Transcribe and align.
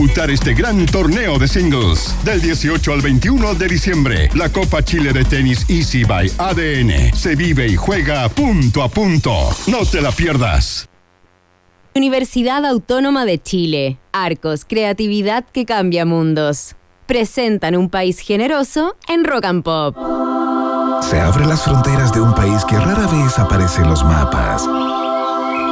disputar 0.00 0.30
este 0.30 0.54
gran 0.54 0.86
torneo 0.86 1.38
de 1.38 1.46
singles. 1.46 2.16
Del 2.24 2.40
18 2.40 2.90
al 2.90 3.02
21 3.02 3.54
de 3.54 3.68
diciembre, 3.68 4.30
la 4.34 4.48
Copa 4.48 4.82
Chile 4.82 5.12
de 5.12 5.26
Tenis 5.26 5.68
Easy 5.68 6.04
by 6.04 6.32
ADN 6.38 7.14
se 7.14 7.36
vive 7.36 7.66
y 7.66 7.76
juega 7.76 8.26
punto 8.30 8.82
a 8.82 8.88
punto. 8.88 9.50
No 9.66 9.84
te 9.84 10.00
la 10.00 10.10
pierdas. 10.10 10.88
Universidad 11.94 12.64
Autónoma 12.64 13.26
de 13.26 13.42
Chile. 13.42 13.98
Arcos, 14.12 14.64
creatividad 14.64 15.44
que 15.44 15.66
cambia 15.66 16.06
mundos. 16.06 16.76
Presentan 17.04 17.76
un 17.76 17.90
país 17.90 18.20
generoso 18.20 18.96
en 19.06 19.24
Rock 19.24 19.44
and 19.44 19.62
Pop. 19.62 19.96
Se 21.02 21.20
abren 21.20 21.50
las 21.50 21.62
fronteras 21.62 22.10
de 22.14 22.22
un 22.22 22.34
país 22.34 22.64
que 22.64 22.78
rara 22.78 23.06
vez 23.06 23.38
aparece 23.38 23.82
en 23.82 23.88
los 23.88 24.02
mapas. 24.02 24.66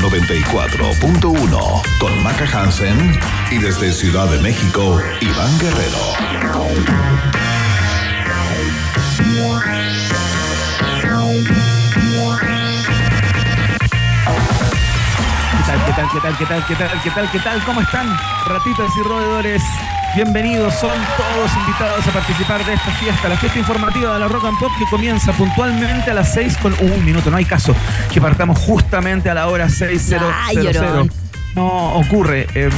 94.1 0.00 1.82
con 1.98 2.22
Maca 2.22 2.46
Hansen 2.46 3.18
y 3.50 3.58
desde 3.58 3.92
Ciudad 3.92 4.28
de 4.30 4.38
México, 4.38 5.00
Iván 5.20 5.58
Guerrero. 5.58 5.98
¿Qué 15.86 15.92
tal, 15.92 16.08
qué 16.12 16.20
tal, 16.20 16.36
qué 16.36 16.46
tal, 16.46 16.66
qué 16.66 16.74
tal, 16.74 17.02
qué 17.02 17.10
tal, 17.10 17.30
qué 17.30 17.38
tal? 17.40 17.64
¿Cómo 17.64 17.80
están? 17.80 18.16
Ratitas 18.46 18.90
y 18.96 19.02
roedores. 19.02 19.62
Bienvenidos, 20.14 20.74
son 20.74 20.90
todos 21.16 21.50
invitados 21.66 22.06
a 22.06 22.10
participar 22.10 22.64
de 22.64 22.72
esta 22.72 22.90
fiesta, 22.92 23.28
la 23.28 23.36
fiesta 23.36 23.58
informativa 23.58 24.14
de 24.14 24.20
la 24.20 24.28
Rock 24.28 24.46
and 24.46 24.58
Pop 24.58 24.70
que 24.78 24.84
comienza 24.90 25.32
puntualmente 25.32 26.10
a 26.10 26.14
las 26.14 26.32
6 26.32 26.56
con 26.56 26.74
un 26.80 27.04
minuto. 27.04 27.30
No 27.30 27.36
hay 27.36 27.44
caso 27.44 27.74
que 28.12 28.20
partamos 28.20 28.58
justamente 28.58 29.30
a 29.30 29.34
la 29.34 29.46
hora 29.48 29.66
6.000. 29.66 31.10
No 31.54 31.94
ocurre. 31.94 32.46
Eh, 32.54 32.70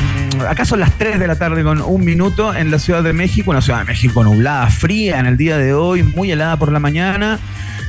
acá 0.48 0.64
son 0.64 0.80
las 0.80 0.92
3 0.98 1.18
de 1.18 1.26
la 1.26 1.36
tarde 1.36 1.62
con 1.62 1.80
un 1.80 2.04
minuto 2.04 2.54
en 2.54 2.70
la 2.70 2.78
Ciudad 2.78 3.02
de 3.02 3.12
México, 3.12 3.50
una 3.50 3.62
Ciudad 3.62 3.80
de 3.80 3.84
México 3.84 4.22
nublada, 4.24 4.66
fría 4.68 5.18
en 5.18 5.26
el 5.26 5.36
día 5.36 5.56
de 5.56 5.72
hoy, 5.72 6.02
muy 6.02 6.30
helada 6.30 6.56
por 6.56 6.72
la 6.72 6.80
mañana. 6.80 7.38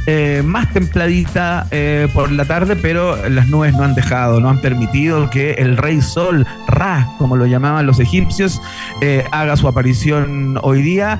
Eh, 0.08 0.42
más 0.44 0.74
templadita 0.74 1.68
eh, 1.70 2.08
por 2.14 2.32
la 2.32 2.46
tarde, 2.46 2.76
pero 2.76 3.30
las 3.30 3.48
nubes 3.48 3.74
no 3.74 3.84
han 3.84 3.94
dejado, 3.94 4.40
no 4.40 4.50
han 4.50 4.60
permitido 4.60 5.30
que 5.30 5.52
el 5.54 5.78
rey 5.78 6.02
sol, 6.02 6.48
Ra, 6.68 7.08
como 7.20 7.36
lo 7.36 7.46
llamaban 7.46 7.86
los 7.86 8.00
egipcios, 8.00 8.60
eh, 9.02 9.24
haga 9.32 9.56
su 9.58 9.68
aparición 9.68 10.58
hoy 10.64 10.82
día. 10.82 11.20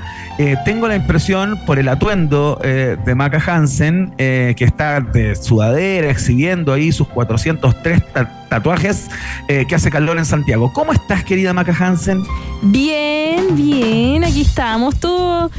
tengo 0.64 0.88
la 0.88 0.96
impresión, 0.96 1.58
por 1.66 1.78
el 1.78 1.88
atuendo 1.88 2.58
de 2.62 3.14
Maca 3.14 3.40
Hansen, 3.46 4.12
que 4.16 4.56
está 4.58 5.00
de 5.00 5.36
sudadera, 5.36 6.10
exhibiendo 6.10 6.72
ahí 6.72 6.90
sus 6.90 7.06
403 7.08 8.02
tatuajes, 8.48 9.08
que 9.46 9.74
hace 9.74 9.90
calor 9.90 10.18
en 10.18 10.24
Santiago. 10.24 10.72
¿Cómo 10.72 10.92
estás, 10.92 11.22
querida 11.24 11.52
Maca 11.52 11.74
Hansen? 11.78 12.22
Bien, 12.62 13.54
bien, 13.54 14.24
aquí 14.24 14.40
estamos, 14.40 14.98
todo 14.98 15.50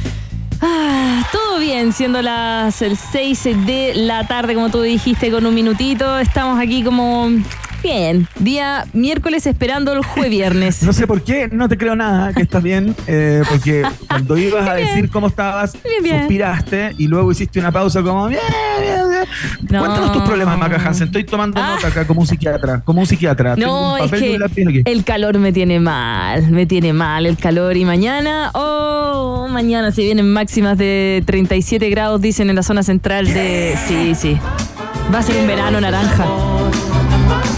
Ah, 0.66 1.03
todo 1.32 1.58
bien, 1.58 1.92
siendo 1.92 2.22
las 2.22 2.82
el 2.82 2.96
6 2.96 3.44
de 3.66 3.92
la 3.94 4.26
tarde, 4.26 4.54
como 4.54 4.70
tú 4.70 4.82
dijiste, 4.82 5.30
con 5.30 5.46
un 5.46 5.54
minutito. 5.54 6.18
Estamos 6.18 6.58
aquí 6.58 6.82
como 6.82 7.30
Bien, 7.84 8.26
día 8.38 8.86
miércoles 8.94 9.46
esperando 9.46 9.92
el 9.92 10.02
jueves 10.02 10.30
viernes. 10.30 10.82
no 10.82 10.94
sé 10.94 11.06
por 11.06 11.22
qué, 11.22 11.48
no 11.52 11.68
te 11.68 11.76
creo 11.76 11.94
nada 11.94 12.32
que 12.32 12.40
estás 12.40 12.62
bien, 12.62 12.96
eh, 13.06 13.42
porque 13.46 13.82
cuando 14.08 14.38
ibas 14.38 14.66
a 14.66 14.72
decir 14.72 15.10
cómo 15.10 15.26
estabas, 15.26 15.72
suspiraste 15.72 16.94
y 16.96 17.08
luego 17.08 17.30
hiciste 17.30 17.60
una 17.60 17.70
pausa 17.70 18.02
como 18.02 18.26
bien, 18.28 18.40
bien, 18.80 19.03
bien. 19.60 19.80
Cuéntanos 19.80 20.12
tus 20.12 20.22
problemas, 20.22 20.58
Maca 20.58 20.76
Hansen. 20.76 21.08
Estoy 21.08 21.24
tomando 21.24 21.60
ah. 21.60 21.74
nota 21.74 21.88
acá 21.88 22.06
como 22.06 22.20
un 22.20 22.26
psiquiatra, 22.26 22.82
como 22.84 23.00
un 23.00 23.06
psiquiatra. 23.06 23.56
No, 23.56 23.96
es 23.96 24.10
que 24.10 24.82
el 24.84 25.04
calor 25.04 25.38
me 25.38 25.52
tiene 25.52 25.80
mal, 25.80 26.50
me 26.50 26.66
tiene 26.66 26.92
mal 26.92 27.26
el 27.26 27.36
calor 27.36 27.76
y 27.76 27.84
mañana, 27.84 28.50
oh, 28.54 29.48
mañana 29.50 29.92
se 29.92 30.02
vienen 30.02 30.32
máximas 30.32 30.78
de 30.78 31.22
37 31.26 31.88
grados, 31.90 32.20
dicen 32.20 32.50
en 32.50 32.56
la 32.56 32.62
zona 32.62 32.82
central 32.82 33.26
de... 33.26 33.76
Sí, 33.86 34.14
sí. 34.14 34.38
Va 35.12 35.18
a 35.18 35.22
ser 35.22 35.36
un 35.36 35.46
verano 35.46 35.80
naranja. 35.80 36.24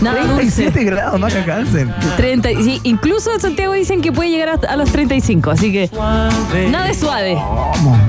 Nada 0.01 0.23
37 0.23 0.85
grados, 0.85 1.19
no 1.19 1.27
Hansen. 1.27 1.93
30, 2.17 2.49
sí, 2.63 2.81
incluso 2.83 3.33
en 3.33 3.41
Santiago 3.41 3.73
dicen 3.73 4.01
que 4.01 4.13
puede 4.13 4.31
llegar 4.31 4.61
a, 4.69 4.77
los 4.77 4.91
35, 4.91 5.51
así 5.51 5.73
que 5.73 5.91
nada 6.71 6.87
de 6.87 6.95
suave. 6.95 7.35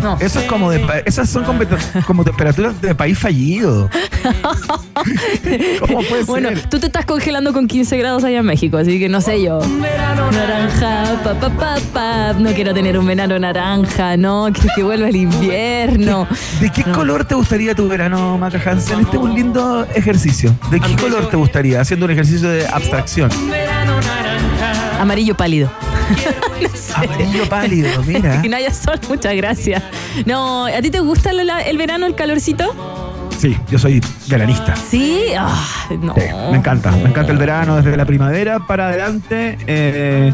No. 0.02 0.18
Eso 0.20 0.40
es 0.40 0.46
como 0.46 0.72
de, 0.72 0.86
esas 1.06 1.30
son 1.30 1.44
como, 1.44 2.24
temperaturas 2.24 2.80
de 2.81 2.96
país 2.96 3.18
fallido. 3.18 3.90
¿Cómo 5.80 6.02
puede 6.03 6.24
bueno, 6.24 6.50
tú 6.70 6.80
te 6.80 6.88
estás 6.88 7.06
congelando 7.06 7.53
con 7.53 7.68
15 7.68 7.98
grados 7.98 8.24
allá 8.24 8.40
en 8.40 8.46
México, 8.46 8.78
así 8.78 9.00
que 9.00 9.08
no 9.08 9.22
sé 9.22 9.42
yo. 9.42 9.59
Naranja, 10.31 11.22
pa, 11.24 11.34
pa, 11.36 11.50
pa, 11.50 11.75
pa. 11.94 12.34
No 12.34 12.52
quiero 12.54 12.74
tener 12.74 12.98
un 12.98 13.06
verano 13.06 13.40
naranja, 13.40 14.18
no, 14.18 14.50
quiero 14.54 14.69
que 14.75 14.84
vuelva 14.84 15.08
el 15.08 15.16
invierno. 15.28 16.28
¿De, 16.59 16.69
qué 16.69 16.84
color 16.84 17.25
te 17.25 17.36
gustaría 17.36 17.75
tu 17.75 17.88
verano, 17.88 18.38
Maca 18.38 18.59
Hansen? 18.69 19.02
Este 19.02 19.18
es 19.18 19.24
un 19.24 19.34
lindo 19.34 19.86
ejercicio. 19.96 20.54
¿De 20.69 20.80
qué 20.80 20.96
color 20.96 21.30
te 21.30 21.38
gustaría? 21.38 21.77
Haciendo 21.78 22.06
un 22.06 22.12
ejercicio 22.12 22.50
de 22.50 22.68
abstracción. 22.68 23.30
Amarillo 25.00 25.36
pálido. 25.36 25.72
Amarillo 26.96 27.48
pálido, 27.50 28.04
mira. 28.04 28.42
que 28.42 28.50
no 28.50 28.58
haya 28.58 28.74
sol, 28.74 29.00
muchas 29.08 29.36
gracias. 29.36 29.84
No, 30.26 30.66
¿a 30.66 30.82
ti 30.82 30.90
te 30.90 31.00
gusta 31.00 31.32
el 31.32 31.78
verano, 31.78 32.06
el 32.06 32.16
calorcito? 32.16 33.06
Sí, 33.38 33.56
yo 33.70 33.78
soy 33.78 34.02
veranista. 34.28 34.75
¿Sí? 34.75 35.25
Ah, 35.38 35.88
no. 36.02 36.16
me 36.52 36.58
encanta, 36.58 36.92
me 36.92 37.09
encanta 37.09 37.31
el 37.31 37.38
verano 37.38 37.75
desde 37.75 37.96
la 37.96 38.06
primavera 38.06 38.59
para 38.59 38.88
adelante. 38.88 39.58
Eh, 39.68 40.34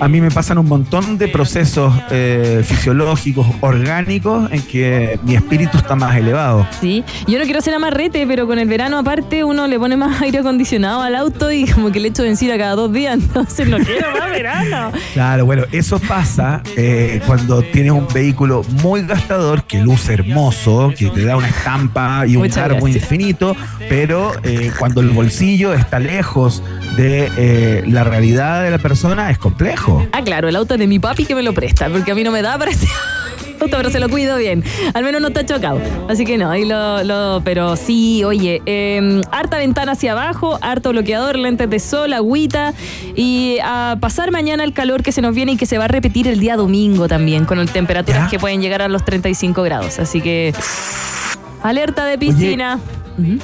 a 0.00 0.08
mí 0.08 0.20
me 0.20 0.30
pasan 0.30 0.58
un 0.58 0.66
montón 0.66 1.16
de 1.16 1.28
procesos 1.28 1.94
eh, 2.10 2.62
fisiológicos, 2.66 3.46
orgánicos, 3.60 4.50
en 4.50 4.62
que 4.62 5.18
mi 5.22 5.36
espíritu 5.36 5.78
está 5.78 5.94
más 5.94 6.16
elevado. 6.16 6.66
Sí, 6.80 7.04
yo 7.28 7.38
no 7.38 7.44
quiero 7.44 7.60
ser 7.60 7.74
amarrete, 7.74 8.26
pero 8.26 8.46
con 8.46 8.58
el 8.58 8.68
verano 8.68 8.98
aparte 8.98 9.44
uno 9.44 9.68
le 9.68 9.78
pone 9.78 9.96
más 9.96 10.20
aire 10.22 10.40
acondicionado 10.40 11.02
al 11.02 11.14
auto 11.14 11.52
y 11.52 11.66
como 11.66 11.92
que 11.92 12.00
le 12.00 12.08
echo 12.08 12.24
benzina 12.24 12.58
cada 12.58 12.74
dos 12.74 12.92
días, 12.92 13.14
entonces 13.20 13.68
no 13.68 13.78
quiero 13.78 14.10
más 14.18 14.30
verano. 14.30 14.90
Claro, 15.14 15.46
bueno, 15.46 15.64
eso 15.70 15.98
pasa 16.00 16.62
eh, 16.76 17.20
cuando 17.26 17.62
tienes 17.62 17.92
un 17.92 18.08
vehículo 18.12 18.62
muy 18.82 19.02
gastador, 19.02 19.64
que 19.64 19.78
luce 19.78 20.14
hermoso, 20.14 20.92
que 20.96 21.10
te 21.10 21.24
da 21.24 21.36
una 21.36 21.48
estampa 21.48 22.26
y 22.26 22.36
un 22.36 22.39
muy 22.80 22.92
infinito, 22.92 23.56
pero 23.88 24.32
eh, 24.42 24.70
cuando 24.78 25.00
el 25.00 25.10
bolsillo 25.10 25.74
está 25.74 25.98
lejos 25.98 26.62
de 26.96 27.30
eh, 27.36 27.84
la 27.86 28.04
realidad 28.04 28.62
de 28.62 28.70
la 28.70 28.78
persona 28.78 29.30
es 29.30 29.38
complejo. 29.38 30.06
Ah, 30.12 30.22
claro, 30.22 30.48
el 30.48 30.56
auto 30.56 30.76
de 30.76 30.86
mi 30.86 30.98
papi 30.98 31.24
que 31.24 31.34
me 31.34 31.42
lo 31.42 31.52
presta, 31.52 31.88
porque 31.88 32.12
a 32.12 32.14
mí 32.14 32.24
no 32.24 32.30
me 32.30 32.42
da 32.42 32.58
para 32.58 32.70
ese 32.70 32.86
auto, 33.60 33.76
pero 33.76 33.90
se 33.90 34.00
lo 34.00 34.08
cuido 34.08 34.36
bien. 34.36 34.64
Al 34.94 35.04
menos 35.04 35.20
no 35.20 35.28
está 35.28 35.44
chocado. 35.44 35.80
Así 36.08 36.24
que 36.24 36.38
no, 36.38 36.50
ahí 36.50 36.64
lo, 36.64 37.42
pero 37.44 37.76
sí, 37.76 38.24
oye, 38.24 38.62
em, 38.66 39.20
harta 39.30 39.58
ventana 39.58 39.92
hacia 39.92 40.12
abajo, 40.12 40.58
harto 40.62 40.90
bloqueador, 40.90 41.38
lentes 41.38 41.68
de 41.68 41.78
sol, 41.78 42.12
agüita 42.12 42.74
y 43.14 43.58
a 43.62 43.96
pasar 44.00 44.30
mañana 44.30 44.64
el 44.64 44.72
calor 44.72 45.02
que 45.02 45.12
se 45.12 45.20
nos 45.20 45.34
viene 45.34 45.52
y 45.52 45.56
que 45.56 45.66
se 45.66 45.78
va 45.78 45.84
a 45.84 45.88
repetir 45.88 46.26
el 46.26 46.40
día 46.40 46.56
domingo 46.56 47.08
también, 47.08 47.44
con 47.44 47.64
temperaturas 47.68 48.30
que 48.30 48.38
pueden 48.38 48.60
llegar 48.62 48.82
a 48.82 48.88
los 48.88 49.04
35 49.04 49.62
grados. 49.62 49.98
Así 49.98 50.20
que 50.20 50.54
Alerta 51.62 52.04
de 52.04 52.18
piscina. 52.18 52.78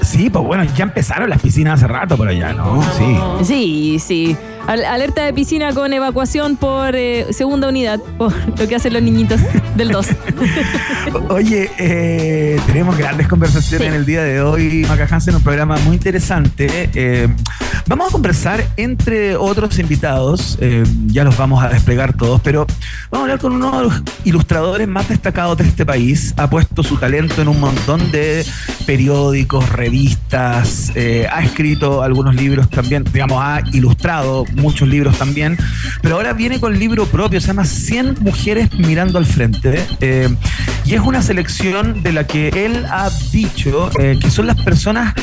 Sí, 0.01 0.31
pues 0.31 0.45
bueno, 0.45 0.65
ya 0.75 0.85
empezaron 0.85 1.29
las 1.29 1.41
piscinas 1.43 1.75
hace 1.83 1.87
rato 1.87 2.17
por 2.17 2.29
allá, 2.29 2.53
¿no? 2.53 2.83
Sí. 2.97 3.17
Sí, 3.45 3.99
sí 3.99 4.37
alerta 4.67 5.25
de 5.25 5.33
piscina 5.33 5.73
con 5.73 5.93
evacuación 5.93 6.57
por 6.57 6.97
eh, 6.97 7.33
segunda 7.33 7.69
unidad, 7.69 8.01
por 8.19 8.33
lo 8.59 8.69
que 8.69 8.75
hacen 8.75 8.93
los 8.93 9.03
niñitos 9.03 9.41
del 9.77 9.91
2. 9.91 10.07
Oye, 11.29 11.71
eh, 11.79 12.61
tenemos 12.67 12.97
grandes 12.97 13.29
conversaciones 13.29 13.89
en 13.89 13.95
el 13.95 14.05
día 14.05 14.25
de 14.25 14.41
hoy, 14.41 14.85
Maca 14.89 15.07
Hansen, 15.11 15.37
un 15.37 15.43
programa 15.43 15.77
muy 15.79 15.95
interesante. 15.95 16.91
Eh, 16.95 17.29
vamos 17.87 18.09
a 18.09 18.13
conversar 18.13 18.67
entre 18.77 19.37
otros 19.37 19.79
invitados, 19.79 20.59
ya 21.07 21.25
los 21.25 21.37
vamos 21.37 21.63
a 21.63 21.69
desplegar 21.69 22.15
todos, 22.15 22.41
pero 22.41 22.67
vamos 23.11 23.23
a 23.23 23.33
hablar 23.33 23.39
con 23.39 23.53
uno 23.53 23.79
de 23.79 23.85
los 23.85 24.03
ilustradores 24.25 24.89
más 24.89 25.09
destacados 25.09 25.59
de 25.59 25.65
este 25.65 25.87
país. 25.87 26.35
Ha 26.37 26.51
puesto 26.51 26.83
su 26.83 26.97
talento 26.97 27.43
en 27.43 27.49
un 27.49 27.61
montón 27.61 28.11
de 28.11 28.45
periódicos, 28.85 29.69
revistas, 29.71 30.93
ha 31.31 31.43
escrito 31.43 32.03
algunos 32.03 32.35
libros 32.35 32.69
también, 32.69 33.05
digamos, 33.13 33.41
ha 33.43 33.61
ilustrado 33.73 34.45
muchos 34.57 34.89
libros 34.89 35.19
también, 35.19 35.57
pero 36.03 36.17
ahora 36.17 36.33
viene 36.33 36.61
con 36.61 36.79
libro 36.79 37.07
propio, 37.07 37.41
se 37.41 37.49
llama 37.49 37.65
100 37.65 38.17
mujeres 38.21 38.73
mirando 38.75 39.19
al 39.19 39.27
frente. 39.27 39.85
Eh, 40.01 40.29
y 40.85 40.95
es 40.95 41.01
una 41.01 41.23
selección 41.23 42.03
de 42.03 42.13
la 42.13 42.27
que 42.27 42.49
él 42.49 42.85
ha 42.89 43.11
dicho 43.33 43.91
eh, 43.99 44.19
que 44.21 44.31
son 44.31 44.47
las 44.47 44.61
personas 44.63 45.15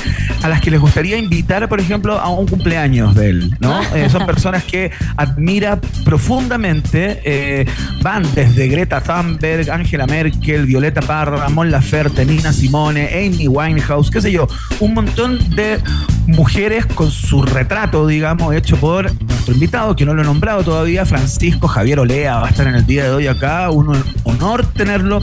a 0.41 0.49
las 0.49 0.59
que 0.59 0.69
les 0.71 0.79
gustaría 0.79 1.17
invitar, 1.17 1.69
por 1.69 1.79
ejemplo, 1.79 2.19
a 2.19 2.29
un 2.29 2.47
cumpleaños 2.47 3.15
de 3.15 3.29
él, 3.29 3.57
¿no? 3.59 3.81
Eh, 3.93 4.09
son 4.09 4.25
personas 4.25 4.63
que 4.63 4.91
admira 5.17 5.79
profundamente, 6.03 7.67
van 8.01 8.23
desde 8.33 8.67
Greta 8.67 9.01
Thunberg, 9.01 9.69
Angela 9.69 10.07
Merkel, 10.07 10.65
Violeta 10.65 11.01
Parra, 11.01 11.47
Mon 11.49 11.69
Laferte, 11.69 12.25
Nina 12.25 12.51
Simone, 12.51 13.07
Amy 13.13 13.47
Winehouse, 13.47 14.09
qué 14.09 14.19
sé 14.19 14.31
yo, 14.31 14.47
un 14.79 14.95
montón 14.95 15.37
de 15.55 15.79
mujeres 16.27 16.85
con 16.87 17.11
su 17.11 17.43
retrato, 17.43 18.07
digamos, 18.07 18.55
hecho 18.55 18.77
por 18.77 19.11
nuestro 19.25 19.53
invitado, 19.53 19.95
que 19.95 20.05
no 20.05 20.13
lo 20.13 20.21
he 20.21 20.25
nombrado 20.25 20.63
todavía, 20.63 21.05
Francisco 21.05 21.67
Javier 21.67 21.99
Olea, 21.99 22.39
va 22.39 22.47
a 22.47 22.49
estar 22.49 22.67
en 22.67 22.75
el 22.75 22.85
día 22.85 23.03
de 23.03 23.11
hoy 23.11 23.27
acá, 23.27 23.69
un 23.69 23.95
honor 24.23 24.65
tenerlo 24.65 25.21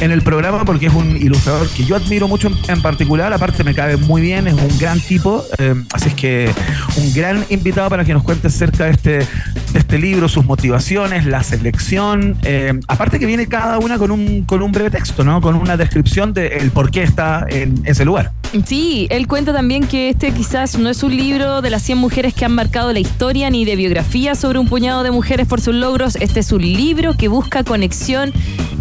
en 0.00 0.10
el 0.10 0.22
programa 0.22 0.64
porque 0.64 0.86
es 0.86 0.94
un 0.94 1.16
ilustrador 1.16 1.68
que 1.68 1.84
yo 1.84 1.96
admiro 1.96 2.28
mucho 2.28 2.50
en, 2.68 2.82
particular, 2.82 3.32
aparte 3.32 3.64
me 3.64 3.74
cabe 3.74 3.96
muy 3.96 4.22
bien, 4.22 4.48
es 4.48 4.54
un 4.54 4.78
gran 4.78 5.00
tipo, 5.00 5.44
eh, 5.58 5.74
así 5.92 6.08
es 6.08 6.14
que 6.14 6.50
un 6.96 7.14
gran 7.14 7.44
invitado 7.50 7.88
para 7.90 8.04
que 8.04 8.12
nos 8.12 8.22
cuente 8.22 8.48
acerca 8.48 8.84
de 8.84 8.90
este, 8.90 9.10
de 9.10 9.78
este 9.78 9.98
libro, 9.98 10.28
sus 10.28 10.44
motivaciones, 10.44 11.26
la 11.26 11.42
selección, 11.42 12.36
eh, 12.42 12.78
aparte 12.88 13.18
que 13.18 13.26
viene 13.26 13.46
cada 13.46 13.78
una 13.78 13.98
con 13.98 14.10
un, 14.10 14.42
con 14.44 14.62
un 14.62 14.72
breve 14.72 14.90
texto, 14.90 15.24
¿no? 15.24 15.40
Con 15.40 15.54
una 15.54 15.76
descripción 15.76 16.32
del 16.32 16.70
por 16.70 16.90
qué 16.90 17.02
está 17.02 17.46
en 17.48 17.82
ese 17.84 18.04
lugar. 18.04 18.32
Sí, 18.66 19.06
él 19.10 19.26
cuenta 19.26 19.52
también 19.52 19.86
que 19.86 20.10
este 20.10 20.30
quizás 20.32 20.78
no 20.78 20.90
es 20.90 21.02
un 21.02 21.16
libro 21.16 21.62
de 21.62 21.70
las 21.70 21.82
100 21.82 21.98
mujeres 21.98 22.34
que 22.34 22.44
han 22.44 22.54
marcado 22.54 22.92
la 22.92 23.00
historia 23.00 23.31
ni 23.32 23.64
de 23.64 23.76
biografía 23.76 24.34
sobre 24.34 24.58
un 24.58 24.68
puñado 24.68 25.02
de 25.02 25.10
mujeres 25.10 25.46
por 25.46 25.58
sus 25.58 25.74
logros. 25.74 26.16
Este 26.16 26.40
es 26.40 26.52
un 26.52 26.60
libro 26.60 27.14
que 27.14 27.28
busca 27.28 27.64
conexión 27.64 28.30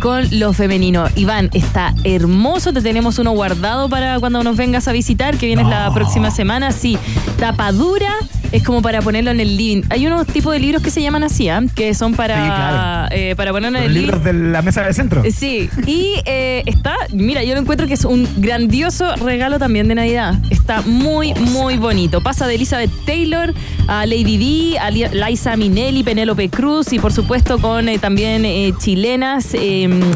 con 0.02 0.28
lo 0.40 0.52
femenino. 0.52 1.06
Iván, 1.16 1.50
está 1.54 1.96
hermoso. 2.04 2.74
Te 2.74 2.82
tenemos 2.82 3.18
uno 3.18 3.32
guardado 3.32 3.88
para 3.88 4.20
cuando 4.20 4.44
nos 4.44 4.58
vengas 4.58 4.90
a 4.90 4.92
visitar, 4.92 5.38
que 5.38 5.46
vienes 5.46 5.68
la 5.68 5.94
próxima 5.94 6.32
semana. 6.32 6.74
Sí, 6.74 6.98
tapadura 7.40 8.14
es 8.52 8.64
como 8.64 8.82
para 8.82 9.02
ponerlo 9.02 9.32
en 9.32 9.40
el 9.40 9.58
living. 9.58 9.84
Hay 9.90 10.06
unos 10.08 10.28
tipos 10.28 10.54
de 10.54 10.60
libros 10.60 10.82
que 10.82 10.92
se 10.92 11.02
llaman 11.02 11.24
así, 11.24 11.50
¿ah? 11.50 11.62
que 11.76 11.94
son 11.94 12.14
para, 12.14 13.08
eh, 13.12 13.36
para 13.36 13.52
ponerlo 13.52 13.78
en 13.78 13.86
el 13.86 13.94
living. 13.94 14.08
libros 14.08 14.24
de 14.24 14.34
la 14.34 14.62
mesa 14.62 14.84
del 14.84 14.94
centro. 14.94 15.24
Sí, 15.32 15.70
y 15.86 16.16
eh, 16.26 16.64
está, 16.66 16.96
mira, 17.14 17.44
yo 17.44 17.54
lo 17.54 17.62
encuentro 17.62 17.88
que 17.88 17.94
es 17.94 18.06
un 18.06 18.28
grandioso 18.38 19.16
regalo 19.16 19.60
también 19.60 19.88
de 19.88 19.96
Navidad. 19.96 20.40
Está 20.50 20.82
muy, 20.82 21.34
muy 21.34 21.78
bonito. 21.78 22.22
Pasa 22.22 22.48
de 22.48 22.56
Elizabeth 22.56 22.92
Taylor 23.06 23.54
a 23.88 24.06
Lady 24.06 24.74
D, 24.74 24.80
a 24.80 24.92
Liza 24.92 25.56
Minelli, 25.56 26.04
Penélope 26.04 26.50
Cruz 26.50 26.92
y 26.94 27.00
por 27.00 27.14
supuesto 27.14 27.60
con 27.60 27.88
eh, 27.90 28.00
también 28.00 28.46
chilenas, 28.78 29.50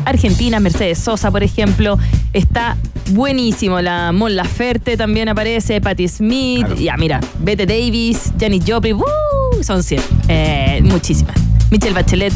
argentinas, 0.06 0.62
Mercedes 0.62 1.00
Sosa, 1.00 1.31
por 1.31 1.44
ejemplo. 1.44 1.98
Está 2.34 2.76
buenísimo. 3.12 3.81
La 3.81 4.12
Mon 4.12 4.36
Laferte 4.36 4.98
también 4.98 5.30
aparece, 5.30 5.81
Patti 5.81 6.07
Smith, 6.07 6.68
ya 6.78 6.98
mira, 6.98 7.19
Bette 7.40 7.66
Davis. 7.66 8.34
Janis 8.40 8.63
Joplin, 8.68 8.98
son 9.62 9.84
100. 9.84 10.02
Eh, 10.28 10.81
muchísimas. 10.84 11.36
Michelle 11.72 11.94
Bachelet, 11.94 12.34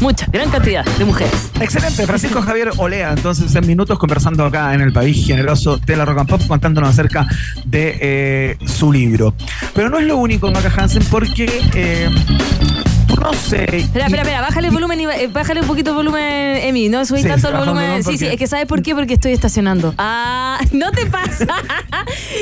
mucha, 0.00 0.26
gran 0.30 0.48
cantidad 0.50 0.84
de 0.84 1.04
mujeres. 1.04 1.50
Excelente, 1.60 2.06
Francisco 2.06 2.40
Javier 2.40 2.70
Olea, 2.76 3.12
entonces 3.12 3.54
en 3.54 3.66
minutos 3.66 3.98
conversando 3.98 4.44
acá 4.44 4.72
en 4.74 4.80
el 4.80 4.92
país 4.92 5.26
generoso 5.26 5.76
de 5.78 5.96
la 5.96 6.04
Rock 6.04 6.18
and 6.20 6.28
Pop, 6.28 6.42
contándonos 6.46 6.90
acerca 6.90 7.26
de 7.64 7.98
eh, 8.00 8.56
su 8.66 8.92
libro. 8.92 9.34
Pero 9.74 9.90
no 9.90 9.98
es 9.98 10.06
lo 10.06 10.16
único, 10.16 10.50
Maca 10.50 10.72
Hansen, 10.76 11.02
porque 11.10 11.50
eh, 11.74 12.08
no 13.20 13.32
sé. 13.32 13.64
Espera, 13.64 14.06
espera, 14.06 14.22
espera, 14.22 14.40
bájale 14.40 14.68
el 14.68 14.74
volumen 14.74 15.00
y 15.00 15.04
eh, 15.04 15.28
bájale 15.32 15.60
un 15.60 15.66
poquito 15.66 15.90
el 15.90 15.96
volumen, 15.96 16.56
Emi. 16.62 16.88
No 16.88 17.04
subí 17.04 17.22
tanto 17.22 17.48
el 17.48 17.56
volumen. 17.56 18.04
Sí, 18.04 18.18
sí, 18.18 18.26
es 18.26 18.36
que 18.36 18.46
¿sabes 18.46 18.66
por 18.66 18.82
qué? 18.82 18.94
Porque 18.94 19.14
estoy 19.14 19.32
estacionando. 19.32 19.94
Ah, 19.98 20.60
no 20.72 20.90
te 20.92 21.06
pasa. 21.06 21.46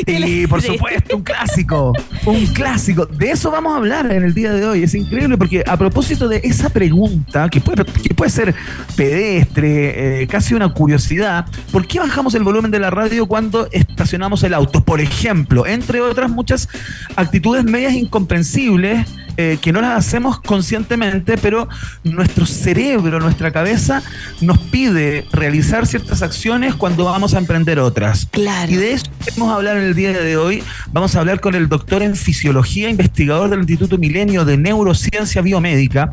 y 0.07 0.47
por 0.47 0.63
supuesto, 0.63 1.17
un 1.17 1.23
clásico. 1.23 1.93
Un 2.27 2.45
clásico. 2.47 3.07
De 3.07 3.31
eso 3.31 3.53
vamos 3.53 3.73
a 3.73 3.77
hablar 3.77 4.11
en 4.11 4.25
el 4.25 4.35
día 4.35 4.53
de 4.53 4.67
hoy. 4.67 4.83
Es 4.83 4.95
increíble 4.95 5.39
porque 5.39 5.63
a 5.65 5.77
propósito 5.77 6.27
de 6.27 6.41
esa 6.43 6.71
pregunta, 6.71 7.49
que 7.49 7.61
puede, 7.61 7.85
que 7.85 8.15
puede 8.15 8.31
ser 8.33 8.53
pedestre, 8.97 10.23
eh, 10.23 10.27
casi 10.27 10.55
una 10.55 10.73
curiosidad, 10.73 11.47
¿por 11.71 11.87
qué 11.87 12.01
bajamos 12.01 12.35
el 12.35 12.43
volumen 12.43 12.73
de 12.73 12.81
la 12.81 12.91
radio 12.91 13.27
cuando 13.27 13.69
estacionamos 13.71 14.43
el 14.43 14.55
auto? 14.55 14.83
Por 14.83 15.01
ejemplo, 15.01 15.67
entre 15.67 16.01
otras 16.01 16.29
muchas 16.31 16.69
actitudes 17.15 17.65
medias 17.65 17.93
incomprensibles 17.93 19.07
eh, 19.37 19.59
que 19.61 19.73
no 19.73 19.81
las 19.81 19.99
hacemos 19.99 20.41
conscientemente, 20.41 21.37
pero 21.37 21.69
nuestro 22.05 22.47
cerebro, 22.47 23.21
nuestra 23.21 23.51
cabeza 23.51 24.03
nos 24.41 24.59
pide 24.59 25.27
realizar 25.33 25.87
ciertas 25.87 26.23
acciones 26.23 26.75
cuando 26.75 27.05
vamos 27.05 27.35
a 27.35 27.39
emprender 27.39 27.79
otras. 27.79 28.29
Claro. 28.31 28.73
Y 28.73 28.77
de 28.77 28.93
eso 28.93 29.07
vamos 29.37 29.53
a 29.53 29.57
hablar 29.57 29.77
en 29.77 29.85
el 29.85 29.95
día 29.95 30.13
de 30.13 30.37
hoy. 30.37 30.63
Vamos 30.93 31.15
a 31.17 31.21
hablar 31.21 31.41
con 31.41 31.55
el 31.55 31.69
doctor 31.69 32.03
en 32.03 32.17
fisiología, 32.17 32.89
investigador 32.89 33.51
del 33.51 33.61
Instituto 33.61 33.99
Milenio 33.99 34.45
de 34.45 34.57
Neurociencia 34.57 35.43
Biomédica 35.43 36.09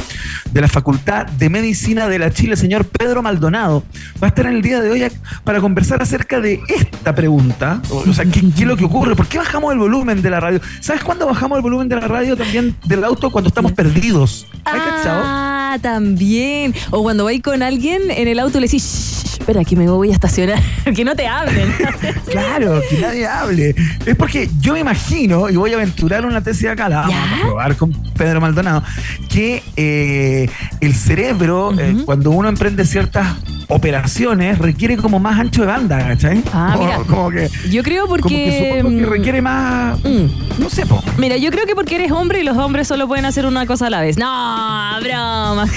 de 0.52 0.62
la 0.62 0.68
Facultad 0.68 1.26
de 1.28 1.50
Medicina 1.50 2.08
de 2.08 2.20
la 2.20 2.32
Chile, 2.32 2.56
señor 2.58 2.86
Pedro 2.86 3.22
Maldonado. 3.22 3.84
Va 4.22 4.28
a 4.28 4.30
estar 4.30 4.46
en 4.46 4.54
el 4.54 4.62
día 4.62 4.82
de 4.82 4.92
hoy 4.92 5.04
para 5.44 5.62
conversar 5.62 6.02
acerca 6.02 6.42
de 6.42 6.60
esta 6.68 7.16
pregunta. 7.16 7.82
O 7.90 8.14
sea, 8.14 8.26
¿qué, 8.26 8.42
qué 8.42 8.62
es 8.64 8.68
lo 8.68 8.78
que 8.78 8.86
ocurre? 8.86 9.16
¿Por 9.16 9.28
qué 9.28 9.38
bajamos 9.38 9.72
el 9.72 9.80
volumen 9.80 10.22
de 10.22 10.30
la 10.30 10.40
radio? 10.40 10.60
¿Sabes 10.82 11.04
cuándo 11.04 11.26
bajamos 11.26 11.58
el 11.58 11.62
volumen 11.62 11.88
de 11.90 11.96
la 11.96 12.08
radio 12.08 12.36
también 12.36 12.76
del 12.86 13.04
auto? 13.14 13.32
Cuando 13.32 13.48
estamos 13.48 13.72
perdidos. 13.72 14.48
Ah, 14.66 15.78
también. 15.82 16.74
O 16.92 17.04
cuando 17.04 17.26
vais 17.26 17.42
con 17.42 17.64
alguien 17.64 18.12
en 18.12 18.28
el 18.28 18.40
auto 18.40 18.60
le 18.60 18.68
decís, 18.68 19.38
espera, 19.40 19.64
que 19.64 19.76
me 19.76 19.90
voy 19.90 20.10
a 20.10 20.14
estacionar. 20.14 20.62
que 20.96 21.06
no 21.06 21.16
te 21.16 21.28
hablen. 21.28 21.74
claro, 22.32 22.82
que 22.90 22.98
nadie 23.00 23.28
hable. 23.28 23.76
Es 24.06 24.16
porque 24.16 24.50
yo 24.60 24.74
me 24.74 24.80
imagino, 24.80 25.50
y 25.50 25.56
voy 25.56 25.72
a 25.72 25.76
aventurar 25.76 26.26
una 26.26 26.42
tesis 26.42 26.70
acá, 26.70 26.90
la 26.90 27.02
vamos 27.02 27.16
a 27.16 27.42
probar 27.42 27.76
con 27.76 27.92
Pedro 28.14 28.42
Maldonado, 28.42 28.84
que 29.30 29.64
eh, 29.76 30.50
el 30.80 30.94
cerebro, 30.94 31.74
eh, 31.78 31.98
cuando 32.06 32.32
uno 32.32 32.50
emprende 32.50 32.86
ciertas 32.86 33.28
operaciones, 33.74 34.60
requiere 34.60 34.98
como 34.98 35.20
más 35.20 35.40
ancho 35.40 35.62
de 35.62 35.68
banda, 35.68 35.98
¿cachai? 35.98 36.44
Ah, 36.54 36.76
mira. 36.80 36.98
Como 37.08 37.30
que, 37.30 37.50
yo 37.70 37.84
creo 37.84 38.08
porque. 38.08 38.24
Como 38.24 38.36
que 38.36 38.78
supongo 38.78 39.00
que 39.00 39.06
requiere 39.06 39.42
más. 39.42 40.00
Mm. 40.04 40.60
No 40.60 40.70
sé, 40.70 40.86
po. 40.86 41.04
Mira, 41.18 41.38
yo 41.38 41.50
creo 41.52 41.66
que 41.66 41.76
porque 41.76 41.96
eres 41.96 42.12
hombre 42.12 42.42
y 42.42 42.44
los 42.44 42.58
hombres 42.58 42.88
solo 42.88 43.08
pueden 43.08 43.26
hacer 43.26 43.46
una 43.46 43.66
cosa 43.66 43.88
a 43.88 43.90
la 43.90 44.02
vez. 44.02 44.18
No, 44.18 45.00
broma. 45.02 45.68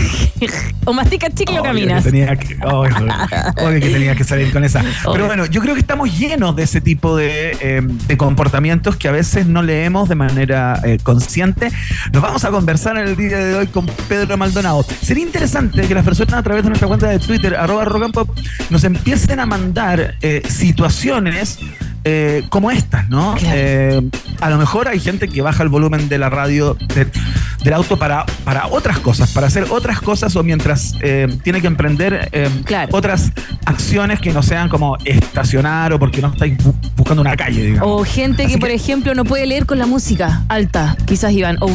o 0.85 0.93
masticas 0.93 1.35
chicle 1.35 1.61
o 1.61 1.63
caminas. 1.63 2.05
Que 2.05 2.11
tenía 2.11 2.37
que, 2.37 2.57
obvio 2.65 3.81
que 3.81 3.91
tenía 3.91 4.15
que 4.15 4.25
salir 4.25 4.53
con 4.53 4.65
esa. 4.65 4.85
Pero 5.13 5.27
bueno, 5.27 5.47
yo 5.47 5.61
creo 5.61 5.75
que 5.75 5.81
estamos 5.81 6.17
llenos 6.17 6.55
de 6.57 6.65
ese 6.65 6.81
tipo 6.81 7.17
de, 7.17 7.57
eh, 7.61 8.17
comportamientos 8.17 8.97
que 8.97 9.09
a 9.09 9.13
veces 9.13 9.47
no 9.47 9.63
leemos 9.63 10.09
de 10.09 10.15
manera 10.15 10.81
eh, 10.85 10.99
consciente. 11.03 11.71
Nos 12.13 12.23
vamos 12.23 12.45
a 12.45 12.51
conversar 12.51 12.99
en 12.99 13.09
el 13.09 13.17
día 13.17 13.39
de 13.39 13.55
hoy 13.55 13.67
con 13.67 13.87
Pedro 14.09 14.37
Maldonado. 14.37 14.85
Sería 15.03 15.25
interesante 15.25 15.89
que 15.89 15.95
las 15.95 16.05
personas 16.05 16.35
a 16.35 16.43
través 16.43 16.63
de 16.63 16.69
nuestra 16.69 16.87
cuenta 16.89 17.09
de 17.09 17.19
Twitter, 17.19 17.57
arroba 17.57 17.86
Pop, 18.13 18.29
nos 18.71 18.85
empiecen 18.85 19.41
a 19.41 19.47
mandar 19.47 20.17
eh, 20.21 20.43
situaciones 20.49 21.59
como 22.49 22.71
estas, 22.71 23.09
¿no? 23.09 23.35
a 24.41 24.51
lo 24.51 24.59
mejor 24.59 24.89
hay 24.89 25.01
gente 25.01 25.29
que 25.29 25.43
baja 25.43 25.63
el 25.63 25.69
volumen 25.69 26.09
de 26.09 26.19
la 26.19 26.29
radio 26.29 26.77
del 27.65 27.73
auto 27.73 27.99
para, 27.99 28.25
para 28.45 28.69
otras 28.69 28.99
cosas, 29.01 29.31
para 29.31 29.47
hacer 29.47 29.67
otras 29.71 30.01
cosas 30.01 30.37
o 30.37 30.43
mientras 30.43 30.95
tiene 31.43 31.61
que 31.61 31.67
emprender 31.67 32.31
otras 32.93 33.33
acciones 33.65 34.21
que 34.21 34.33
no 34.33 34.43
sean 34.43 34.69
como 34.69 34.97
estacionar 35.05 35.93
o 35.93 35.99
porque 35.99 36.21
no 36.21 36.29
estáis 36.29 36.57
buscando 36.97 37.23
una 37.23 37.37
calle, 37.37 37.63
digamos. 37.63 37.89
O 37.89 38.05
gente 38.05 38.47
que, 38.47 38.59
por 38.59 38.71
ejemplo, 38.71 39.15
no 39.15 39.25
puede 39.25 39.47
leer 39.47 39.67
con 39.67 39.79
la 39.79 39.87
música 39.87 40.45
alta, 40.49 40.97
quizás 41.07 41.33
iban. 41.33 41.59
O, 41.61 41.71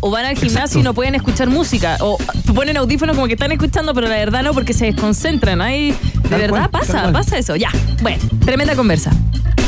o, 0.00 0.10
van 0.10 0.26
al 0.26 0.36
gimnasio 0.36 0.80
y 0.80 0.82
no 0.82 0.94
pueden 0.94 1.14
escuchar 1.14 1.48
música. 1.48 1.96
O 2.00 2.18
ponen 2.54 2.76
audífonos 2.76 3.14
como 3.16 3.26
que 3.26 3.34
están 3.34 3.52
escuchando, 3.52 3.94
pero 3.94 4.08
la 4.08 4.16
verdad 4.16 4.42
no, 4.42 4.52
porque 4.54 4.72
se 4.72 4.86
desconcentran. 4.86 5.60
Ahí, 5.60 5.94
de 6.28 6.36
verdad 6.36 6.70
pasa, 6.70 7.12
pasa 7.12 7.38
eso. 7.38 7.56
Ya, 7.56 7.70
bueno, 8.02 8.22
tremenda 8.44 8.74
conversa. 8.74 9.12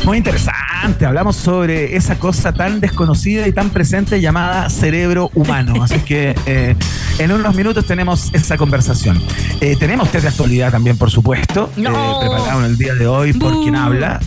Muy 0.04 0.18
interesante. 0.18 1.06
Hablamos 1.06 1.37
sobre 1.37 1.96
esa 1.96 2.18
cosa 2.18 2.52
tan 2.52 2.78
desconocida 2.78 3.49
y 3.49 3.52
tan 3.52 3.70
presente 3.70 4.20
llamada 4.20 4.68
cerebro 4.68 5.30
humano. 5.34 5.75
Así 5.82 5.99
que 6.00 6.34
eh, 6.44 6.76
en 7.18 7.32
unos 7.32 7.54
minutos 7.54 7.87
tenemos 7.87 8.32
esa 8.34 8.58
conversación. 8.58 9.20
Eh, 9.61 9.76
tenemos 9.78 10.11
test 10.11 10.25
de 10.25 10.28
actualidad 10.28 10.70
también, 10.70 10.99
por 10.99 11.11
supuesto. 11.11 11.70
No. 11.76 11.90
Eh, 11.90 12.28
preparado 12.28 12.61
en 12.61 12.66
el 12.66 12.76
día 12.76 12.94
de 12.94 13.06
hoy 13.06 13.32
por 13.32 13.62
quien 13.62 13.76
habla. 13.76 14.20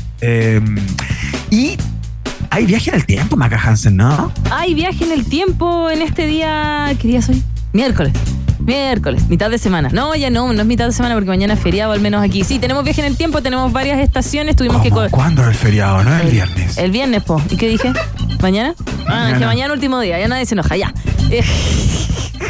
y 1.52 1.78
hay 2.50 2.66
viaje 2.66 2.90
en 2.90 2.96
el 2.96 3.06
tiempo, 3.06 3.36
Maca 3.36 3.62
Hansen, 3.62 3.98
¿no? 3.98 4.32
Hay 4.50 4.74
viaje 4.74 5.04
en 5.04 5.12
el 5.12 5.26
tiempo 5.26 5.92
en 5.92 6.02
este 6.02 6.26
día. 6.26 6.96
¿Qué 7.00 7.08
día 7.08 7.22
soy? 7.22 7.44
Miércoles. 7.74 8.14
Miércoles, 8.60 9.28
mitad 9.30 9.50
de 9.50 9.58
semana. 9.58 9.90
No, 9.92 10.16
ya 10.16 10.30
no, 10.30 10.52
no 10.52 10.62
es 10.62 10.68
mitad 10.68 10.86
de 10.86 10.92
semana 10.92 11.16
porque 11.16 11.30
mañana 11.30 11.54
es 11.54 11.60
feriado, 11.60 11.92
al 11.92 12.02
menos 12.02 12.24
aquí. 12.24 12.44
Sí, 12.44 12.60
tenemos 12.60 12.84
viaje 12.84 13.02
en 13.02 13.08
el 13.08 13.18
tiempo, 13.18 13.42
tenemos 13.42 13.72
varias 13.72 14.00
estaciones, 14.00 14.56
tuvimos 14.56 14.82
que... 14.82 14.90
¿Cuándo 14.90 15.44
es 15.44 15.50
el 15.50 15.56
feriado? 15.56 16.04
¿No 16.04 16.16
es 16.16 16.26
el 16.26 16.32
viernes? 16.32 16.78
El 16.78 16.92
viernes, 16.92 17.24
po. 17.24 17.42
¿Y 17.50 17.58
qué 17.58 17.70
dije? 17.70 17.94
¿Mañana? 18.42 18.76
Ah, 19.08 19.32
es 19.32 19.40
que 19.40 19.46
mañana 19.46 19.74
último 19.74 20.00
día, 20.00 20.20
ya 20.20 20.28
nadie 20.28 20.46
se 20.46 20.56
enoja, 20.56 20.76
ya. 20.76 20.94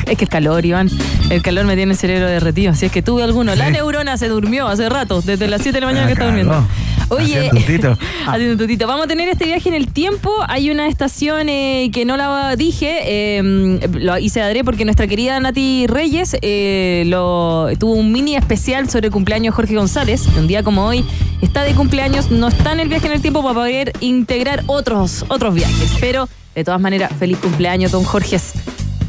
Es 0.06 0.18
que 0.18 0.24
el 0.24 0.30
calor, 0.30 0.66
Iván. 0.66 0.90
El 1.30 1.42
calor 1.42 1.66
me 1.66 1.76
tiene 1.76 1.92
el 1.92 1.98
cerebro 1.98 2.28
derretido. 2.28 2.74
Si 2.76 2.86
es 2.86 2.92
que 2.92 3.02
tuve 3.02 3.24
alguno. 3.24 3.56
La 3.56 3.70
neurona 3.70 4.18
se 4.18 4.30
durmió 4.30 4.68
hace 4.68 4.88
rato, 4.88 5.22
desde 5.22 5.48
las 5.48 5.62
7 5.62 5.76
de 5.76 5.82
la 5.82 5.88
mañana 5.88 6.08
que 6.08 6.14
está 6.14 6.26
durmiendo. 6.26 6.66
Oye, 7.10 7.50
haciendo 8.28 8.54
un 8.54 8.58
tutito. 8.58 8.88
Vamos 8.88 9.06
a 9.06 9.08
tener 9.08 9.30
este 9.30 9.46
viaje 9.46 9.70
en 9.70 9.76
el 9.76 9.92
tiempo. 9.92 10.32
Hay 10.48 10.70
una 10.70 10.88
estación 10.88 11.50
eh, 11.50 11.90
que 11.94 12.06
no 12.06 12.18
la 12.18 12.56
dije, 12.56 13.00
eh, 13.04 13.88
lo 13.94 14.18
hice 14.18 14.42
adré 14.42 14.64
porque 14.64 14.86
nuestra 14.86 15.08
querida 15.08 15.40
Nati 15.40 15.88
Reyes 15.88 16.36
eh, 16.42 17.04
lo, 17.08 17.70
tuvo 17.80 17.94
un 17.94 18.12
mini 18.12 18.36
especial 18.36 18.90
sobre 18.90 19.08
el 19.08 19.14
cumpleaños 19.14 19.54
de 19.54 19.56
Jorge 19.56 19.76
González. 19.76 20.28
Un 20.38 20.48
día 20.48 20.64
como 20.64 20.86
hoy 20.86 21.06
está 21.42 21.64
de 21.64 21.74
cumpleaños, 21.74 22.32
no 22.32 22.50
está 22.50 22.74
en 22.74 22.82
el 22.82 22.90
viaje 22.90 23.08
en 23.08 23.14
el 23.14 23.22
tiempo 23.22 23.42
para 23.42 23.54
poder 23.54 23.94
integrar 24.02 24.64
otros, 24.68 25.26
otros 25.30 25.54
viajes. 25.54 25.94
Pero 26.00 26.28
de 26.56 26.64
todas 26.64 26.82
maneras, 26.82 27.12
feliz 27.18 27.38
cumpleaños, 27.38 27.92
don 27.92 28.04
Jorge. 28.04 28.38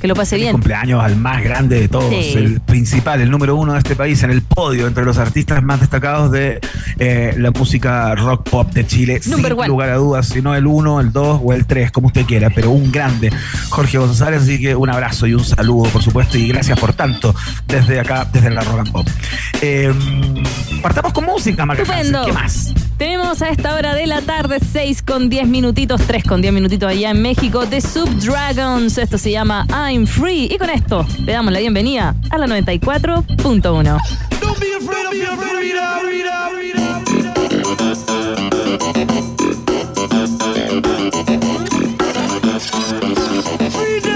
Que 0.00 0.06
lo 0.06 0.14
pase 0.14 0.36
bien. 0.36 0.52
Cumpleaños 0.52 1.02
al 1.02 1.16
más 1.16 1.42
grande 1.42 1.80
de 1.80 1.88
todos, 1.88 2.12
el 2.12 2.60
principal, 2.60 3.20
el 3.20 3.30
número 3.30 3.56
uno 3.56 3.72
de 3.72 3.78
este 3.78 3.96
país, 3.96 4.22
en 4.22 4.30
el 4.30 4.42
podio, 4.42 4.86
entre 4.86 5.04
los 5.04 5.18
artistas 5.18 5.62
más 5.62 5.80
destacados 5.80 6.30
de 6.30 6.60
eh, 6.98 7.34
la 7.36 7.50
música 7.50 8.14
rock 8.14 8.48
pop 8.48 8.72
de 8.72 8.86
Chile. 8.86 9.20
sin 9.22 9.42
lugar 9.42 9.90
a 9.90 9.96
dudas, 9.96 10.28
si 10.28 10.42
no 10.42 10.54
el 10.54 10.66
uno, 10.66 11.00
el 11.00 11.12
dos 11.12 11.40
o 11.42 11.52
el 11.52 11.66
tres, 11.66 11.90
como 11.90 12.08
usted 12.08 12.24
quiera, 12.26 12.50
pero 12.50 12.70
un 12.70 12.92
grande, 12.92 13.32
Jorge 13.70 13.98
González. 13.98 14.42
Así 14.42 14.60
que 14.60 14.74
un 14.74 14.90
abrazo 14.90 15.26
y 15.26 15.34
un 15.34 15.44
saludo, 15.44 15.90
por 15.90 16.02
supuesto, 16.02 16.38
y 16.38 16.48
gracias 16.48 16.78
por 16.78 16.92
tanto 16.92 17.34
desde 17.66 18.00
acá, 18.00 18.28
desde 18.32 18.50
la 18.50 18.62
rock 18.62 18.78
and 18.78 18.92
pop. 18.92 19.08
Eh, 19.60 19.92
partamos 20.82 21.12
con 21.12 21.24
música, 21.24 21.66
Marca. 21.66 21.82
¿Qué 21.84 22.32
más? 22.32 22.72
Tenemos 22.98 23.42
a 23.42 23.50
esta 23.50 23.76
hora 23.76 23.94
de 23.94 24.08
la 24.08 24.22
tarde, 24.22 24.58
6 24.60 25.02
con 25.02 25.28
10 25.28 25.46
minutitos, 25.46 26.02
3 26.02 26.24
con 26.24 26.42
10 26.42 26.52
minutitos 26.52 26.90
allá 26.90 27.10
en 27.10 27.22
México, 27.22 27.64
de 27.64 27.80
Subdragons. 27.80 28.98
Esto 28.98 29.18
se 29.18 29.30
llama 29.30 29.66
I'm 29.88 30.07
Free. 30.07 30.49
Y 30.52 30.59
con 30.59 30.68
esto 30.68 31.07
le 31.25 31.33
damos 31.33 31.50
la 31.50 31.61
bienvenida 31.61 32.14
a 32.30 32.37
la 32.37 32.47
94.1. 32.47 33.99
Freedom! 43.71 44.07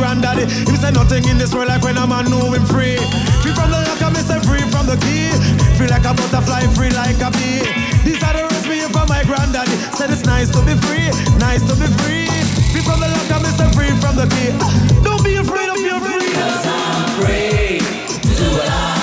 granddaddy. 0.00 0.48
Him 0.48 0.76
say 0.80 0.90
nothing 0.90 1.24
in 1.28 1.36
this 1.36 1.54
world 1.54 1.68
like 1.68 1.82
when 1.82 1.96
a 1.98 2.06
man 2.06 2.30
know 2.32 2.50
him 2.52 2.64
free. 2.64 2.96
Free 3.44 3.52
from 3.52 3.68
the 3.68 3.80
lock, 3.84 4.00
I'm 4.00 4.16
say 4.16 4.40
free 4.48 4.64
from 4.72 4.88
the 4.88 4.96
key. 5.04 5.28
Free 5.76 5.88
like 5.88 6.08
a 6.08 6.12
butterfly, 6.16 6.64
free 6.72 6.90
like 6.96 7.20
a 7.20 7.30
bee. 7.36 7.60
These 8.02 8.22
are 8.24 8.32
the 8.32 8.48
words 8.48 8.66
me 8.66 8.80
from 8.88 9.06
my 9.12 9.22
granddaddy. 9.28 9.76
Said 9.92 10.10
it's 10.10 10.24
nice 10.24 10.48
to 10.56 10.60
be 10.64 10.74
free, 10.88 11.12
nice 11.36 11.60
to 11.68 11.76
be 11.76 11.88
free. 12.00 12.26
Free 12.72 12.80
from 12.80 12.98
the 13.00 13.08
lock, 13.12 13.28
I'm 13.28 13.44
say 13.44 13.68
free 13.76 13.92
from 14.00 14.16
the 14.16 14.26
key. 14.32 14.50
Don't 15.04 15.22
be 15.22 15.36
afraid 15.36 15.68
Don't 15.68 15.76
of 15.76 15.84
be 15.84 15.92
your 15.92 16.00
freedom. 16.00 16.32
Cause 16.32 16.66
I'm 16.66 17.08
free 17.20 17.78
to 18.24 18.28
do 18.40 18.46
what 18.56 18.68
I 18.68 18.99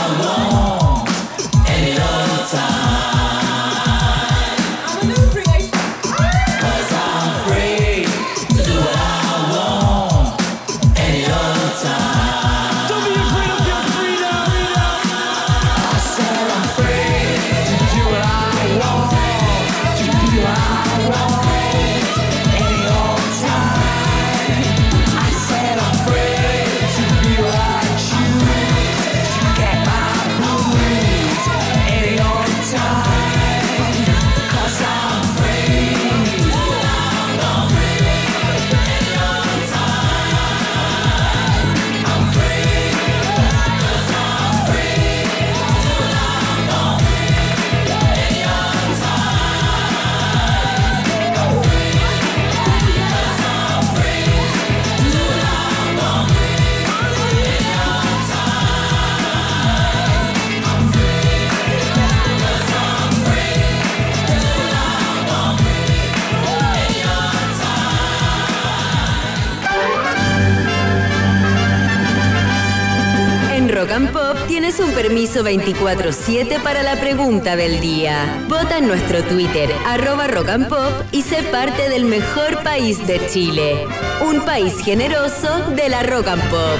Un 74.79 74.91
permiso 74.91 75.43
24-7 75.43 76.61
para 76.61 76.83
la 76.83 76.99
pregunta 76.99 77.55
del 77.55 77.79
día. 77.79 78.43
Vota 78.47 78.77
en 78.77 78.85
nuestro 78.87 79.23
Twitter, 79.23 79.71
arroba 79.87 80.27
rock 80.27 80.49
and 80.49 80.69
pop, 80.69 80.91
y 81.11 81.23
sé 81.23 81.41
parte 81.51 81.89
del 81.89 82.05
mejor 82.05 82.61
país 82.61 83.05
de 83.07 83.19
Chile. 83.27 83.87
Un 84.27 84.41
país 84.41 84.79
generoso 84.83 85.71
de 85.75 85.89
la 85.89 86.03
rock 86.03 86.27
and 86.27 86.43
pop. 86.49 86.79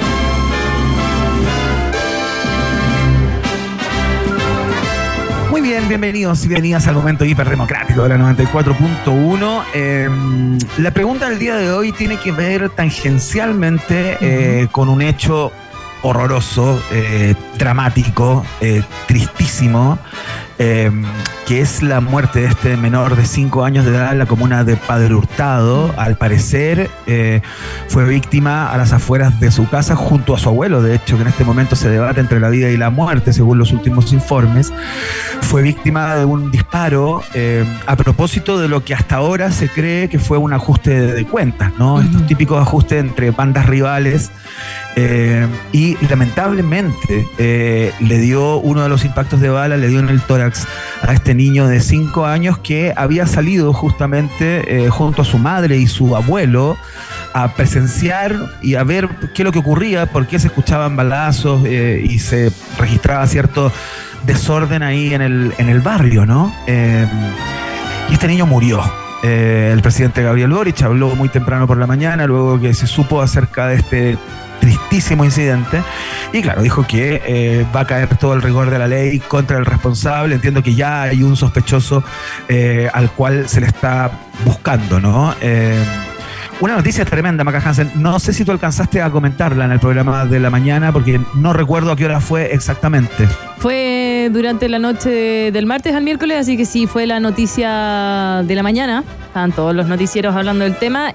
Muy 5.50 5.60
bien, 5.60 5.88
bienvenidos 5.88 6.44
y 6.44 6.48
bienvenidas 6.48 6.86
al 6.86 6.94
momento 6.94 7.24
hiperdemocrático 7.24 8.04
de 8.04 8.10
la 8.10 8.16
94.1. 8.16 9.64
Em, 9.74 10.58
la 10.78 10.92
pregunta 10.92 11.28
del 11.28 11.40
día 11.40 11.56
de 11.56 11.72
hoy 11.72 11.90
tiene 11.90 12.16
que 12.18 12.30
ver 12.30 12.70
tangencialmente 12.70 14.18
eh, 14.20 14.68
con 14.70 14.88
un 14.88 15.02
hecho 15.02 15.50
horroroso, 16.02 16.82
eh, 16.90 17.34
dramático, 17.56 18.44
eh, 18.60 18.82
tristísimo, 19.06 19.98
eh, 20.58 20.90
que 21.48 21.62
es 21.62 21.82
la 21.82 22.00
muerte 22.00 22.40
de 22.40 22.46
este 22.46 22.76
menor 22.76 23.16
de 23.16 23.24
5 23.24 23.64
años 23.64 23.86
de 23.86 23.92
edad 23.92 24.12
en 24.12 24.18
la 24.18 24.26
comuna 24.26 24.64
de 24.64 24.76
Padre 24.76 25.14
Hurtado. 25.14 25.94
Al 25.96 26.18
parecer 26.18 26.90
fue 27.88 28.04
víctima 28.04 28.70
a 28.70 28.76
las 28.76 28.92
afueras 28.92 29.40
de 29.40 29.50
su 29.50 29.66
casa 29.66 29.96
junto 29.96 30.34
a 30.34 30.38
su 30.38 30.50
abuelo, 30.50 30.82
de 30.82 30.94
hecho 30.96 31.16
que 31.16 31.22
en 31.22 31.28
este 31.28 31.44
momento 31.44 31.74
se 31.74 31.88
debate 31.88 32.20
entre 32.20 32.38
la 32.38 32.50
vida 32.50 32.68
y 32.68 32.76
la 32.76 32.90
muerte, 32.90 33.32
según 33.32 33.56
los 33.56 33.72
últimos 33.72 34.12
informes. 34.12 34.72
Fue 35.40 35.62
víctima 35.62 36.16
de 36.16 36.26
un 36.26 36.50
disparo 36.50 37.22
a 37.86 37.96
propósito 37.96 38.60
de 38.60 38.68
lo 38.68 38.84
que 38.84 38.92
hasta 38.92 39.16
ahora 39.16 39.50
se 39.50 39.70
cree 39.70 40.10
que 40.10 40.18
fue 40.18 40.36
un 40.36 40.52
ajuste 40.52 41.00
de 41.00 41.24
cuentas, 41.24 41.72
¿no? 41.78 42.02
Estos 42.02 42.26
típicos 42.26 42.60
ajustes 42.60 43.00
entre 43.00 43.30
bandas 43.30 43.64
rivales 43.64 44.30
y 45.72 45.88
y 45.88 45.96
lamentablemente 46.08 47.26
eh, 47.38 47.92
le 48.00 48.18
dio 48.18 48.58
uno 48.58 48.82
de 48.82 48.88
los 48.88 49.04
impactos 49.04 49.40
de 49.40 49.48
bala, 49.48 49.76
le 49.76 49.88
dio 49.88 50.00
en 50.00 50.08
el 50.08 50.20
tórax 50.20 50.66
a 51.02 51.12
este 51.12 51.34
niño 51.38 51.68
de 51.68 51.80
5 51.80 52.26
años 52.26 52.58
que 52.58 52.92
había 52.96 53.26
salido 53.26 53.72
justamente 53.72 54.84
eh, 54.84 54.90
junto 54.90 55.22
a 55.22 55.24
su 55.24 55.38
madre 55.38 55.78
y 55.78 55.86
su 55.86 56.14
abuelo 56.14 56.76
a 57.32 57.54
presenciar 57.54 58.34
y 58.60 58.74
a 58.74 58.84
ver 58.84 59.08
qué 59.34 59.42
es 59.42 59.44
lo 59.44 59.52
que 59.52 59.60
ocurría, 59.60 60.06
por 60.06 60.26
qué 60.26 60.38
se 60.38 60.48
escuchaban 60.48 60.96
balazos 60.96 61.62
eh, 61.64 62.04
y 62.04 62.18
se 62.18 62.52
registraba 62.78 63.26
cierto 63.26 63.72
desorden 64.26 64.82
ahí 64.82 65.14
en 65.14 65.22
el, 65.22 65.54
en 65.58 65.68
el 65.68 65.80
barrio, 65.80 66.26
¿no? 66.26 66.52
y 66.66 68.12
este 68.12 68.26
niño 68.26 68.46
murió. 68.46 68.82
el 69.22 69.80
presidente 69.80 70.22
Gabriel 70.22 70.50
Boric 70.50 70.82
habló 70.82 71.14
muy 71.14 71.28
temprano 71.28 71.66
por 71.66 71.78
la 71.78 71.86
mañana, 71.86 72.26
luego 72.26 72.60
que 72.60 72.74
se 72.74 72.86
supo 72.86 73.22
acerca 73.22 73.68
de 73.68 73.76
este 73.76 74.18
tristísimo 74.60 75.24
incidente. 75.24 75.82
Y 76.32 76.42
claro, 76.42 76.62
dijo 76.62 76.86
que 76.86 77.22
eh, 77.26 77.66
va 77.74 77.80
a 77.80 77.86
caer 77.86 78.16
todo 78.16 78.34
el 78.34 78.42
rigor 78.42 78.70
de 78.70 78.78
la 78.78 78.86
ley 78.86 79.18
contra 79.20 79.58
el 79.58 79.66
responsable. 79.66 80.34
Entiendo 80.34 80.62
que 80.62 80.74
ya 80.74 81.02
hay 81.02 81.22
un 81.22 81.36
sospechoso 81.36 82.02
eh, 82.48 82.88
al 82.92 83.10
cual 83.10 83.48
se 83.48 83.60
le 83.60 83.66
está 83.66 84.10
buscando, 84.44 85.00
¿no? 85.00 85.34
Eh, 85.40 85.82
una 86.60 86.74
noticia 86.74 87.04
tremenda, 87.04 87.44
Maca 87.44 87.62
Hansen. 87.64 87.92
No 87.94 88.18
sé 88.18 88.32
si 88.32 88.44
tú 88.44 88.50
alcanzaste 88.50 89.00
a 89.00 89.10
comentarla 89.10 89.64
en 89.64 89.72
el 89.72 89.78
programa 89.78 90.26
de 90.26 90.40
la 90.40 90.50
mañana, 90.50 90.92
porque 90.92 91.20
no 91.34 91.52
recuerdo 91.52 91.92
a 91.92 91.96
qué 91.96 92.04
hora 92.04 92.20
fue 92.20 92.52
exactamente. 92.52 93.28
Fue 93.58 94.28
durante 94.32 94.68
la 94.68 94.80
noche 94.80 95.52
del 95.52 95.66
martes 95.66 95.94
al 95.94 96.02
miércoles, 96.02 96.38
así 96.40 96.56
que 96.56 96.64
sí, 96.64 96.88
fue 96.88 97.06
la 97.06 97.20
noticia 97.20 98.42
de 98.44 98.54
la 98.56 98.64
mañana. 98.64 99.04
Estaban 99.28 99.52
todos 99.52 99.72
los 99.72 99.86
noticieros 99.86 100.34
hablando 100.34 100.64
del 100.64 100.74
tema. 100.76 101.12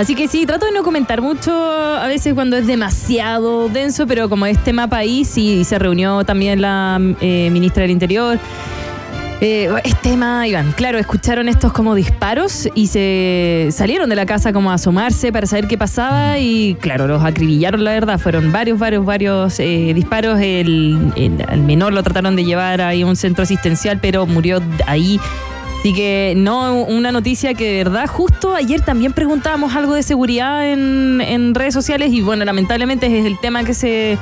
Así 0.00 0.14
que 0.14 0.28
sí, 0.28 0.46
trato 0.46 0.64
de 0.64 0.72
no 0.72 0.82
comentar 0.82 1.20
mucho 1.20 1.52
a 1.52 2.06
veces 2.06 2.32
cuando 2.32 2.56
es 2.56 2.66
demasiado 2.66 3.68
denso, 3.68 4.06
pero 4.06 4.30
como 4.30 4.46
es 4.46 4.56
tema 4.64 4.88
país, 4.88 5.28
sí, 5.28 5.62
se 5.62 5.78
reunió 5.78 6.24
también 6.24 6.62
la 6.62 6.98
eh, 7.20 7.50
ministra 7.52 7.82
del 7.82 7.90
Interior. 7.90 8.38
Eh, 9.42 9.68
es 9.84 10.00
tema, 10.00 10.48
Iván. 10.48 10.72
Claro, 10.72 10.98
escucharon 10.98 11.50
estos 11.50 11.74
como 11.74 11.94
disparos 11.94 12.66
y 12.74 12.86
se 12.86 13.68
salieron 13.72 14.08
de 14.08 14.16
la 14.16 14.24
casa 14.24 14.54
como 14.54 14.70
a 14.70 14.74
asomarse 14.74 15.32
para 15.32 15.46
saber 15.46 15.68
qué 15.68 15.76
pasaba 15.76 16.38
y 16.38 16.78
claro, 16.80 17.06
los 17.06 17.22
acribillaron, 17.22 17.84
la 17.84 17.92
verdad. 17.92 18.18
Fueron 18.18 18.52
varios, 18.52 18.78
varios, 18.78 19.04
varios 19.04 19.60
eh, 19.60 19.92
disparos. 19.94 20.40
El, 20.40 21.12
el, 21.14 21.60
menor 21.60 21.92
lo 21.92 22.02
trataron 22.02 22.36
de 22.36 22.44
llevar 22.46 22.80
a 22.80 22.92
un 23.04 23.16
centro 23.16 23.42
asistencial, 23.42 23.98
pero 24.00 24.24
murió 24.24 24.62
ahí 24.86 25.20
Así 25.80 25.94
que 25.94 26.34
no, 26.36 26.82
una 26.82 27.10
noticia 27.10 27.54
que 27.54 27.72
de 27.72 27.84
verdad, 27.84 28.06
justo 28.06 28.54
ayer 28.54 28.82
también 28.82 29.14
preguntábamos 29.14 29.74
algo 29.74 29.94
de 29.94 30.02
seguridad 30.02 30.70
en, 30.70 31.54
redes 31.54 31.72
sociales 31.72 32.12
y 32.12 32.20
bueno, 32.20 32.44
lamentablemente 32.44 33.06
es 33.06 33.24
el 33.24 33.40
tema 33.40 33.64
que 33.64 33.72
se, 33.72 34.18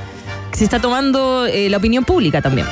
se 0.52 0.62
está 0.62 0.80
tomando 0.80 1.46
eh, 1.46 1.68
la 1.68 1.78
opinión 1.78 2.04
pública 2.04 2.40
también. 2.40 2.64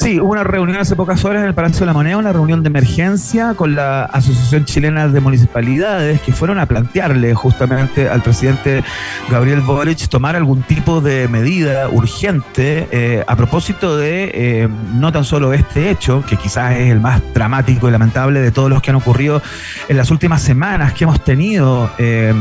Sí, 0.00 0.18
hubo 0.18 0.32
una 0.32 0.44
reunión 0.44 0.78
hace 0.78 0.96
pocas 0.96 1.22
horas 1.26 1.42
en 1.42 1.48
el 1.48 1.54
Palacio 1.54 1.80
de 1.80 1.86
la 1.86 1.92
Moneda, 1.92 2.16
una 2.16 2.32
reunión 2.32 2.62
de 2.62 2.68
emergencia 2.68 3.52
con 3.52 3.74
la 3.74 4.04
Asociación 4.04 4.64
Chilena 4.64 5.08
de 5.08 5.20
Municipalidades 5.20 6.22
que 6.22 6.32
fueron 6.32 6.58
a 6.58 6.64
plantearle 6.64 7.34
justamente 7.34 8.08
al 8.08 8.22
presidente 8.22 8.82
Gabriel 9.28 9.60
Boric 9.60 10.08
tomar 10.08 10.36
algún 10.36 10.62
tipo 10.62 11.02
de 11.02 11.28
medida 11.28 11.90
urgente 11.90 12.88
eh, 12.90 13.24
a 13.26 13.36
propósito 13.36 13.98
de 13.98 14.30
eh, 14.32 14.68
no 14.94 15.12
tan 15.12 15.26
solo 15.26 15.52
este 15.52 15.90
hecho, 15.90 16.24
que 16.26 16.38
quizás 16.38 16.76
es 16.76 16.90
el 16.90 17.00
más 17.00 17.20
dramático 17.34 17.86
y 17.86 17.90
lamentable 17.92 18.40
de 18.40 18.52
todos 18.52 18.70
los 18.70 18.80
que 18.80 18.88
han 18.88 18.96
ocurrido 18.96 19.42
en 19.90 19.98
las 19.98 20.10
últimas 20.10 20.40
semanas, 20.40 20.94
que 20.94 21.04
hemos 21.04 21.22
tenido 21.22 21.90
eh, 21.98 22.32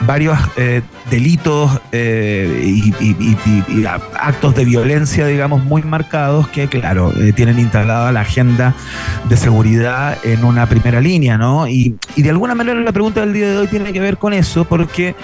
varios 0.00 0.36
delitos 1.08 1.70
y, 1.92 2.92
y 2.98 3.86
actos 3.86 4.56
de 4.56 4.64
violencia, 4.64 5.24
digamos, 5.28 5.62
muy 5.62 5.82
marcados 5.82 6.48
que, 6.48 6.66
claro, 6.66 6.95
eh, 6.96 7.32
tienen 7.32 7.58
instalada 7.58 8.12
la 8.12 8.20
agenda 8.20 8.74
de 9.28 9.36
seguridad 9.36 10.18
en 10.24 10.44
una 10.44 10.66
primera 10.66 11.00
línea, 11.00 11.36
¿no? 11.38 11.68
Y, 11.68 11.96
y 12.16 12.22
de 12.22 12.30
alguna 12.30 12.54
manera 12.54 12.80
la 12.80 12.92
pregunta 12.92 13.20
del 13.20 13.32
día 13.32 13.48
de 13.48 13.58
hoy 13.58 13.66
tiene 13.66 13.92
que 13.92 14.00
ver 14.00 14.16
con 14.18 14.32
eso, 14.32 14.64
porque 14.64 15.14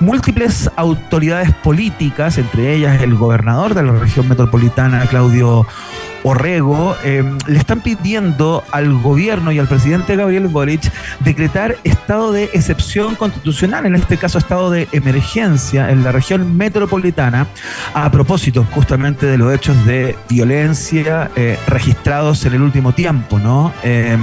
múltiples 0.00 0.70
autoridades 0.76 1.52
políticas, 1.52 2.38
entre 2.38 2.74
ellas 2.74 3.02
el 3.02 3.14
gobernador 3.14 3.74
de 3.74 3.82
la 3.82 3.92
región 3.92 4.28
metropolitana, 4.28 5.06
Claudio 5.06 5.66
Orrego, 6.22 6.96
eh, 7.02 7.24
le 7.46 7.58
están 7.58 7.80
pidiendo 7.80 8.62
al 8.72 8.92
gobierno 9.00 9.52
y 9.52 9.58
al 9.58 9.66
presidente 9.66 10.16
Gabriel 10.16 10.48
Boric 10.48 10.90
decretar 11.20 11.76
estado 11.84 12.32
de 12.32 12.44
excepción 12.52 13.14
constitucional, 13.14 13.86
en 13.86 13.94
este 13.94 14.16
caso 14.16 14.38
estado 14.38 14.70
de 14.70 14.88
emergencia 14.92 15.90
en 15.90 16.04
la 16.04 16.12
región 16.12 16.56
metropolitana, 16.56 17.46
a 17.94 18.10
propósito 18.10 18.66
justamente 18.72 19.26
de 19.26 19.38
los 19.38 19.54
hechos 19.54 19.86
de 19.86 20.16
violencia 20.28 21.30
eh, 21.36 21.58
registrados 21.66 22.44
en 22.44 22.54
el 22.54 22.62
último 22.62 22.92
tiempo, 22.92 23.38
¿no? 23.38 23.72
Eh, 23.82 24.18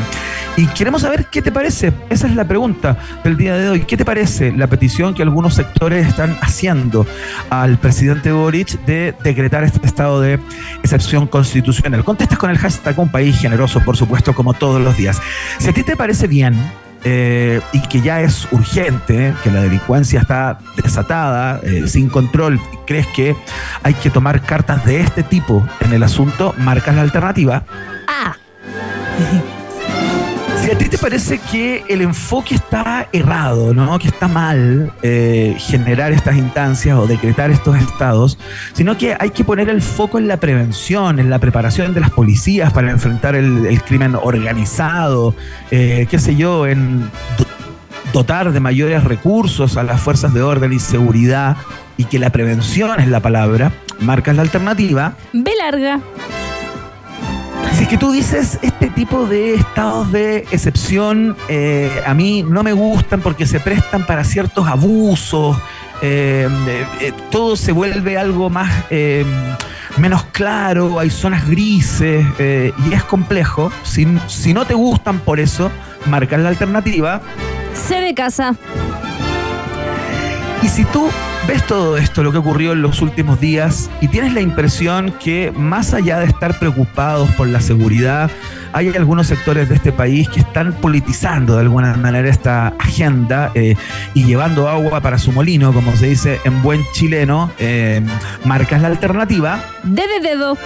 y 0.55 0.65
queremos 0.67 1.03
saber 1.03 1.27
qué 1.31 1.41
te 1.41 1.51
parece, 1.51 1.93
esa 2.09 2.27
es 2.27 2.35
la 2.35 2.47
pregunta 2.47 2.97
del 3.23 3.37
día 3.37 3.55
de 3.55 3.69
hoy, 3.69 3.81
¿qué 3.81 3.95
te 3.95 4.05
parece 4.05 4.51
la 4.51 4.67
petición 4.67 5.13
que 5.13 5.21
algunos 5.21 5.53
sectores 5.53 6.07
están 6.07 6.35
haciendo 6.41 7.05
al 7.49 7.77
presidente 7.77 8.31
Boric 8.31 8.83
de 8.85 9.13
decretar 9.23 9.63
este 9.63 9.85
estado 9.85 10.19
de 10.19 10.39
excepción 10.83 11.27
constitucional? 11.27 11.86
Contestas 12.03 12.37
con 12.37 12.49
el 12.49 12.57
hashtag 12.57 12.99
Un 12.99 13.09
País 13.09 13.39
Generoso, 13.39 13.79
por 13.81 13.95
supuesto, 13.95 14.33
como 14.33 14.53
todos 14.53 14.81
los 14.81 14.97
días. 14.97 15.21
Si 15.57 15.69
a 15.69 15.73
ti 15.73 15.83
te 15.83 15.95
parece 15.95 16.27
bien 16.27 16.55
eh, 17.03 17.61
y 17.71 17.81
que 17.81 18.01
ya 18.01 18.21
es 18.21 18.47
urgente, 18.51 19.33
que 19.43 19.51
la 19.51 19.61
delincuencia 19.61 20.19
está 20.19 20.59
desatada, 20.75 21.61
eh, 21.63 21.87
sin 21.87 22.09
control, 22.09 22.59
crees 22.85 23.07
que 23.07 23.35
hay 23.83 23.93
que 23.93 24.09
tomar 24.09 24.41
cartas 24.41 24.83
de 24.85 24.99
este 24.99 25.23
tipo 25.23 25.65
en 25.79 25.93
el 25.93 26.03
asunto, 26.03 26.53
marcas 26.57 26.95
la 26.95 27.01
alternativa. 27.03 27.63
Ah. 28.07 28.35
Si 30.67 30.73
a 30.73 30.77
ti 30.77 30.89
te 30.89 30.97
parece 30.97 31.39
que 31.39 31.85
el 31.87 32.01
enfoque 32.01 32.55
está 32.55 33.07
errado, 33.13 33.73
¿no? 33.73 33.97
que 33.99 34.09
está 34.09 34.27
mal 34.27 34.91
eh, 35.01 35.55
generar 35.57 36.11
estas 36.11 36.35
instancias 36.35 36.97
o 36.97 37.07
decretar 37.07 37.51
estos 37.51 37.77
estados, 37.77 38.37
sino 38.73 38.97
que 38.97 39.15
hay 39.17 39.29
que 39.29 39.45
poner 39.45 39.69
el 39.69 39.81
foco 39.81 40.17
en 40.17 40.27
la 40.27 40.41
prevención, 40.41 41.21
en 41.21 41.29
la 41.29 41.39
preparación 41.39 41.93
de 41.93 42.01
las 42.01 42.09
policías 42.09 42.73
para 42.73 42.91
enfrentar 42.91 43.35
el, 43.35 43.81
crimen 43.83 44.15
organizado, 44.21 45.33
eh, 45.71 46.05
qué 46.11 46.19
sé 46.19 46.35
yo, 46.35 46.67
en 46.67 47.09
dotar 48.11 48.51
de 48.51 48.59
mayores 48.59 49.05
recursos 49.05 49.77
a 49.77 49.83
las 49.83 50.01
fuerzas 50.01 50.33
de 50.33 50.41
orden 50.41 50.73
y 50.73 50.79
seguridad 50.79 51.55
y 51.95 52.03
que 52.03 52.19
la 52.19 52.29
prevención 52.29 52.99
es 52.99 53.07
la 53.07 53.21
palabra, 53.21 53.71
marcas 54.01 54.35
la 54.35 54.41
alternativa. 54.41 55.13
B 55.31 55.49
larga. 55.57 56.01
Es 57.87 57.91
que 57.91 57.97
tú 57.99 58.11
dices, 58.11 58.59
este 58.61 58.89
tipo 58.89 59.27
de 59.27 59.53
estados 59.53 60.11
de 60.11 60.39
excepción 60.51 61.37
eh, 61.47 61.89
a 62.05 62.13
mí 62.13 62.43
no 62.43 62.61
me 62.61 62.73
gustan 62.73 63.21
porque 63.21 63.47
se 63.47 63.61
prestan 63.61 64.05
para 64.05 64.25
ciertos 64.25 64.67
abusos, 64.67 65.57
eh, 66.01 66.49
eh, 66.99 67.13
todo 67.31 67.55
se 67.55 67.71
vuelve 67.71 68.17
algo 68.17 68.49
más 68.49 68.69
menos 69.95 70.25
claro, 70.33 70.99
hay 70.99 71.09
zonas 71.09 71.47
grises 71.47 72.25
y 72.37 72.93
es 72.93 73.03
complejo. 73.05 73.71
Si, 73.83 74.05
si 74.27 74.53
no 74.53 74.65
te 74.65 74.73
gustan 74.73 75.19
por 75.19 75.39
eso, 75.39 75.71
marcas 76.07 76.41
la 76.41 76.49
alternativa. 76.49 77.21
Se 77.73 78.01
de 78.01 78.13
casa. 78.13 78.53
Y 80.61 80.67
si 80.67 80.83
tú 80.83 81.09
ves 81.47 81.65
todo 81.65 81.97
esto, 81.97 82.23
lo 82.23 82.31
que 82.31 82.37
ocurrió 82.39 82.73
en 82.73 82.81
los 82.81 83.01
últimos 83.01 83.39
días, 83.39 83.89
y 84.01 84.09
tienes 84.09 84.33
la 84.33 84.41
impresión 84.41 85.13
que 85.23 85.51
más 85.55 85.93
allá 85.93 86.19
de 86.19 86.25
estar 86.25 86.59
preocupados 86.59 87.29
por 87.31 87.47
la 87.47 87.61
seguridad, 87.61 88.29
hay 88.73 88.89
algunos 88.89 89.27
sectores 89.27 89.69
de 89.69 89.75
este 89.75 89.91
país 89.91 90.27
que 90.29 90.41
están 90.41 90.73
politizando 90.73 91.55
de 91.55 91.61
alguna 91.61 91.95
manera 91.95 92.29
esta 92.29 92.73
agenda 92.79 93.51
eh, 93.55 93.75
y 94.13 94.25
llevando 94.25 94.67
agua 94.67 94.99
para 94.99 95.17
su 95.17 95.31
molino, 95.31 95.73
como 95.73 95.95
se 95.95 96.07
dice 96.07 96.39
en 96.43 96.61
buen 96.61 96.81
chileno. 96.91 97.49
Eh, 97.59 98.01
marcas 98.43 98.81
la 98.81 98.89
alternativa. 98.89 99.63
De 99.83 100.03
dedo. 100.21 100.57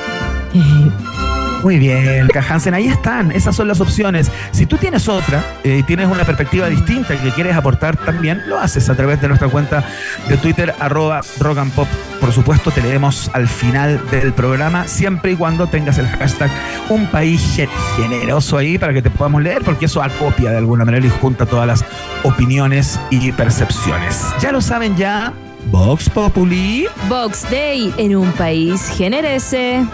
Muy 1.63 1.77
bien, 1.77 2.27
Hansen, 2.49 2.73
ahí 2.73 2.87
están, 2.87 3.31
esas 3.31 3.55
son 3.55 3.67
las 3.67 3.79
opciones. 3.81 4.31
Si 4.51 4.65
tú 4.65 4.77
tienes 4.77 5.07
otra 5.07 5.43
eh, 5.63 5.77
y 5.79 5.83
tienes 5.83 6.07
una 6.07 6.23
perspectiva 6.25 6.67
distinta 6.67 7.15
que 7.15 7.29
quieres 7.31 7.55
aportar 7.55 7.97
también, 7.97 8.41
lo 8.47 8.59
haces 8.59 8.89
a 8.89 8.95
través 8.95 9.21
de 9.21 9.27
nuestra 9.27 9.47
cuenta 9.47 9.83
de 10.27 10.37
Twitter, 10.37 10.73
arroba 10.79 11.21
rock 11.39 11.59
pop. 11.75 11.87
Por 12.19 12.31
supuesto, 12.31 12.71
te 12.71 12.81
leemos 12.81 13.29
al 13.33 13.47
final 13.47 14.01
del 14.09 14.33
programa, 14.33 14.87
siempre 14.87 15.33
y 15.33 15.35
cuando 15.35 15.67
tengas 15.67 15.97
el 15.97 16.07
hashtag 16.07 16.49
un 16.89 17.05
país 17.07 17.59
generoso 17.95 18.57
ahí 18.57 18.77
para 18.77 18.93
que 18.93 19.01
te 19.01 19.09
podamos 19.09 19.41
leer, 19.43 19.61
porque 19.63 19.85
eso 19.85 20.01
acopia 20.01 20.51
de 20.51 20.57
alguna 20.57 20.85
manera 20.85 21.05
y 21.05 21.09
junta 21.09 21.45
todas 21.45 21.67
las 21.67 21.85
opiniones 22.23 22.99
y 23.11 23.31
percepciones. 23.31 24.25
Ya 24.41 24.51
lo 24.51 24.61
saben 24.61 24.95
ya, 24.97 25.33
Vox 25.67 26.09
Populi. 26.09 26.87
Vox 27.07 27.49
Day 27.49 27.93
en 27.97 28.15
un 28.15 28.31
país 28.31 28.89
generese. 28.97 29.85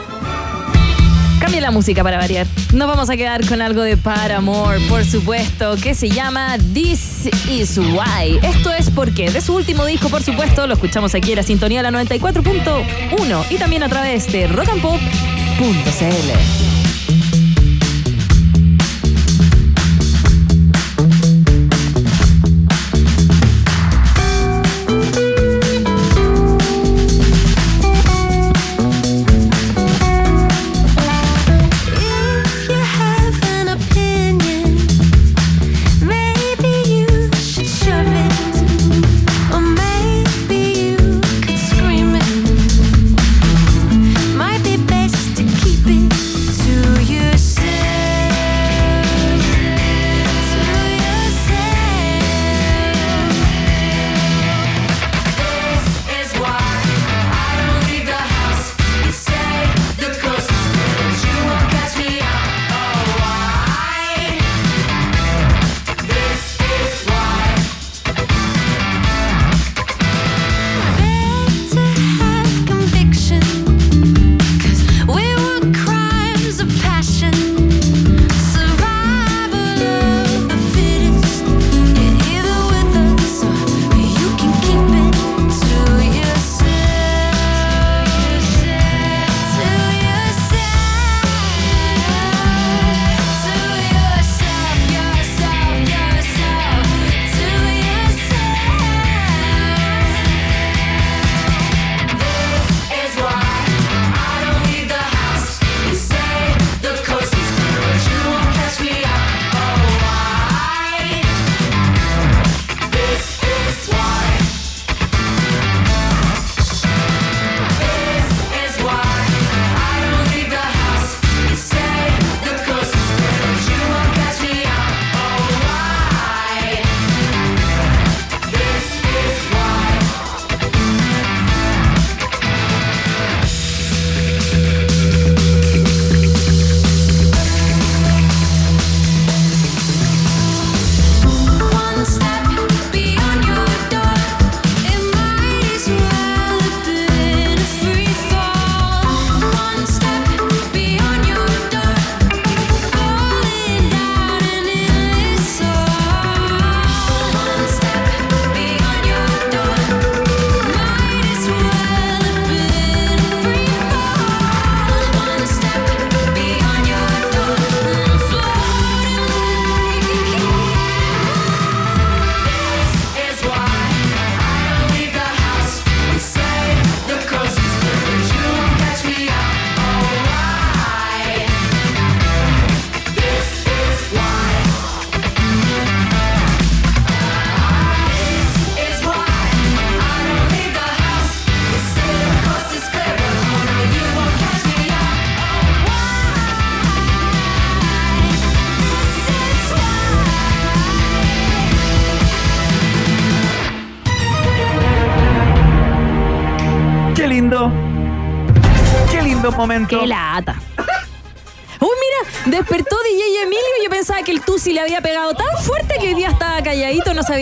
Cambia 1.48 1.62
la 1.62 1.72
música 1.72 2.04
para 2.04 2.18
variar. 2.18 2.46
Nos 2.74 2.90
vamos 2.90 3.10
a 3.10 3.16
quedar 3.16 3.48
con 3.48 3.62
algo 3.62 3.82
de 3.82 3.96
Paramore, 3.96 4.82
por 4.90 5.06
supuesto, 5.06 5.78
que 5.78 5.96
se 5.96 6.10
llama 6.10 6.58
This 6.74 7.30
Is 7.50 7.78
Why. 7.78 8.38
Esto 8.44 8.74
es 8.74 8.90
porque 8.90 9.32
de 9.32 9.40
su 9.40 9.56
último 9.56 9.86
disco, 9.86 10.10
por 10.10 10.22
supuesto, 10.22 10.68
lo 10.68 10.74
escuchamos 10.74 11.16
aquí 11.16 11.32
en 11.32 11.38
la 11.38 11.44
sintonía 11.44 11.82
de 11.82 11.90
la 11.90 12.04
94.1 12.04 13.46
y 13.50 13.56
también 13.56 13.84
a 13.84 13.88
través 13.88 14.30
de 14.30 14.48
rockandpop.cl. 14.48 16.77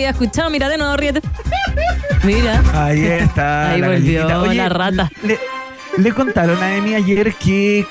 había 0.06 0.10
escuchado. 0.10 0.50
Mira 0.50 0.68
de 0.68 0.78
nuevo, 0.78 0.96
ríete. 0.96 1.20
Mira. 2.22 2.62
Ahí 2.72 3.04
está. 3.04 3.70
Ahí 3.72 3.82
volvió 3.82 4.54
la 4.54 4.68
rata. 4.68 5.10
Le, 5.98 6.12
contaron 6.12 6.62
a 6.62 6.76
Emi 6.76 6.94
ayer 6.94 7.34
que 7.34 7.86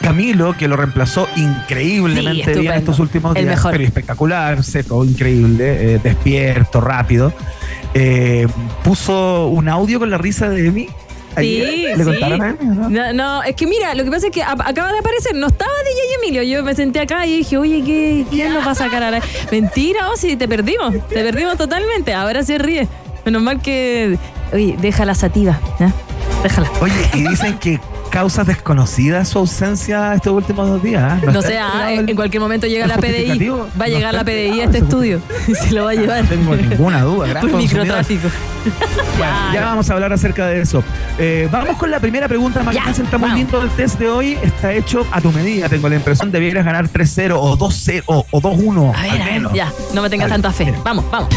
Camilo, 0.00 0.56
que 0.56 0.68
lo 0.68 0.76
reemplazó 0.76 1.26
increíblemente 1.36 2.58
bien 2.58 2.74
estos 2.74 2.98
últimos 2.98 3.34
días, 3.34 3.60
pero 3.70 3.82
espectacular, 3.82 4.62
seco, 4.62 5.04
increíble, 5.04 5.94
eh, 5.94 6.00
despierto, 6.02 6.80
rápido, 6.80 7.32
eh, 7.94 8.46
puso 8.84 9.48
un 9.48 9.68
audio 9.68 9.98
con 9.98 10.10
la 10.10 10.18
risa 10.18 10.48
de 10.48 10.68
Emi 10.68 10.88
Sí, 11.36 11.86
¿Le 11.96 12.04
contaron 12.04 12.42
a 12.42 12.52
¿no? 12.52 13.12
¿no? 13.12 13.42
es 13.42 13.54
que 13.56 13.66
mira, 13.66 13.94
lo 13.94 14.04
que 14.04 14.10
pasa 14.10 14.26
es 14.26 14.32
que 14.32 14.42
acaba 14.42 14.92
de 14.92 14.98
aparecer, 14.98 15.34
no 15.34 15.48
estaba 15.48 15.70
DJ 15.84 16.14
Emilio. 16.22 16.42
Yo 16.42 16.62
me 16.62 16.74
senté 16.74 17.00
acá 17.00 17.26
y 17.26 17.38
dije, 17.38 17.56
oye, 17.58 17.82
¿qué, 17.84 18.24
¿quién 18.30 18.52
nos 18.52 18.66
va 18.66 18.72
a 18.72 18.74
sacar 18.74 19.02
a 19.02 19.10
la... 19.10 19.20
Mentira, 19.50 20.10
oh, 20.10 20.16
sí, 20.16 20.36
te 20.36 20.48
perdimos, 20.48 20.94
te 21.08 21.22
perdimos 21.22 21.56
totalmente. 21.56 22.14
Ahora 22.14 22.42
se 22.42 22.58
ríe. 22.58 22.88
Menos 23.24 23.42
mal 23.42 23.60
que 23.62 24.18
oye, 24.52 24.76
deja 24.80 25.04
la 25.04 25.14
sativa, 25.14 25.58
¿ya? 25.80 25.92
Déjala. 26.42 26.70
Oye, 26.80 26.92
y 27.14 27.28
dicen 27.28 27.58
que 27.58 27.80
causas 28.14 28.46
desconocidas 28.46 29.28
su 29.30 29.40
ausencia 29.40 30.14
estos 30.14 30.32
últimos 30.32 30.68
dos 30.68 30.80
días. 30.80 31.02
¿ah? 31.02 31.18
No 31.20 31.40
está 31.40 31.48
sé, 31.48 31.58
ah, 31.58 31.92
en, 31.92 32.08
el- 32.08 32.14
cualquier 32.14 32.40
momento 32.40 32.68
llega 32.68 32.86
la 32.86 32.96
PDI. 32.96 33.48
Va 33.48 33.64
a 33.64 33.68
No 33.76 33.84
llegar 33.88 34.14
la 34.14 34.22
PDI 34.22 34.60
a 34.60 34.64
este 34.66 34.78
estudio. 34.78 35.20
Se 35.52 35.72
lo 35.72 35.82
va 35.86 35.90
a 35.90 35.94
llevar. 35.94 36.22
No 36.22 36.28
tengo 36.30 36.54
ninguna 36.54 37.02
duda. 37.02 37.26
gran 37.26 37.40
Por 37.50 37.60
microtráfico. 37.60 38.28
Bueno, 39.18 39.32
ya 39.52 39.64
vamos 39.64 39.90
a 39.90 39.94
hablar 39.94 40.12
acerca 40.12 40.46
de 40.46 40.60
eso. 40.60 40.84
Eh, 41.18 41.48
vamos 41.50 41.76
con 41.76 41.90
la 41.90 41.98
primera 41.98 42.28
pregunta, 42.28 42.62
Ya, 42.72 42.84
Está 42.88 43.18
muy 43.18 43.30
lindo 43.32 43.60
el 43.60 43.68
test 43.70 43.98
de 43.98 44.08
hoy. 44.08 44.38
Está 44.40 44.72
hecho 44.72 45.04
a 45.10 45.20
tu 45.20 45.32
medida. 45.32 45.68
Tengo 45.68 45.88
la 45.88 45.96
impresión 45.96 46.30
de 46.30 46.38
debieras 46.38 46.64
ganar 46.64 46.86
3-0 46.88 47.32
o 47.36 47.58
2-0 47.58 48.04
o 48.06 48.24
2-1. 48.40 48.94
A 48.96 49.02
ver, 49.02 49.10
al 49.10 49.22
a 49.22 49.24
ver, 49.24 49.32
menos. 49.34 49.52
ya, 49.54 49.72
no 49.92 50.02
me 50.02 50.08
tengas 50.08 50.28
tanta 50.28 50.52
fe. 50.52 50.72
Vamos, 50.84 51.04
vamos. 51.10 51.30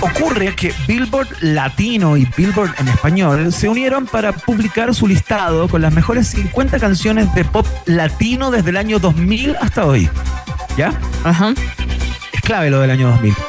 Ocurre 0.00 0.54
que 0.54 0.72
Billboard 0.86 1.28
Latino 1.40 2.16
y 2.16 2.26
Billboard 2.36 2.74
en 2.78 2.88
español 2.88 3.52
se 3.52 3.68
unieron 3.68 4.06
para 4.06 4.32
publicar 4.32 4.94
su 4.94 5.08
listado 5.08 5.68
con 5.68 5.82
las 5.82 5.92
mejores 5.92 6.28
50 6.28 6.78
canciones 6.78 7.34
de 7.34 7.44
pop 7.44 7.66
latino 7.86 8.50
desde 8.50 8.70
el 8.70 8.76
año 8.76 8.98
2000 9.00 9.56
hasta 9.60 9.86
hoy. 9.86 10.08
¿Ya? 10.76 10.92
Ajá. 11.24 11.52
Es 12.32 12.40
clave 12.42 12.70
lo 12.70 12.80
del 12.80 12.90
año 12.90 13.08
2000. 13.10 13.47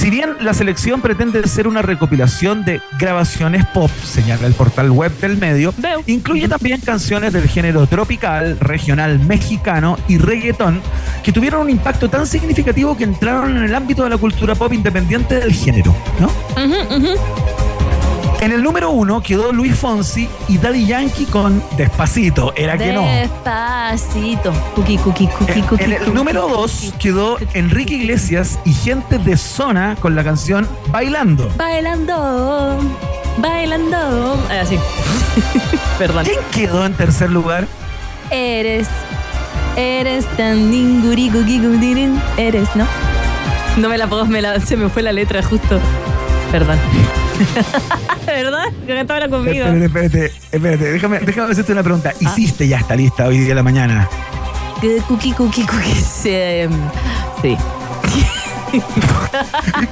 Si 0.00 0.08
bien 0.08 0.36
la 0.40 0.54
selección 0.54 1.02
pretende 1.02 1.46
ser 1.46 1.68
una 1.68 1.82
recopilación 1.82 2.64
de 2.64 2.80
grabaciones 2.98 3.66
pop, 3.66 3.90
señala 4.02 4.46
el 4.46 4.54
portal 4.54 4.90
web 4.90 5.12
del 5.20 5.36
medio, 5.36 5.74
Veo. 5.76 6.02
incluye 6.06 6.48
también 6.48 6.80
canciones 6.80 7.34
del 7.34 7.46
género 7.46 7.86
tropical, 7.86 8.58
regional 8.60 9.18
mexicano 9.18 9.98
y 10.08 10.16
reggaetón 10.16 10.80
que 11.22 11.32
tuvieron 11.32 11.60
un 11.60 11.68
impacto 11.68 12.08
tan 12.08 12.26
significativo 12.26 12.96
que 12.96 13.04
entraron 13.04 13.58
en 13.58 13.64
el 13.64 13.74
ámbito 13.74 14.02
de 14.02 14.08
la 14.08 14.16
cultura 14.16 14.54
pop 14.54 14.72
independiente 14.72 15.38
del 15.38 15.52
género, 15.52 15.94
¿no? 16.18 16.30
En 18.40 18.52
el 18.52 18.62
número 18.62 18.90
uno 18.90 19.22
quedó 19.22 19.52
Luis 19.52 19.76
Fonsi 19.76 20.26
y 20.48 20.56
Daddy 20.56 20.86
Yankee 20.86 21.26
con 21.26 21.62
Despacito, 21.76 22.54
era 22.56 22.78
que 22.78 22.90
no. 22.90 23.02
Despacito. 23.02 24.50
Cookie, 24.74 24.96
cookie, 24.96 25.26
cookie, 25.26 25.52
En, 25.58 25.66
cookie. 25.66 25.84
en 25.84 25.92
el 25.92 26.14
número 26.14 26.48
dos 26.48 26.94
quedó 26.98 27.36
Enrique 27.52 27.96
Iglesias 27.96 28.58
y 28.64 28.72
gente 28.72 29.18
de 29.18 29.36
zona 29.36 29.94
con 30.00 30.16
la 30.16 30.24
canción 30.24 30.66
Bailando. 30.88 31.50
Bailando, 31.58 32.78
bailando. 33.36 34.42
Ah, 34.48 34.64
sí. 34.66 34.78
Perdón. 35.98 36.24
¿Quién 36.24 36.40
quedó 36.50 36.86
en 36.86 36.94
tercer 36.94 37.30
lugar? 37.30 37.66
Eres, 38.30 38.88
eres 39.76 40.24
tan. 40.38 40.72
Eres, 42.38 42.68
¿no? 42.74 42.86
No 43.76 43.88
me 43.90 43.98
la 43.98 44.06
puedo, 44.06 44.24
me 44.24 44.40
la, 44.40 44.60
se 44.60 44.78
me 44.78 44.88
fue 44.88 45.02
la 45.02 45.12
letra 45.12 45.42
justo. 45.42 45.78
Perdón. 46.50 46.78
¿Verdad? 48.26 48.64
Que 48.86 48.94
cantaba 48.94 49.28
conmigo. 49.28 49.64
Espérate, 49.66 49.84
espérate, 49.86 50.32
espérate, 50.52 50.92
déjame, 50.92 51.18
déjame 51.20 51.52
hacerte 51.52 51.72
una 51.72 51.82
pregunta. 51.82 52.12
Ah. 52.14 52.18
¿Hiciste 52.20 52.68
ya 52.68 52.78
esta 52.78 52.96
lista 52.96 53.26
hoy 53.26 53.38
día 53.38 53.48
de 53.48 53.54
la 53.54 53.62
mañana? 53.62 54.08
Que 54.80 54.98
Cookie, 55.08 55.32
cookie, 55.32 55.64
cookie. 55.66 55.94
Sí. 55.94 56.68
sí. 57.42 57.56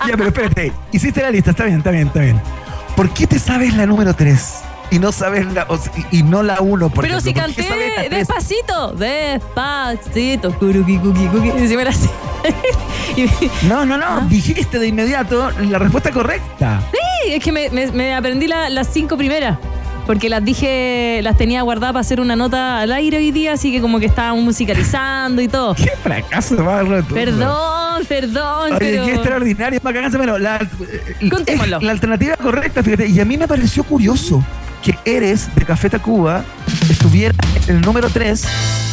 ya, 0.06 0.16
pero 0.16 0.26
espérate, 0.28 0.72
hiciste 0.92 1.20
la 1.22 1.30
lista, 1.30 1.50
está 1.50 1.64
bien, 1.64 1.78
está 1.78 1.90
bien, 1.90 2.06
está 2.06 2.20
bien. 2.20 2.40
¿Por 2.96 3.10
qué 3.10 3.26
te 3.26 3.38
sabes 3.38 3.74
la 3.74 3.86
número 3.86 4.14
3 4.14 4.54
y 4.90 4.98
no 4.98 5.12
sabes 5.12 5.46
la 5.52 5.64
o 5.68 5.78
y 6.12 6.18
y 6.18 6.22
no 6.22 6.42
la 6.42 6.60
1? 6.60 6.90
Pero 6.90 7.20
si 7.20 7.34
canté 7.34 8.08
despacito. 8.10 8.92
Despacito. 8.92 10.52
Cookie. 10.58 11.00
Si 11.68 11.76
me 11.76 11.84
la. 11.84 11.92
Y- 13.16 13.28
No, 13.66 13.84
no, 13.84 13.98
no, 13.98 14.20
dijiste 14.28 14.78
de 14.78 14.86
inmediato 14.86 15.50
la 15.60 15.78
respuesta 15.78 16.10
correcta. 16.12 16.80
Sí, 16.92 16.98
es 17.36 17.42
que 17.44 17.52
me, 17.52 17.70
me- 17.70 17.90
me 17.92 18.14
aprendí 18.14 18.46
la- 18.46 18.68
las 18.70 18.88
cinco 18.92 19.16
primeras. 19.16 19.58
Porque 20.06 20.30
las 20.30 20.42
dije, 20.42 21.20
las 21.22 21.36
tenía 21.36 21.60
guardadas 21.60 21.92
para 21.92 22.00
hacer 22.00 22.18
una 22.18 22.34
nota 22.34 22.80
al 22.80 22.92
aire 22.92 23.18
hoy 23.18 23.30
día, 23.30 23.52
así 23.52 23.70
que 23.70 23.82
como 23.82 24.00
que 24.00 24.06
estábamos 24.06 24.42
musicalizando 24.42 25.42
y 25.42 25.48
todo. 25.48 25.74
Qué 25.74 25.92
fracaso 26.02 26.54
más 26.64 26.88
rotundo. 26.88 27.14
Perdón, 27.14 28.06
perdón, 28.08 28.70
Oye, 28.72 28.76
pero. 28.78 29.04
qué 29.04 29.12
extraordinario, 29.12 29.80
Macaganza. 29.82 30.16
Bueno, 30.16 30.38
la, 30.38 30.56
eh, 31.20 31.28
Contémoslo. 31.28 31.80
la 31.80 31.90
alternativa 31.92 32.36
correcta, 32.36 32.82
fíjate, 32.82 33.06
y 33.06 33.20
a 33.20 33.26
mí 33.26 33.36
me 33.36 33.46
pareció 33.46 33.84
curioso 33.84 34.42
que 34.82 34.94
Eres 35.04 35.54
de 35.54 35.66
Café 35.66 35.90
Tacuba 35.90 36.42
estuviera 36.88 37.34
en 37.66 37.76
el 37.76 37.80
número 37.82 38.08
3, 38.08 38.44
una 38.44 38.87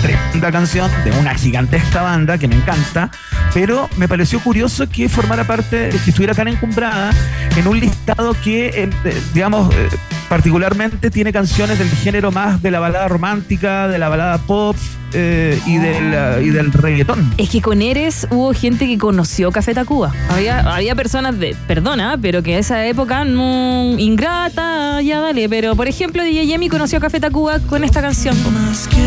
tremenda 0.00 0.52
canción 0.52 0.90
de 1.04 1.10
una 1.12 1.34
gigantesca 1.34 2.02
banda 2.02 2.38
que 2.38 2.48
me 2.48 2.56
encanta, 2.56 3.10
pero 3.54 3.88
me 3.96 4.08
pareció 4.08 4.40
curioso 4.40 4.88
que 4.88 5.08
formara 5.08 5.44
parte, 5.44 5.90
que 5.90 6.10
estuviera 6.10 6.34
tan 6.34 6.48
encumbrada 6.48 7.10
en 7.56 7.66
un 7.66 7.80
listado 7.80 8.34
que, 8.42 8.68
eh, 8.68 8.90
digamos, 9.32 9.74
eh, 9.74 9.88
particularmente 10.28 11.10
tiene 11.10 11.32
canciones 11.32 11.78
del 11.78 11.88
género 11.90 12.30
más 12.30 12.62
de 12.62 12.70
la 12.70 12.80
balada 12.80 13.08
romántica, 13.08 13.88
de 13.88 13.98
la 13.98 14.08
balada 14.08 14.38
pop 14.38 14.76
eh, 15.14 15.58
y, 15.66 15.78
del, 15.78 16.12
eh, 16.14 16.42
y 16.44 16.50
del 16.50 16.70
reggaetón. 16.72 17.32
Es 17.38 17.48
que 17.48 17.62
con 17.62 17.80
Eres 17.80 18.26
hubo 18.30 18.52
gente 18.52 18.86
que 18.86 18.98
conoció 18.98 19.50
Café 19.52 19.72
Tacuba. 19.74 20.12
Había, 20.28 20.60
había 20.74 20.94
personas 20.94 21.38
de, 21.38 21.56
perdona, 21.66 22.18
pero 22.20 22.42
que 22.42 22.56
a 22.56 22.58
esa 22.58 22.84
época 22.86 23.24
no. 23.24 23.94
Ingrata, 23.98 25.00
ya 25.00 25.20
dale. 25.20 25.48
Pero 25.48 25.74
por 25.76 25.88
ejemplo, 25.88 26.22
DJ 26.22 26.46
Yemi 26.46 26.68
conoció 26.68 26.98
a 26.98 27.00
Café 27.00 27.20
Tacuba 27.20 27.58
con 27.60 27.84
esta 27.84 28.02
canción. 28.02 28.36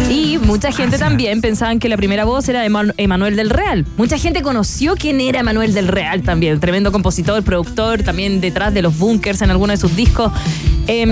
Y 0.09 0.39
mucha 0.39 0.71
gente 0.71 0.97
también 0.97 1.39
pensaban 1.41 1.79
que 1.79 1.87
la 1.87 1.97
primera 1.97 2.25
voz 2.25 2.49
era 2.49 2.61
de 2.61 2.69
Eman- 2.69 2.93
Emanuel 2.97 3.35
del 3.35 3.49
Real. 3.51 3.85
Mucha 3.97 4.17
gente 4.17 4.41
conoció 4.41 4.95
quién 4.95 5.21
era 5.21 5.39
Emanuel 5.41 5.73
del 5.73 5.87
Real 5.87 6.23
también. 6.23 6.59
Tremendo 6.59 6.91
compositor, 6.91 7.43
productor, 7.43 8.01
también 8.01 8.41
detrás 8.41 8.73
de 8.73 8.81
los 8.81 8.97
bunkers 8.97 9.41
en 9.43 9.51
algunos 9.51 9.79
de 9.79 9.87
sus 9.87 9.95
discos. 9.95 10.31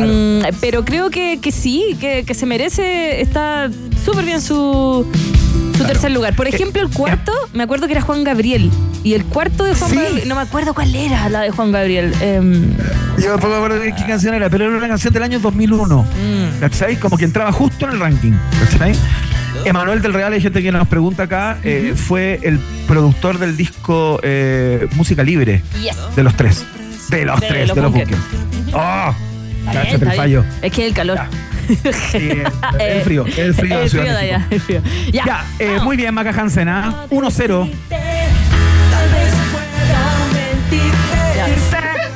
Em, 0.04 0.42
Pero 0.62 0.86
creo 0.86 1.10
que, 1.10 1.40
que 1.42 1.52
sí, 1.52 1.98
que, 2.00 2.24
que 2.26 2.34
se 2.34 2.46
merece. 2.46 3.22
Está 3.22 3.70
súper 4.06 4.26
bien 4.26 4.42
su, 4.42 5.06
su 5.78 5.84
tercer 5.84 6.12
lugar. 6.12 6.36
Por 6.36 6.48
ejemplo, 6.48 6.82
el 6.82 6.90
cuarto, 6.90 7.32
me 7.54 7.64
acuerdo 7.64 7.88
que 7.88 7.94
era 7.94 8.02
Juan 8.02 8.24
Gabriel. 8.24 8.70
Y 9.04 9.14
el 9.14 9.24
cuarto 9.26 9.64
de 9.64 9.76
Juan 9.76 9.90
Sí. 9.92 9.96
Gabriel, 9.98 10.28
no 10.28 10.36
me 10.36 10.42
acuerdo 10.42 10.74
cuál 10.74 10.94
era 10.94 11.30
la 11.30 11.42
de 11.42 11.52
Juan 11.52 11.72
Gabriel. 11.72 12.14
Em, 12.22 12.72
Yo 13.18 13.28
tampoco 13.32 13.50
me 13.50 13.56
acuerdo 13.56 13.82
qué 13.82 14.06
canción 14.06 14.34
era, 14.34 14.50
pero 14.50 14.66
era 14.68 14.78
una 14.78 14.88
canción 14.88 15.14
del 15.14 15.24
año 15.24 15.40
2001. 15.40 16.04
mm, 16.04 16.60
¿Cachai? 16.60 16.98
Como 16.98 17.18
que 17.18 17.26
entraba 17.26 17.52
justo 17.52 17.86
en 17.86 17.92
el 17.94 18.00
ranking. 18.00 18.34
¿Cachai? 18.60 18.94
Emanuel 19.66 20.02
del 20.02 20.14
Real, 20.14 20.32
hay 20.32 20.42
gente 20.42 20.62
que 20.62 20.72
nos 20.72 20.88
pregunta 20.88 21.24
acá, 21.24 21.58
eh, 21.64 21.94
fue 21.96 22.40
el 22.44 22.60
productor 22.88 23.40
del 23.40 23.58
disco 23.58 24.20
eh, 24.24 24.88
Música 24.96 25.22
Libre 25.24 25.62
yes. 25.82 25.98
de 26.16 26.24
los 26.24 26.34
tres. 26.36 26.64
De 27.10 27.26
los 27.26 27.40
De 27.42 27.48
tres, 27.48 27.68
los 27.68 27.76
de 27.76 27.82
los 27.82 27.92
Bunkers. 27.92 28.20
bunkers. 28.22 28.74
¡Oh! 28.74 29.16
Cáchate 29.74 30.06
el 30.06 30.12
fallo. 30.14 30.46
Es 30.62 30.72
que 30.72 30.86
el 30.86 30.94
calor. 30.94 31.18
Ya. 31.18 31.30
Sí, 32.12 32.32
el 32.80 33.02
frío, 33.04 33.26
el 33.38 33.54
frío 33.54 33.78
de 33.78 33.84
El 33.84 33.90
frío 33.92 34.04
de 34.04 34.18
allá, 34.18 34.48
el 34.50 34.60
frío. 34.60 34.82
Ya. 35.12 35.24
Ya, 35.26 35.46
eh, 35.60 35.80
muy 35.84 35.98
bien, 35.98 36.16
Maca 36.16 36.32
Hansen, 36.32 36.68
¿ah? 36.68 37.06
1-0. 37.12 37.72
Ya. 41.36 41.48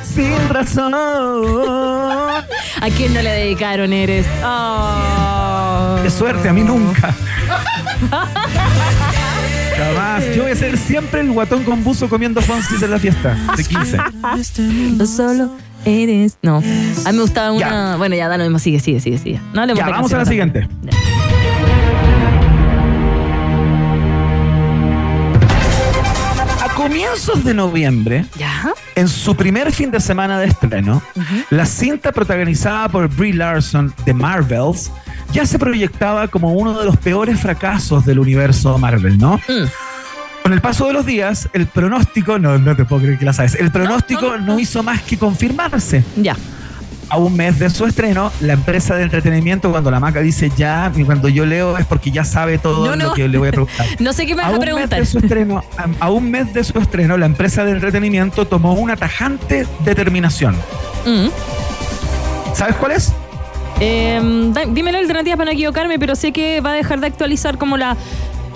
Sin 0.02 0.48
razón. 0.48 0.92
¿A 2.80 2.90
quién 2.96 3.14
no 3.14 3.22
le 3.22 3.30
dedicaron 3.30 3.92
Eres? 3.92 4.26
Oh. 4.44 5.98
Qué 6.02 6.10
suerte, 6.10 6.48
a 6.48 6.52
mí 6.52 6.62
nunca. 6.62 7.14
Jamás. 9.76 10.24
Yo 10.36 10.42
voy 10.42 10.52
a 10.52 10.56
ser 10.56 10.76
siempre 10.76 11.20
el 11.20 11.30
guatón 11.32 11.64
con 11.64 11.82
buzo 11.82 12.08
comiendo 12.08 12.40
Fonsis 12.42 12.82
en 12.82 12.90
la 12.90 12.98
fiesta 12.98 13.36
de 13.56 13.64
15. 13.64 13.98
No 14.96 15.06
solo 15.06 15.50
eres. 15.84 16.38
No. 16.42 16.56
A 16.58 16.60
mí 16.60 17.16
me 17.16 17.20
gustaba 17.22 17.52
una. 17.52 17.60
Ya. 17.92 17.96
Bueno, 17.96 18.14
ya 18.16 18.28
da 18.28 18.36
lo 18.38 18.44
mismo. 18.44 18.58
Sigue, 18.58 18.80
sigue, 18.80 19.00
sigue, 19.00 19.18
sigue. 19.18 19.40
No 19.52 19.66
Ya, 19.74 19.86
vamos 19.88 20.12
a 20.12 20.18
la 20.18 20.24
siguiente. 20.24 20.68
A 26.62 26.68
comienzos 26.74 27.44
de 27.44 27.54
noviembre, 27.54 28.24
Ya. 28.38 28.72
en 28.94 29.08
su 29.08 29.34
primer 29.36 29.72
fin 29.72 29.90
de 29.90 30.00
semana 30.00 30.38
de 30.38 30.46
estreno, 30.46 31.02
la 31.50 31.66
cinta 31.66 32.12
protagonizada 32.12 32.88
por 32.88 33.08
Brie 33.08 33.34
Larson 33.34 33.92
de 34.04 34.14
Marvels 34.14 34.90
ya 35.32 35.44
se 35.46 35.58
proyectaba 35.58 36.28
como 36.28 36.52
uno 36.52 36.78
de 36.78 36.84
los 36.84 36.96
peores 36.96 37.40
fracasos 37.40 38.04
del 38.06 38.18
universo 38.18 38.78
Marvel, 38.78 39.18
¿no? 39.18 39.36
Mm. 39.48 39.64
Con 40.44 40.52
el 40.52 40.60
paso 40.60 40.86
de 40.86 40.92
los 40.92 41.06
días, 41.06 41.48
el 41.54 41.66
pronóstico, 41.66 42.38
no, 42.38 42.58
no 42.58 42.76
te 42.76 42.84
puedo 42.84 43.00
creer 43.00 43.18
que 43.18 43.24
la 43.24 43.32
sabes, 43.32 43.54
el 43.54 43.70
pronóstico 43.70 44.20
no, 44.20 44.36
no, 44.36 44.44
no. 44.52 44.58
hizo 44.60 44.82
más 44.82 45.00
que 45.00 45.16
confirmarse. 45.16 46.04
Ya. 46.16 46.36
A 47.08 47.16
un 47.16 47.34
mes 47.34 47.58
de 47.58 47.70
su 47.70 47.86
estreno, 47.86 48.30
la 48.42 48.52
empresa 48.52 48.94
de 48.94 49.04
entretenimiento, 49.04 49.70
cuando 49.70 49.90
la 49.90 50.00
maca 50.00 50.20
dice 50.20 50.52
ya, 50.54 50.92
y 50.94 51.02
cuando 51.04 51.30
yo 51.30 51.46
leo 51.46 51.78
es 51.78 51.86
porque 51.86 52.10
ya 52.10 52.26
sabe 52.26 52.58
todo 52.58 52.94
lo 52.94 53.14
que 53.14 53.26
le 53.26 53.38
voy 53.38 53.48
a 53.48 53.52
preguntar. 53.52 53.86
No 54.00 54.12
sé 54.12 54.26
qué 54.26 54.34
me 54.34 54.42
A 54.42 54.48
vas 54.50 54.56
a 54.56 54.58
mes 54.58 54.64
preguntar. 54.66 55.00
de 55.00 55.06
su 55.06 55.16
estreno, 55.18 55.64
a, 55.78 56.04
a 56.04 56.10
un 56.10 56.30
mes 56.30 56.52
de 56.52 56.62
su 56.62 56.78
estreno, 56.78 57.16
la 57.16 57.24
empresa 57.24 57.64
de 57.64 57.70
entretenimiento 57.72 58.44
tomó 58.46 58.74
una 58.74 58.96
tajante 58.96 59.66
determinación. 59.82 60.54
Mm. 61.06 61.28
¿Sabes 62.54 62.76
cuál 62.76 62.92
es? 62.92 63.14
Em, 63.80 64.52
da- 64.52 64.66
dime 64.68 64.92
la 64.92 64.98
alternativa 64.98 65.36
para 65.38 65.46
no 65.46 65.52
equivocarme, 65.54 65.98
pero 65.98 66.14
sé 66.14 66.32
que 66.32 66.60
va 66.60 66.72
a 66.72 66.74
dejar 66.74 67.00
de 67.00 67.06
actualizar 67.06 67.56
como 67.56 67.78
la 67.78 67.96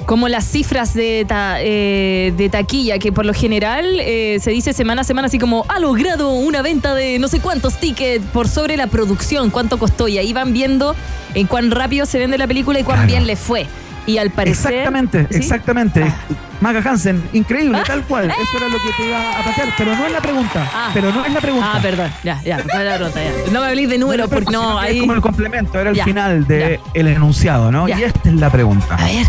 como 0.08 0.26
las 0.28 0.46
cifras 0.46 0.94
de, 0.94 1.26
ta- 1.28 1.58
eh, 1.60 2.32
de 2.34 2.48
taquilla, 2.48 2.98
que 2.98 3.12
por 3.12 3.26
lo 3.26 3.34
general 3.34 3.84
eh, 4.00 4.38
se 4.40 4.50
dice 4.52 4.72
semana 4.72 5.02
a 5.02 5.04
semana 5.04 5.26
así 5.26 5.38
como 5.38 5.66
ha 5.68 5.78
logrado 5.80 6.30
una 6.30 6.62
venta 6.62 6.94
de 6.94 7.18
no 7.18 7.28
sé 7.28 7.40
cuántos 7.40 7.74
tickets 7.78 8.24
por 8.32 8.48
sobre 8.48 8.78
la 8.78 8.86
producción, 8.86 9.50
cuánto 9.50 9.78
costó. 9.78 10.08
Y 10.08 10.16
ahí 10.16 10.32
van 10.32 10.54
viendo 10.54 10.96
en 11.34 11.46
cuán 11.46 11.70
rápido 11.70 12.06
se 12.06 12.18
vende 12.18 12.38
la 12.38 12.46
película 12.46 12.80
y 12.80 12.84
cuán 12.84 13.00
Claro. 13.00 13.08
bien 13.12 13.26
le 13.26 13.36
fue. 13.36 13.66
Y 14.06 14.16
al 14.16 14.30
parecer... 14.30 14.72
Exactamente, 14.72 15.26
¿Sí? 15.30 15.36
exactamente. 15.36 16.02
Ah. 16.02 16.16
Maga 16.62 16.80
Hansen, 16.90 17.22
increíble, 17.34 17.76
Ah. 17.78 17.84
tal 17.86 18.02
cual. 18.04 18.30
Eso 18.30 18.56
era 18.56 18.68
lo 18.68 18.78
que 18.78 18.90
te 18.96 19.06
iba 19.06 19.38
a 19.38 19.44
patear, 19.44 19.68
pero 19.76 19.94
no 19.94 20.06
es 20.06 20.12
la 20.12 20.20
pregunta. 20.22 20.70
Ah. 20.74 20.90
Pero 20.94 21.12
no 21.12 21.22
es 21.26 21.32
la 21.34 21.40
pregunta. 21.42 21.72
Ah, 21.74 21.78
perdón, 21.82 22.10
ya, 22.24 22.40
ya, 22.42 22.56
la 22.64 22.96
ya. 22.98 23.10
No 23.52 23.60
me 23.60 23.66
hablís 23.66 23.90
de 23.90 23.98
números 23.98 24.30
porque 24.30 24.50
no, 24.50 24.78
ahí... 24.78 24.94
Es 24.96 25.00
como 25.02 25.12
el 25.12 25.20
complemento, 25.20 25.78
era 25.78 25.90
el 25.90 25.96
Ya, 25.96 26.04
final 26.06 26.46
del 26.46 26.80
el 26.94 27.08
enunciado, 27.08 27.70
¿no? 27.70 27.86
Ya. 27.86 28.00
Y 28.00 28.04
esta 28.04 28.30
es 28.30 28.34
la 28.36 28.50
pregunta. 28.50 28.94
A 28.96 29.04
ver, 29.04 29.26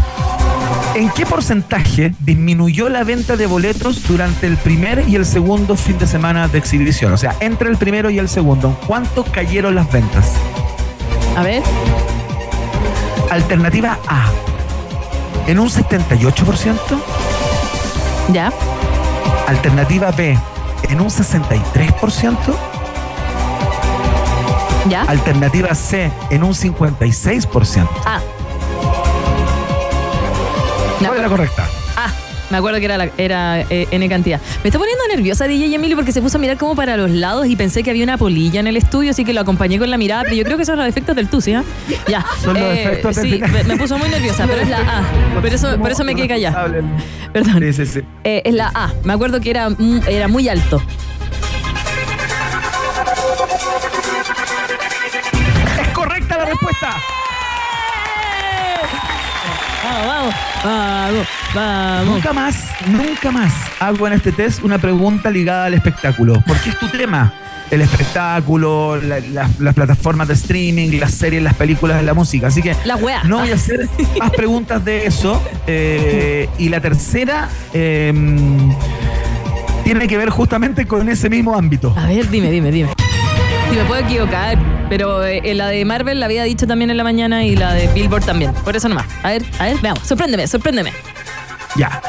¿En 0.96 1.10
qué 1.12 1.26
porcentaje 1.26 2.14
disminuyó 2.20 2.90
la 2.90 3.04
venta 3.04 3.38
de 3.38 3.46
boletos 3.46 4.08
durante 4.08 4.48
el 4.48 4.58
primer 4.58 5.08
y 5.08 5.16
el 5.16 5.26
segundo 5.26 5.76
fin 5.76 5.98
de 5.98 6.08
semana 6.08 6.48
de 6.48 6.58
exhibición? 6.58 7.14
O 7.14 7.18
sea, 7.18 7.36
entre 7.40 7.70
el 7.70 7.78
primero 7.78 8.10
y 8.10 8.20
el 8.20 8.28
segundo, 8.28 8.70
¿en 8.70 8.88
¿cuánto 8.88 9.24
cayeron 9.24 9.76
las 9.76 9.92
ventas? 9.92 10.34
a 11.36 11.44
ver. 11.44 11.64
Alternativa 13.30 13.98
A, 14.08 14.30
en 15.48 15.60
un 15.60 15.70
78%. 15.70 16.76
Ya, 18.34 18.52
Alternativa 19.48 20.12
B, 20.12 20.38
en 20.90 21.02
un 21.02 21.10
63%. 21.10 22.38
ya. 24.90 25.04
Alternativa 25.04 25.74
C, 25.76 26.12
en 26.30 26.44
un 26.44 26.54
56%. 26.54 27.88
Ah. 28.06 28.20
¿Cuál 31.00 31.16
es 31.18 31.22
la 31.24 31.30
correcta? 31.30 31.68
Ah, 31.96 32.12
me 32.50 32.58
acuerdo 32.58 32.80
que 32.80 32.86
era, 32.86 32.98
la- 32.98 33.10
era 33.18 33.62
eh, 33.62 33.88
N 33.92 34.10
cantidad. 34.10 34.40
Me 34.64 34.70
está 34.70 34.80
poniendo 34.80 35.04
nerviosa 35.14 35.48
DJ 35.48 35.76
Emilio 35.76 35.96
porque 35.96 36.12
se 36.12 36.22
puso 36.22 36.38
a 36.38 36.42
mirar 36.42 36.58
como 36.58 36.76
para 36.76 36.98
los 36.98 37.12
lados 37.12 37.46
y 37.48 37.56
pensé 37.56 37.84
que 37.84 37.92
había 37.92 38.04
una 38.04 38.18
polilla 38.18 38.60
en 38.60 38.68
el 38.68 38.76
estudio, 38.78 39.12
así 39.12 39.24
que 39.24 39.34
lo 39.34 39.42
acompañé 39.42 39.78
con 39.80 39.90
la 39.90 39.98
mirada, 39.98 40.24
pero 40.24 40.36
yo 40.36 40.44
creo 40.44 40.58
que 40.58 40.66
son 40.66 40.78
los 40.78 40.88
efectos 40.88 41.16
del 41.16 41.28
TUSI, 41.30 41.54
¿ah? 41.54 41.64
Ya. 42.08 42.26
Son 42.44 42.54
los 42.56 42.64
efectos 42.74 43.16
del 43.18 43.26
Sí, 43.26 43.32
final. 43.34 43.52
me, 43.52 43.64
me 43.64 43.78
puso 43.78 43.98
muy 44.00 44.10
nerviosa, 44.10 44.48
pero 44.48 44.62
es 44.62 44.70
la 44.70 44.78
A. 44.80 45.04
Por 45.42 45.46
eso, 45.46 45.78
por 45.78 45.92
eso 45.92 46.04
me 46.04 46.16
quedé 46.16 46.28
callada. 46.28 46.66
Perdón. 47.32 47.60
Sí, 47.60 47.74
sí, 47.74 47.86
sí. 47.86 48.00
Eh, 48.24 48.42
es 48.44 48.54
la 48.54 48.72
A. 48.74 48.92
Me 49.04 49.14
acuerdo 49.14 49.40
que 49.40 49.52
era, 49.52 49.70
mm, 49.70 50.02
era 50.08 50.28
muy 50.28 50.50
alto. 50.50 50.82
Vamos, 60.63 61.13
vamos, 61.13 61.28
vamos. 61.56 62.06
Nunca 62.15 62.34
más, 62.34 62.56
nunca 62.88 63.32
más 63.32 63.54
hago 63.80 64.08
en 64.08 64.13
este 64.13 64.32
test 64.32 64.63
una 64.63 64.78
pregunta 64.78 65.30
ligada 65.30 65.65
al 65.65 65.74
espectáculo. 65.74 66.41
Porque 66.45 66.69
es 66.69 66.80
tu 66.80 66.88
tema. 66.89 67.34
El 67.72 67.82
espectáculo, 67.82 68.95
la- 69.00 69.19
la- 69.19 69.48
las 69.60 69.76
plataformas 69.76 70.28
de 70.28 70.34
streaming, 70.34 71.00
las 71.00 71.12
series, 71.13 71.43
las 71.43 71.54
películas, 71.54 72.04
la 72.04 72.15
música. 72.15 72.48
Así 72.48 72.63
que 72.63 72.76
La 72.84 72.95
wea. 72.95 73.24
no 73.26 73.39
voy 73.39 73.52
a 73.52 73.56
hacer 73.56 73.88
más 74.19 74.32
preguntas 74.32 74.84
de 74.84 75.06
eso. 75.06 75.39
Eh, 75.67 76.50
y 76.58 76.69
la 76.69 76.82
tercera 76.82 77.48
eh, 77.74 78.12
tiene 79.84 80.08
que 80.08 80.17
ver 80.17 80.30
justamente 80.32 80.88
con 80.88 81.10
ese 81.10 81.30
mismo 81.30 81.56
ámbito. 81.56 81.93
A 81.95 82.08
ver, 82.08 82.28
dime, 82.30 82.50
dime, 82.50 82.72
dime. 82.72 82.89
Si 83.70 83.76
me 83.76 83.86
puedo 83.86 84.02
equivocar, 84.02 84.58
pero 84.90 85.24
eh, 85.24 85.54
la 85.54 85.68
de 85.68 85.86
Marvel 85.86 86.20
la 86.20 86.26
había 86.26 86.44
dicho 86.44 86.66
también 86.66 86.90
en 86.90 86.98
la 86.98 87.04
mañana 87.04 87.44
y 87.46 87.56
la 87.56 87.74
de 87.74 87.88
Billboard 87.94 88.26
también. 88.26 88.54
Por 88.54 88.76
eso 88.76 88.90
nomás. 88.90 89.06
A 89.24 89.30
ver, 89.30 89.44
a 89.60 89.66
ver, 89.66 89.78
veamos. 89.82 90.08
Sorpréndeme, 90.08 90.48
sorpréndeme. 90.48 90.92
Ya. 91.76 92.02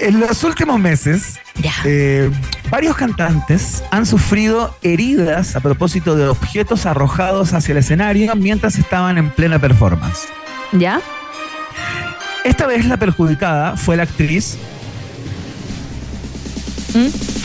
En 0.00 0.20
los 0.20 0.44
últimos 0.44 0.78
meses, 0.78 1.38
Ya. 1.56 1.72
eh, 1.84 2.30
varios 2.70 2.96
cantantes 2.96 3.82
han 3.90 4.06
sufrido 4.06 4.76
heridas 4.82 5.56
a 5.56 5.60
propósito 5.60 6.14
de 6.14 6.28
objetos 6.28 6.86
arrojados 6.86 7.52
hacia 7.54 7.72
el 7.72 7.78
escenario 7.78 8.34
mientras 8.36 8.76
estaban 8.78 9.18
en 9.18 9.30
plena 9.30 9.58
performance. 9.58 10.28
¿Ya? 10.72 11.00
Esta 12.44 12.66
vez 12.66 12.84
la 12.86 12.96
perjudicada 12.98 13.76
fue 13.76 13.96
la 13.96 14.04
actriz. 14.04 14.56
¿Mm? 16.94 17.43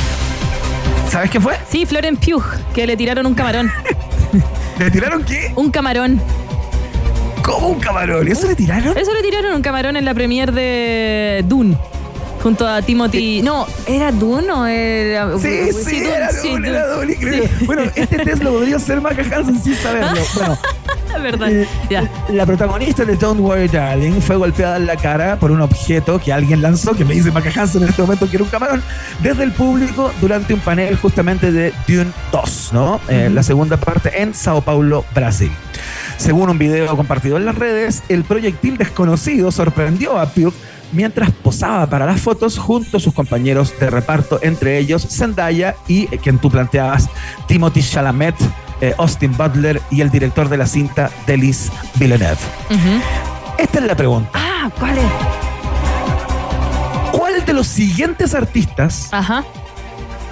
¿Sabes 1.09 1.31
qué 1.31 1.39
fue? 1.39 1.57
Sí, 1.67 1.85
Florence 1.85 2.23
Pugh, 2.23 2.43
que 2.73 2.85
le 2.85 2.95
tiraron 2.95 3.25
un 3.25 3.33
camarón. 3.33 3.71
¿Le 4.79 4.91
tiraron 4.91 5.23
qué? 5.23 5.51
Un 5.55 5.71
camarón. 5.71 6.21
¿Cómo 7.41 7.69
un 7.69 7.79
camarón? 7.79 8.27
¿Y 8.27 8.31
eso 8.31 8.47
le 8.47 8.55
tiraron? 8.55 8.95
Eso 8.95 9.11
le 9.13 9.21
tiraron 9.23 9.55
un 9.55 9.61
camarón 9.61 9.97
en 9.97 10.05
la 10.05 10.13
premiere 10.13 10.51
de 10.51 11.43
Dune. 11.47 11.75
Junto 12.43 12.67
a 12.67 12.81
Timothy. 12.81 13.41
No, 13.41 13.65
¿era 13.87 14.11
Dune 14.11 14.51
o 14.51 14.65
era.? 14.65 15.37
Sí, 15.39 15.73
sí, 15.73 15.99
Dune, 15.99 16.15
era 16.15 16.31
sí, 16.31 16.49
Dune, 16.49 16.69
era 16.69 16.87
Dune. 16.87 17.15
Sí. 17.15 17.65
Bueno, 17.65 17.81
este 17.95 18.19
test 18.19 18.43
lo 18.43 18.51
podría 18.51 18.77
hacer 18.77 19.01
Maca 19.01 19.23
Hansen 19.23 19.61
sin 19.61 19.75
saberlo. 19.75 20.21
Bueno, 20.35 20.57
verdad. 21.21 21.49
Eh, 21.51 21.67
Ya. 21.89 22.09
La 22.29 22.45
protagonista 22.45 23.05
de 23.05 23.15
Don't 23.15 23.39
Worry 23.39 23.67
Darling 23.67 24.21
fue 24.21 24.35
golpeada 24.35 24.77
en 24.77 24.85
la 24.85 24.95
cara 24.95 25.37
por 25.37 25.51
un 25.51 25.61
objeto 25.61 26.19
que 26.19 26.31
alguien 26.31 26.61
lanzó, 26.61 26.93
que 26.93 27.05
me 27.05 27.13
dice 27.13 27.31
Maca 27.31 27.51
Hansen 27.55 27.83
en 27.83 27.89
este 27.89 28.01
momento 28.01 28.29
que 28.29 28.37
era 28.37 28.43
un 28.43 28.49
camarón, 28.49 28.83
desde 29.21 29.43
el 29.43 29.51
público 29.51 30.11
durante 30.21 30.53
un 30.53 30.59
panel 30.59 30.95
justamente 30.97 31.51
de 31.51 31.73
Dune 31.87 32.11
2, 32.31 32.69
¿no? 32.73 32.99
Eh, 33.09 33.29
la 33.33 33.43
segunda 33.43 33.77
parte 33.77 34.21
en 34.21 34.33
Sao 34.33 34.61
Paulo, 34.61 35.05
Brasil. 35.13 35.51
Según 36.17 36.49
un 36.49 36.57
video 36.57 36.95
compartido 36.97 37.37
en 37.37 37.45
las 37.45 37.55
redes, 37.55 38.03
el 38.09 38.23
proyectil 38.23 38.77
desconocido 38.77 39.51
sorprendió 39.51 40.19
a 40.19 40.27
Pugh 40.27 40.53
mientras 40.91 41.31
posaba 41.31 41.87
para 41.87 42.05
las 42.05 42.19
fotos 42.19 42.57
junto 42.57 42.97
a 42.97 42.99
sus 42.99 43.13
compañeros 43.13 43.73
de 43.79 43.89
reparto, 43.89 44.39
entre 44.41 44.77
ellos 44.79 45.05
Zendaya 45.09 45.75
y 45.87 46.13
eh, 46.13 46.19
quien 46.21 46.39
tú 46.39 46.49
planteabas, 46.49 47.07
Timothy 47.47 47.81
Chalamet, 47.81 48.35
eh, 48.81 48.93
Austin 48.97 49.35
Butler 49.35 49.81
y 49.91 50.01
el 50.01 50.09
director 50.09 50.49
de 50.49 50.57
la 50.57 50.65
cinta, 50.67 51.09
Delis 51.27 51.71
Villeneuve. 51.95 52.37
Esta 53.57 53.79
es 53.79 53.85
la 53.85 53.95
pregunta. 53.95 54.29
Ah, 54.33 54.69
¿cuál 54.79 54.97
es? 54.97 55.05
¿Cuál 57.11 57.45
de 57.45 57.53
los 57.53 57.67
siguientes 57.67 58.33
artistas 58.35 59.09
Ajá. 59.11 59.43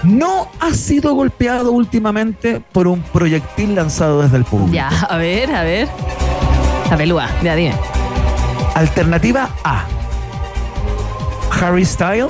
no 0.03 0.47
ha 0.59 0.71
sido 0.73 1.13
golpeado 1.15 1.71
últimamente 1.71 2.61
por 2.71 2.87
un 2.87 3.01
proyectil 3.01 3.75
lanzado 3.75 4.21
desde 4.21 4.37
el 4.37 4.45
público? 4.45 4.73
Ya, 4.73 4.87
a 4.89 5.17
ver, 5.17 5.53
a 5.53 5.63
ver. 5.63 5.87
La 6.89 6.95
pelúa, 6.97 7.27
ya 7.43 7.55
dime. 7.55 7.75
Alternativa 8.75 9.49
A. 9.63 9.83
Harry 11.59 11.83
Styles. 11.85 12.27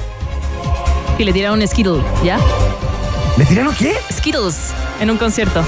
Y 1.20 1.24
le 1.26 1.34
tiraron 1.34 1.60
un 1.60 1.68
Skittle, 1.68 2.02
¿ya? 2.24 2.40
¿Le 3.38 3.46
tiraron 3.46 3.76
qué? 3.76 3.96
Skittles 4.12 4.72
en 5.02 5.12
un 5.12 5.18
concierto. 5.18 5.64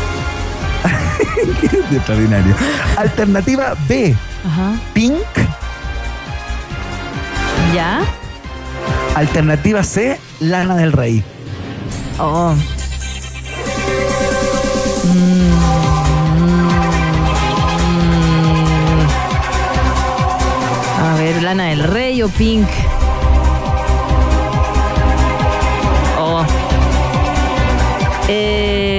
Extraordinario. 1.91 2.55
Alternativa 2.97 3.75
B. 3.87 4.15
Ajá. 4.45 4.73
Pink. 4.93 5.17
¿Ya? 7.73 8.01
Alternativa 9.15 9.83
C. 9.83 10.19
Lana 10.39 10.75
del 10.75 10.91
Rey. 10.91 11.23
Oh. 12.19 12.53
Mm. 15.03 15.79
A 21.01 21.15
ver, 21.17 21.43
Lana 21.43 21.65
del 21.65 21.83
Rey 21.83 22.21
o 22.21 22.29
Pink. 22.29 22.67
Oh. 26.17 26.43
Eh, 28.27 28.98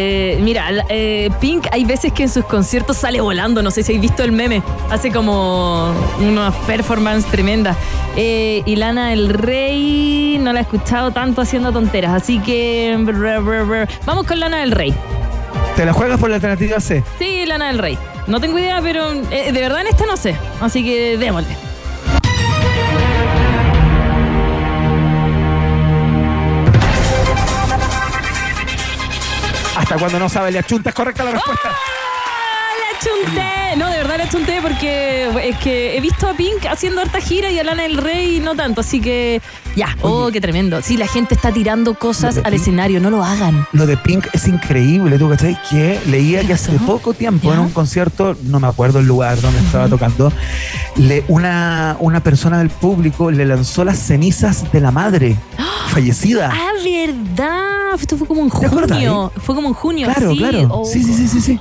eh, 0.88 1.30
Pink 1.40 1.66
hay 1.72 1.84
veces 1.84 2.12
que 2.12 2.24
en 2.24 2.28
sus 2.28 2.44
conciertos 2.44 2.96
sale 2.96 3.20
volando, 3.20 3.62
no 3.62 3.70
sé 3.70 3.82
si 3.82 3.92
habéis 3.92 4.10
visto 4.10 4.22
el 4.22 4.32
meme, 4.32 4.62
hace 4.90 5.10
como 5.10 5.92
unas 6.20 6.54
performances 6.66 7.30
tremendas. 7.30 7.76
Eh, 8.16 8.62
y 8.66 8.76
Lana 8.76 9.10
del 9.10 9.28
Rey 9.30 10.38
no 10.40 10.52
la 10.52 10.60
he 10.60 10.62
escuchado 10.62 11.10
tanto 11.10 11.42
haciendo 11.42 11.72
tonteras, 11.72 12.12
así 12.12 12.38
que 12.40 12.96
vamos 14.04 14.26
con 14.26 14.40
Lana 14.40 14.58
del 14.58 14.72
Rey. 14.72 14.94
¿Te 15.76 15.84
la 15.84 15.92
juegas 15.92 16.18
por 16.20 16.28
la 16.28 16.36
alternativa 16.36 16.80
C? 16.80 17.02
Sí, 17.18 17.46
Lana 17.46 17.68
del 17.68 17.78
Rey. 17.78 17.98
No 18.26 18.40
tengo 18.40 18.58
idea, 18.58 18.80
pero 18.82 19.12
eh, 19.30 19.52
de 19.52 19.60
verdad 19.60 19.80
en 19.80 19.88
esta 19.88 20.06
no 20.06 20.16
sé, 20.16 20.36
así 20.60 20.84
que 20.84 21.16
démosle. 21.18 21.69
Hasta 29.80 29.96
cuando 29.96 30.18
no 30.18 30.28
sabe, 30.28 30.52
le 30.52 30.58
achunta. 30.58 30.90
Es 30.90 30.94
correcta 30.94 31.24
la 31.24 31.32
respuesta. 31.32 31.70
¡Ah, 33.00 33.06
achunté. 33.06 33.76
No, 33.76 33.88
de 33.88 33.96
verdad 33.98 34.16
le 34.18 34.22
achunté 34.24 34.58
porque 34.60 35.30
es 35.48 35.56
que 35.58 35.96
he 35.96 36.00
visto 36.00 36.26
a 36.26 36.34
Pink 36.34 36.66
haciendo 36.68 37.00
harta 37.00 37.20
gira 37.20 37.50
y 37.50 37.58
a 37.58 37.64
Lana 37.64 37.84
del 37.84 37.96
Rey 37.96 38.40
no 38.40 38.54
tanto. 38.54 38.80
Así 38.80 39.00
que 39.00 39.40
ya. 39.76 39.96
Oh, 40.02 40.30
qué 40.32 40.40
tremendo. 40.40 40.82
Sí, 40.82 40.96
la 40.96 41.06
gente 41.06 41.34
está 41.34 41.52
tirando 41.52 41.94
cosas 41.94 42.40
al 42.44 42.54
escenario. 42.54 43.00
No 43.00 43.10
lo 43.10 43.24
hagan. 43.24 43.66
Lo 43.72 43.86
de 43.86 43.96
Pink 43.96 44.26
es 44.32 44.48
increíble, 44.48 45.18
¿tú 45.18 45.28
cachai? 45.30 45.56
Que 45.70 46.00
leía 46.06 46.44
que 46.46 46.52
hace 46.52 46.72
poco 46.80 47.14
tiempo 47.14 47.52
en 47.52 47.60
un 47.60 47.70
concierto, 47.70 48.36
no 48.44 48.60
me 48.60 48.66
acuerdo 48.66 48.98
el 48.98 49.06
lugar 49.06 49.40
donde 49.40 49.60
estaba 49.60 49.88
tocando, 49.88 50.32
le, 50.96 51.24
una, 51.28 51.96
una 52.00 52.22
persona 52.22 52.58
del 52.58 52.70
público 52.70 53.30
le 53.30 53.46
lanzó 53.46 53.84
las 53.84 53.98
cenizas 53.98 54.70
de 54.72 54.80
la 54.80 54.90
madre 54.90 55.36
fallecida. 55.88 56.50
Ah, 56.52 56.72
verdad. 56.84 57.94
Esto 58.00 58.16
fue 58.16 58.26
como 58.26 58.42
en 58.42 58.48
junio. 58.50 59.32
Fue 59.36 59.54
como 59.54 59.68
en 59.68 59.74
junio. 59.74 60.06
Claro, 60.06 60.32
sí. 60.32 60.38
claro. 60.38 60.68
Oh. 60.70 60.84
Sí, 60.84 61.02
sí, 61.02 61.14
sí, 61.14 61.28
sí, 61.28 61.40
sí. 61.40 61.60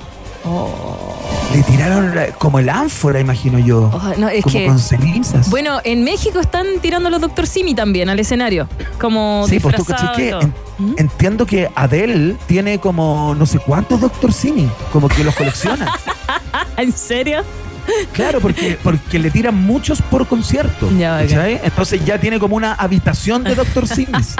Le 1.52 1.62
tiraron 1.64 2.14
como 2.38 2.58
el 2.60 2.68
ánfora, 2.68 3.18
imagino 3.18 3.58
yo. 3.58 3.90
Oh, 3.92 4.12
no, 4.18 4.28
es 4.28 4.42
como 4.44 4.52
que- 4.52 4.66
con 4.66 4.78
cenizas. 4.78 5.50
Bueno, 5.50 5.80
en 5.84 6.04
México 6.04 6.38
están 6.38 6.66
tirando 6.80 7.10
los 7.10 7.20
Dr. 7.20 7.46
Simi 7.46 7.74
también 7.74 8.08
al 8.08 8.20
escenario. 8.20 8.68
Como 9.00 9.44
Sí, 9.48 9.58
pues 9.58 9.74
tú 9.74 9.84
que 10.16 10.30
en- 10.30 10.54
¿Mm? 10.78 10.94
entiendo 10.96 11.46
que 11.46 11.68
Adele 11.74 12.36
tiene 12.46 12.78
como 12.78 13.34
no 13.34 13.46
sé 13.46 13.58
cuántos 13.58 14.00
Dr. 14.00 14.32
Simi, 14.32 14.70
como 14.92 15.08
que 15.08 15.24
los 15.24 15.34
colecciona. 15.34 15.92
¿En 16.76 16.92
serio? 16.92 17.42
Claro, 18.12 18.40
porque, 18.40 18.78
porque 18.82 19.18
le 19.18 19.30
tiran 19.30 19.54
muchos 19.54 20.00
por 20.02 20.26
concierto. 20.26 20.90
Ya. 20.98 21.20
Entonces 21.22 22.04
ya 22.04 22.18
tiene 22.18 22.38
como 22.38 22.56
una 22.56 22.72
habitación 22.74 23.44
de 23.44 23.54
Dr. 23.54 23.86
Simis. 23.88 24.36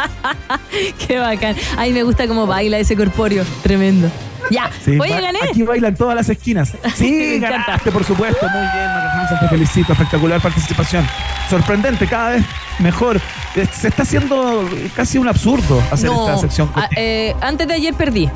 Qué 1.06 1.18
bacán. 1.18 1.56
Ay, 1.76 1.92
me 1.92 2.02
gusta 2.02 2.26
cómo 2.26 2.46
baila 2.46 2.78
ese 2.78 2.96
corpóreo. 2.96 3.44
Tremendo. 3.62 4.10
Ya. 4.50 4.68
Sí, 4.84 4.98
Oye, 4.98 5.20
gané. 5.20 5.38
Aquí 5.48 5.62
bailan 5.62 5.94
todas 5.94 6.16
las 6.16 6.28
esquinas. 6.28 6.72
Sí, 6.96 7.38
ganaste, 7.38 7.92
por 7.92 8.04
supuesto. 8.04 8.48
Muy 8.48 8.60
bien, 8.60 8.88
Hansen, 9.14 9.38
te 9.40 9.48
felicito. 9.48 9.92
Espectacular 9.92 10.40
participación. 10.40 11.06
Sorprendente, 11.48 12.06
cada 12.06 12.30
vez 12.30 12.44
mejor. 12.80 13.20
Eh, 13.54 13.66
Se 13.72 13.88
está 13.88 14.02
haciendo 14.02 14.68
casi 14.96 15.18
un 15.18 15.28
absurdo 15.28 15.82
hacer 15.90 16.10
No, 16.10 16.26
esta 16.28 16.40
sección. 16.40 16.70
a- 16.74 16.88
eh, 16.96 17.34
antes 17.40 17.68
de 17.68 17.74
ayer 17.74 17.94
perdí. 17.94 18.28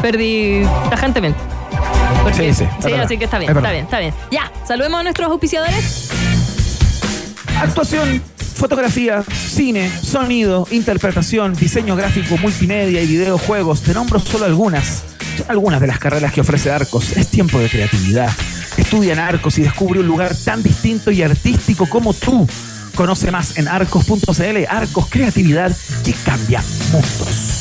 Perdí 0.00 0.62
tajantemente. 0.90 1.38
Porque- 2.22 2.52
Sí, 2.54 2.64
sí, 2.64 2.64
es 2.78 2.84
verdad. 2.84 3.02
así 3.04 3.18
que 3.18 3.24
está 3.24 3.38
bien, 3.38 3.50
Es 3.50 3.56
está 3.56 3.70
bien, 3.72 3.84
está 3.84 3.98
bien. 3.98 4.14
Ya, 4.30 4.50
saludemos 4.66 5.00
a 5.00 5.02
nuestros 5.02 5.28
auspiciadores. 5.30 6.08
Actuación, 7.60 8.22
fotografía, 8.56 9.22
cine, 9.32 9.90
sonido, 10.02 10.66
interpretación, 10.70 11.54
diseño 11.54 11.96
gráfico, 11.96 12.36
multimedia 12.38 13.00
y 13.02 13.06
videojuegos. 13.06 13.82
Te 13.82 13.94
nombro 13.94 14.18
solo 14.18 14.44
algunas. 14.46 15.02
Son 15.36 15.46
algunas 15.48 15.80
de 15.80 15.86
las 15.86 15.98
carreras 15.98 16.32
que 16.32 16.40
ofrece 16.40 16.70
Arcos. 16.70 17.16
Es 17.16 17.28
tiempo 17.28 17.58
de 17.58 17.68
creatividad. 17.68 18.30
Estudia 18.76 19.12
en 19.12 19.18
Arcos 19.20 19.58
y 19.58 19.62
descubre 19.62 20.00
un 20.00 20.06
lugar 20.06 20.34
tan 20.34 20.62
distinto 20.62 21.10
y 21.10 21.22
artístico 21.22 21.88
como 21.88 22.12
tú. 22.14 22.46
Conoce 22.96 23.30
más 23.30 23.56
en 23.58 23.68
arcos.cl. 23.68 24.66
Arcos, 24.68 25.06
creatividad 25.08 25.74
que 26.04 26.12
cambia 26.12 26.62
mundos. 26.92 27.53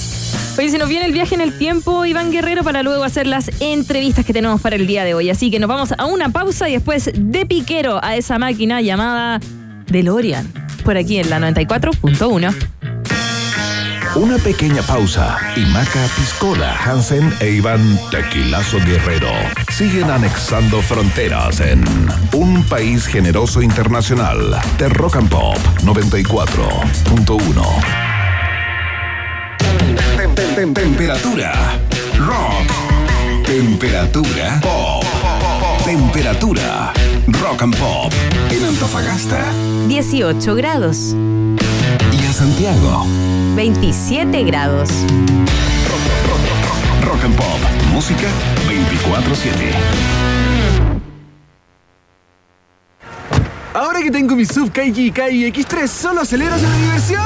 Oye, 0.56 0.70
se 0.70 0.78
nos 0.78 0.88
viene 0.88 1.06
el 1.06 1.14
viaje 1.14 1.34
en 1.34 1.42
el 1.42 1.58
tiempo, 1.58 2.06
Iván 2.06 2.32
Guerrero, 2.32 2.64
para 2.64 2.84
luego 2.84 3.04
hacer 3.04 3.26
las 3.26 3.50
entrevistas 3.60 4.24
que 4.24 4.34
tenemos 4.34 4.62
para 4.62 4.76
el 4.76 4.86
día 4.86 5.04
de 5.04 5.16
hoy. 5.16 5.32
Así 5.32 5.50
que 5.50 5.60
nos 5.60 5.68
vamos 5.68 5.96
a 5.98 6.06
una 6.06 6.30
pausa 6.30 6.70
y 6.70 6.74
después 6.74 7.10
de 7.16 7.48
piquero 7.48 8.00
a 8.04 8.16
esa 8.16 8.38
máquina 8.38 8.80
llamada 8.80 9.40
DeLorean. 9.88 10.48
Por 10.84 10.96
aquí 10.96 11.18
en 11.18 11.32
la 11.32 11.40
94.1. 11.40 12.54
Una 14.16 14.38
pequeña 14.38 14.84
pausa 14.84 15.40
y 15.56 15.62
Maca 15.62 16.06
Piscola, 16.16 16.78
Hansen 16.86 17.34
e 17.40 17.50
Iván 17.50 18.00
Tequilazo 18.12 18.78
Guerrero 18.86 19.32
siguen 19.70 20.12
anexando 20.12 20.84
fronteras 20.84 21.62
en 21.62 21.84
un 22.34 22.64
país 22.66 23.08
generoso 23.08 23.64
internacional 23.64 24.62
de 24.78 24.90
Rock 24.90 25.16
and 25.16 25.30
Pop 25.30 25.58
94.1. 25.82 28.03
Tem- 30.18 30.34
tem- 30.36 30.56
tem- 30.56 30.74
Temperatura 30.74 31.52
rock. 32.18 32.74
Temperatura 33.46 34.60
pop. 34.62 35.06
Temperatura 35.86 36.94
rock 37.42 37.64
and 37.64 37.76
pop 37.78 38.14
en 38.50 38.64
Antofagasta 38.66 39.40
18 39.88 40.56
grados, 40.56 41.16
y 42.12 42.26
en 42.26 42.34
Santiago. 42.34 43.06
27 43.56 44.44
grados. 44.44 44.90
Rock 47.06 47.24
and 47.26 47.36
Pop. 47.36 47.60
Música 47.92 48.28
24-7. 48.68 49.74
Ahora 53.74 54.02
que 54.02 54.10
tengo 54.12 54.36
mi 54.36 54.46
sub 54.46 54.72
Kai 54.72 54.92
X3, 54.92 55.88
solo 55.88 56.22
aceleras 56.22 56.62
la 56.62 56.72
diversión. 56.78 57.24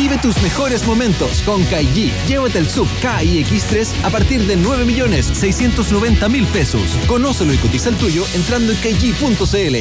Vive 0.00 0.16
tus 0.16 0.40
mejores 0.40 0.86
momentos 0.86 1.42
con 1.44 1.62
Kaiji. 1.64 2.10
Llévate 2.26 2.58
el 2.58 2.66
sub 2.66 2.88
KIX3 3.02 4.02
a 4.02 4.08
partir 4.08 4.40
de 4.46 4.56
9 4.56 4.86
millones 4.86 5.26
690 5.26 6.26
mil 6.30 6.46
pesos. 6.46 6.96
Conócelo 7.06 7.52
y 7.52 7.58
cotiza 7.58 7.90
el 7.90 7.96
tuyo 7.96 8.24
entrando 8.34 8.72
en 8.72 8.78
kaiji.cl. 8.78 9.76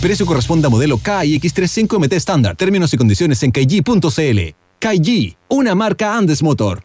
Precio 0.00 0.26
corresponde 0.26 0.68
a 0.68 0.70
modelo 0.70 0.98
KIX3 0.98 1.88
5MT 1.88 2.12
estándar. 2.12 2.54
Términos 2.54 2.94
y 2.94 2.96
condiciones 2.96 3.42
en 3.42 3.50
kaiji.cl. 3.50 4.54
Kaiji, 4.78 5.36
una 5.48 5.74
marca 5.74 6.16
Andes 6.16 6.40
Motor. 6.44 6.84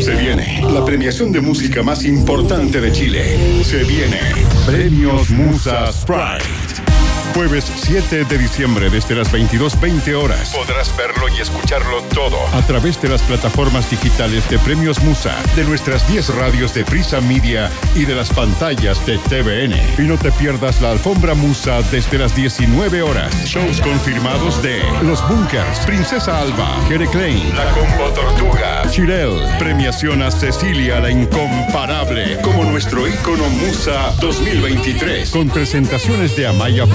Se 0.00 0.14
viene 0.14 0.62
la 0.62 0.84
premiación 0.84 1.32
de 1.32 1.40
música 1.40 1.82
más 1.82 2.04
importante 2.04 2.80
de 2.80 2.92
Chile. 2.92 3.64
Se 3.64 3.82
viene 3.82 4.20
Premios 4.64 5.28
Musa 5.30 5.90
Sprite. 5.90 6.87
Jueves 7.34 7.70
7 7.76 8.24
de 8.24 8.38
diciembre 8.38 8.90
desde 8.90 9.14
las 9.14 9.32
22.20 9.32 10.14
horas. 10.14 10.50
Podrás 10.54 10.94
verlo 10.96 11.28
y 11.28 11.40
escucharlo 11.40 12.02
todo 12.14 12.38
a 12.52 12.62
través 12.62 13.00
de 13.00 13.08
las 13.08 13.22
plataformas 13.22 13.90
digitales 13.90 14.48
de 14.48 14.58
Premios 14.58 15.02
Musa, 15.02 15.36
de 15.56 15.64
nuestras 15.64 16.06
10 16.08 16.34
radios 16.36 16.74
de 16.74 16.84
Prisa 16.84 17.20
Media 17.20 17.70
y 17.94 18.04
de 18.04 18.14
las 18.14 18.30
pantallas 18.30 19.04
de 19.06 19.18
TVN. 19.18 19.74
Y 19.98 20.06
no 20.06 20.16
te 20.16 20.32
pierdas 20.32 20.80
la 20.80 20.92
alfombra 20.92 21.34
Musa 21.34 21.82
desde 21.90 22.18
las 22.18 22.34
19 22.34 23.02
horas. 23.02 23.34
Shows 23.44 23.80
confirmados 23.80 24.62
de 24.62 24.82
Los 25.02 25.26
Bunkers, 25.28 25.78
Princesa 25.86 26.40
Alba, 26.40 26.68
Jere 26.88 27.06
Klein, 27.08 27.54
La 27.56 27.70
Combo 27.72 28.10
Tortuga, 28.14 28.82
Chirel. 28.90 29.38
Premiación 29.58 30.22
a 30.22 30.30
Cecilia 30.30 31.00
la 31.00 31.10
Incomparable 31.10 32.38
como 32.42 32.64
nuestro 32.64 33.06
ícono 33.06 33.48
Musa 33.48 34.12
2023. 34.20 35.30
Con 35.30 35.48
presentaciones 35.48 36.36
de 36.36 36.46
Amaya 36.46 36.86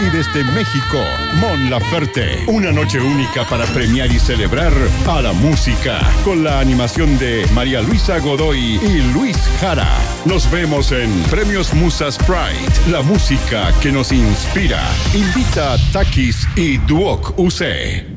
Y 0.00 0.04
desde 0.10 0.44
México, 0.44 1.04
Mon 1.34 1.70
Laferte. 1.70 2.44
Una 2.46 2.72
noche 2.72 3.00
única 3.00 3.44
para 3.44 3.64
premiar 3.66 4.10
y 4.10 4.18
celebrar 4.18 4.72
a 5.06 5.22
la 5.22 5.32
música. 5.32 6.00
Con 6.24 6.42
la 6.44 6.60
animación 6.60 7.18
de 7.18 7.46
María 7.54 7.80
Luisa 7.82 8.18
Godoy 8.18 8.80
y 8.82 9.12
Luis 9.12 9.36
Jara. 9.60 9.88
Nos 10.24 10.50
vemos 10.50 10.92
en 10.92 11.10
Premios 11.24 11.72
Musa 11.74 12.10
Sprite. 12.10 12.90
La 12.90 13.02
música 13.02 13.72
que 13.80 13.92
nos 13.92 14.12
inspira. 14.12 14.80
Invita 15.14 15.74
a 15.74 15.78
Takis 15.92 16.46
y 16.56 16.78
Duoc 16.78 17.38
UC. 17.38 18.12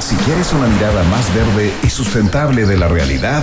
Si 0.00 0.16
quieres 0.16 0.52
una 0.52 0.66
mirada 0.66 1.02
más 1.04 1.32
verde 1.34 1.72
y 1.82 1.88
sustentable 1.88 2.66
de 2.66 2.76
la 2.76 2.88
realidad, 2.88 3.42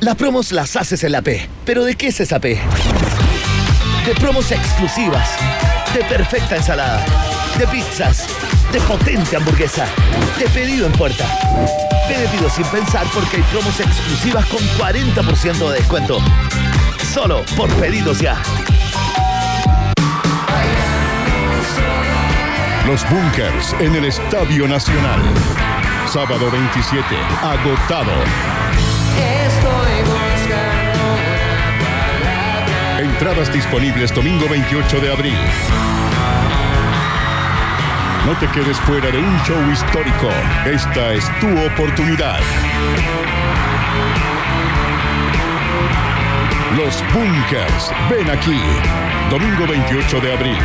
Las 0.00 0.16
promos 0.16 0.50
las 0.52 0.76
haces 0.76 1.04
en 1.04 1.12
la 1.12 1.20
P. 1.20 1.46
¿Pero 1.66 1.84
de 1.84 1.94
qué 1.94 2.06
es 2.06 2.20
esa 2.20 2.40
P? 2.40 2.58
De 4.06 4.14
promos 4.14 4.50
exclusivas, 4.50 5.28
de 5.92 6.02
perfecta 6.04 6.56
ensalada, 6.56 7.04
de 7.58 7.66
pizzas, 7.66 8.26
de 8.72 8.80
potente 8.80 9.36
hamburguesa, 9.36 9.86
de 10.38 10.48
pedido 10.48 10.86
en 10.86 10.92
puerta. 10.92 11.26
Te 12.08 12.26
pido 12.34 12.48
sin 12.48 12.64
pensar 12.66 13.06
porque 13.12 13.36
hay 13.36 13.42
promos 13.42 13.78
exclusivas 13.78 14.46
con 14.46 14.60
40% 14.78 15.68
de 15.68 15.76
descuento. 15.76 16.18
Solo 17.12 17.44
por 17.54 17.68
pedidos 17.74 18.20
ya. 18.20 18.40
Los 22.86 23.08
Bunkers 23.10 23.74
en 23.80 23.96
el 23.96 24.06
Estadio 24.06 24.66
Nacional. 24.66 25.20
Sábado 26.06 26.50
27, 26.50 27.04
agotado. 27.42 28.69
Entradas 33.00 33.50
disponibles 33.50 34.14
domingo 34.14 34.46
28 34.46 35.00
de 35.00 35.10
abril. 35.10 35.38
No 38.26 38.36
te 38.36 38.46
quedes 38.48 38.78
fuera 38.80 39.10
de 39.10 39.18
un 39.18 39.42
show 39.42 39.70
histórico. 39.72 40.28
Esta 40.66 41.14
es 41.14 41.24
tu 41.40 41.48
oportunidad. 41.64 42.40
Los 46.76 47.02
Bunkers, 47.14 47.90
ven 48.10 48.28
aquí. 48.28 48.60
Domingo 49.30 49.66
28 49.66 50.20
de 50.20 50.32
abril. 50.34 50.58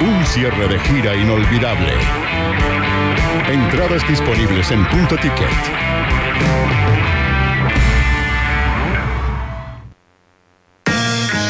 Un 0.00 0.26
cierre 0.26 0.68
de 0.68 0.78
gira 0.78 1.16
inolvidable. 1.16 1.92
Entradas 3.48 4.06
disponibles 4.06 4.70
en 4.70 4.86
punto 4.86 5.16
ticket. 5.16 5.78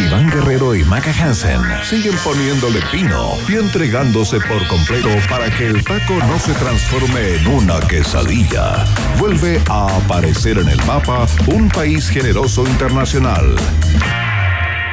Iván 0.01 0.31
Guerrero 0.31 0.75
y 0.77 0.85
Maca 0.85 1.11
Hansen 1.11 1.61
siguen 1.83 2.15
poniéndole 2.23 2.81
pino 2.93 3.33
y 3.49 3.55
entregándose 3.55 4.39
por 4.41 4.65
completo 4.69 5.09
para 5.29 5.51
que 5.51 5.67
el 5.67 5.83
taco 5.83 6.15
no 6.15 6.39
se 6.39 6.53
transforme 6.55 7.37
en 7.37 7.47
una 7.49 7.81
quesadilla. 7.81 8.85
Vuelve 9.19 9.61
a 9.69 9.97
aparecer 9.97 10.59
en 10.59 10.69
el 10.69 10.85
mapa 10.85 11.27
un 11.49 11.69
país 11.69 12.09
generoso 12.09 12.65
internacional 12.67 13.57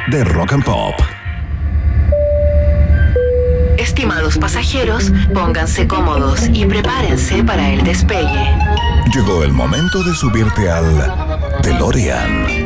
de 0.08 0.24
rock 0.24 0.54
and 0.54 0.64
pop. 0.64 0.94
Estimados 3.78 4.38
pasajeros, 4.38 5.12
pónganse 5.32 5.86
cómodos 5.86 6.48
y 6.52 6.66
prepárense 6.66 7.44
para 7.44 7.70
el 7.70 7.84
despegue. 7.84 8.50
Llegó 9.14 9.44
el 9.44 9.52
momento 9.52 10.02
de 10.02 10.14
subirte 10.14 10.68
al 10.68 11.12
DeLorean 11.62 12.65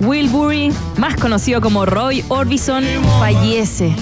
Wilbury, 0.00 0.72
más 0.96 1.16
conocido 1.16 1.60
como 1.60 1.86
Roy 1.86 2.24
Orbison, 2.28 2.84
fallece. 3.18 3.94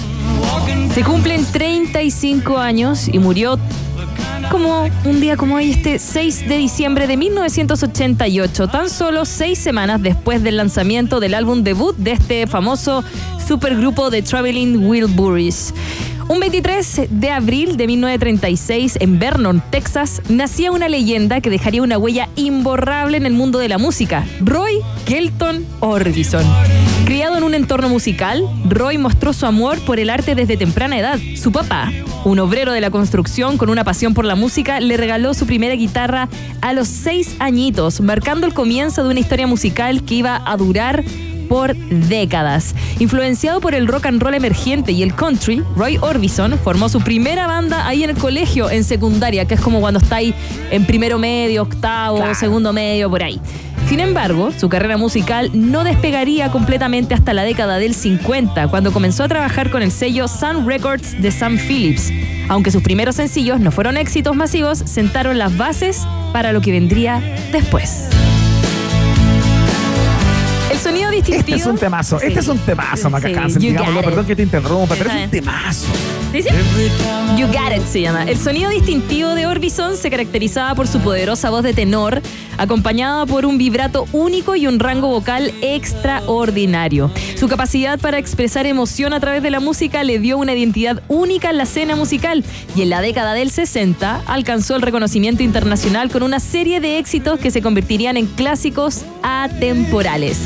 Se 0.93 1.03
cumplen 1.03 1.45
35 1.45 2.57
años 2.57 3.07
y 3.07 3.19
murió 3.19 3.59
como 4.49 4.89
un 5.05 5.19
día 5.19 5.37
como 5.37 5.55
hoy, 5.55 5.71
este 5.71 5.99
6 5.99 6.47
de 6.47 6.57
diciembre 6.57 7.07
de 7.07 7.17
1988, 7.17 8.67
tan 8.67 8.89
solo 8.89 9.25
seis 9.25 9.59
semanas 9.59 10.01
después 10.01 10.43
del 10.43 10.57
lanzamiento 10.57 11.19
del 11.19 11.33
álbum 11.33 11.63
debut 11.63 11.95
de 11.97 12.11
este 12.11 12.47
famoso 12.47 13.03
supergrupo 13.45 14.09
de 14.09 14.21
Traveling 14.21 14.85
Wilburys. 14.87 15.73
Un 16.27 16.39
23 16.39 17.01
de 17.09 17.29
abril 17.29 17.77
de 17.77 17.85
1936, 17.85 18.97
en 18.99 19.19
Vernon, 19.19 19.61
Texas, 19.69 20.23
nacía 20.27 20.71
una 20.71 20.89
leyenda 20.89 21.39
que 21.39 21.51
dejaría 21.51 21.83
una 21.83 21.99
huella 21.99 22.29
imborrable 22.35 23.17
en 23.17 23.27
el 23.27 23.33
mundo 23.33 23.59
de 23.59 23.69
la 23.69 23.77
música, 23.77 24.25
Roy 24.41 24.79
Kelton 25.05 25.63
Orbison. 25.81 26.43
Criado 27.05 27.37
en 27.37 27.43
un 27.43 27.53
entorno 27.53 27.89
musical, 27.89 28.43
Roy 28.67 28.97
mostró 28.97 29.33
su 29.33 29.45
amor 29.45 29.79
por 29.81 29.99
el 29.99 30.09
arte 30.09 30.33
desde 30.33 30.57
temprana 30.57 30.97
edad. 30.97 31.19
Su 31.35 31.51
papá, 31.51 31.91
un 32.23 32.39
obrero 32.39 32.71
de 32.71 32.81
la 32.81 32.89
construcción 32.89 33.59
con 33.59 33.69
una 33.69 33.83
pasión 33.83 34.15
por 34.15 34.25
la 34.25 34.33
música, 34.33 34.79
le 34.79 34.97
regaló 34.97 35.35
su 35.35 35.45
primera 35.45 35.75
guitarra 35.75 36.27
a 36.61 36.73
los 36.73 36.87
seis 36.87 37.35
añitos, 37.37 38.01
marcando 38.01 38.47
el 38.47 38.55
comienzo 38.55 39.03
de 39.03 39.09
una 39.11 39.19
historia 39.19 39.45
musical 39.45 40.03
que 40.03 40.15
iba 40.15 40.41
a 40.43 40.57
durar 40.57 41.03
por 41.47 41.75
décadas. 41.75 42.75
Influenciado 42.99 43.61
por 43.61 43.75
el 43.75 43.87
rock 43.87 44.07
and 44.07 44.21
roll 44.21 44.33
emergente 44.33 44.91
y 44.91 45.03
el 45.03 45.15
country, 45.15 45.63
Roy 45.75 45.97
Orbison 46.01 46.57
formó 46.57 46.89
su 46.89 47.01
primera 47.01 47.47
banda 47.47 47.87
ahí 47.87 48.03
en 48.03 48.09
el 48.11 48.17
colegio, 48.17 48.69
en 48.69 48.83
secundaria, 48.83 49.45
que 49.45 49.55
es 49.55 49.61
como 49.61 49.79
cuando 49.79 49.99
está 49.99 50.17
ahí 50.17 50.33
en 50.71 50.85
primero 50.85 51.17
medio, 51.17 51.63
octavo, 51.63 52.23
segundo 52.35 52.73
medio, 52.73 53.09
por 53.09 53.23
ahí. 53.23 53.39
Sin 53.87 53.99
embargo, 53.99 54.51
su 54.57 54.67
carrera 54.67 54.97
musical 54.97 55.51
no 55.53 55.83
despegaría 55.83 56.51
completamente 56.51 57.13
hasta 57.13 57.33
la 57.33 57.43
década 57.43 57.77
del 57.77 57.93
50, 57.93 58.67
cuando 58.69 58.91
comenzó 58.91 59.23
a 59.23 59.27
trabajar 59.27 59.69
con 59.69 59.83
el 59.83 59.91
sello 59.91 60.27
Sun 60.27 60.67
Records 60.67 61.21
de 61.21 61.31
Sam 61.31 61.57
Phillips. 61.57 62.11
Aunque 62.49 62.71
sus 62.71 62.81
primeros 62.81 63.15
sencillos 63.15 63.59
no 63.59 63.71
fueron 63.71 63.97
éxitos 63.97 64.35
masivos, 64.35 64.79
sentaron 64.79 65.37
las 65.37 65.55
bases 65.55 66.07
para 66.33 66.51
lo 66.51 66.61
que 66.61 66.71
vendría 66.71 67.21
después. 67.51 68.09
El 70.95 71.01
sonido 71.01 71.11
distintivo. 71.11 71.39
Este 71.39 71.55
es 71.55 71.65
un 71.65 71.77
temazo, 71.77 72.21
este 72.21 72.39
es 72.39 72.47
un 72.47 72.57
temazo, 72.59 73.09
Maca 73.09 73.27
Sí, 73.49 73.59
digámoslo, 73.59 74.01
perdón 74.01 74.25
que 74.25 74.35
te 74.35 74.43
interrumpa, 74.43 74.95
pero 74.95 75.09
es 75.09 75.25
un 75.25 75.29
temazo. 75.29 75.87
¿Dice? 76.31 76.49
You 77.37 77.47
Got 77.47 77.77
It 77.77 77.85
se 77.85 78.01
llama. 78.01 78.23
El 78.23 78.37
sonido 78.37 78.69
distintivo 78.69 79.35
de 79.35 79.45
Orbison 79.45 79.97
se 79.97 80.09
caracterizaba 80.09 80.73
por 80.73 80.87
su 80.87 80.99
poderosa 80.99 81.49
voz 81.49 81.63
de 81.63 81.73
tenor, 81.73 82.21
acompañada 82.57 83.25
por 83.25 83.45
un 83.45 83.57
vibrato 83.57 84.07
único 84.13 84.55
y 84.55 84.67
un 84.67 84.79
rango 84.79 85.09
vocal 85.09 85.53
extraordinario. 85.61 87.11
Su 87.37 87.49
capacidad 87.49 87.99
para 87.99 88.17
expresar 88.17 88.65
emoción 88.65 89.11
a 89.11 89.19
través 89.19 89.43
de 89.43 89.51
la 89.51 89.59
música 89.59 90.03
le 90.03 90.19
dio 90.19 90.37
una 90.37 90.53
identidad 90.53 91.01
única 91.09 91.49
en 91.49 91.57
la 91.57 91.63
escena 91.63 91.97
musical 91.97 92.43
y 92.75 92.83
en 92.83 92.89
la 92.89 93.01
década 93.01 93.33
del 93.33 93.51
60 93.51 94.21
alcanzó 94.27 94.77
el 94.77 94.81
reconocimiento 94.81 95.43
internacional 95.43 96.09
con 96.09 96.23
una 96.23 96.39
serie 96.39 96.79
de 96.79 96.99
éxitos 96.99 97.39
que 97.39 97.51
se 97.51 97.61
convertirían 97.61 98.15
en 98.15 98.27
clásicos 98.27 99.03
atemporales. 99.23 100.39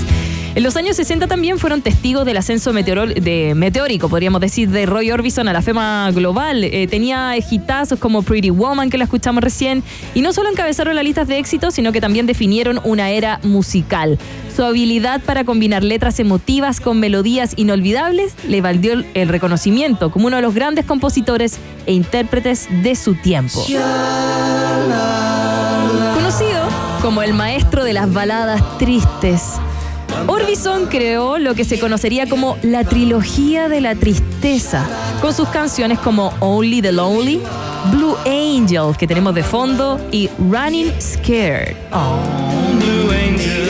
En 0.59 0.63
los 0.63 0.75
años 0.75 0.97
60 0.97 1.27
también 1.27 1.57
fueron 1.57 1.81
testigos 1.81 2.25
del 2.25 2.35
ascenso 2.35 2.73
meteórico, 2.73 4.09
podríamos 4.09 4.41
decir, 4.41 4.69
de 4.69 4.85
Roy 4.85 5.09
Orbison 5.09 5.47
a 5.47 5.53
la 5.53 5.61
fama 5.61 6.11
global. 6.11 6.65
Eh, 6.65 6.85
tenía 6.85 7.33
hitazos 7.37 7.97
como 7.97 8.23
Pretty 8.23 8.49
Woman, 8.49 8.89
que 8.89 8.97
la 8.97 9.05
escuchamos 9.05 9.41
recién, 9.41 9.83
y 10.13 10.21
no 10.21 10.33
solo 10.33 10.49
encabezaron 10.49 10.97
las 10.97 11.05
listas 11.05 11.29
de 11.29 11.37
éxitos, 11.37 11.75
sino 11.75 11.93
que 11.93 12.01
también 12.01 12.25
definieron 12.25 12.81
una 12.83 13.09
era 13.09 13.39
musical. 13.41 14.19
Su 14.53 14.65
habilidad 14.65 15.21
para 15.21 15.45
combinar 15.45 15.81
letras 15.81 16.19
emotivas 16.19 16.81
con 16.81 16.99
melodías 16.99 17.53
inolvidables 17.55 18.33
le 18.45 18.59
valió 18.59 19.01
el 19.13 19.29
reconocimiento 19.29 20.11
como 20.11 20.27
uno 20.27 20.35
de 20.35 20.41
los 20.41 20.53
grandes 20.53 20.83
compositores 20.83 21.55
e 21.85 21.93
intérpretes 21.93 22.67
de 22.83 22.95
su 22.95 23.15
tiempo. 23.15 23.63
Conocido 26.15 26.67
como 27.01 27.23
el 27.23 27.33
maestro 27.33 27.85
de 27.85 27.93
las 27.93 28.11
baladas 28.11 28.77
tristes, 28.77 29.53
Orbison 30.27 30.87
creó 30.87 31.37
lo 31.37 31.55
que 31.55 31.63
se 31.63 31.79
conocería 31.79 32.27
como 32.27 32.57
la 32.61 32.83
trilogía 32.83 33.69
de 33.69 33.81
la 33.81 33.95
tristeza, 33.95 34.87
con 35.21 35.33
sus 35.33 35.47
canciones 35.49 35.99
como 35.99 36.33
Only 36.39 36.81
the 36.81 36.91
Lonely, 36.91 37.41
Blue 37.91 38.15
Angel, 38.25 38.95
que 38.97 39.07
tenemos 39.07 39.33
de 39.35 39.43
fondo, 39.43 39.99
y 40.11 40.29
Running 40.37 40.91
Scared. 40.99 41.75
Estas 43.47 43.68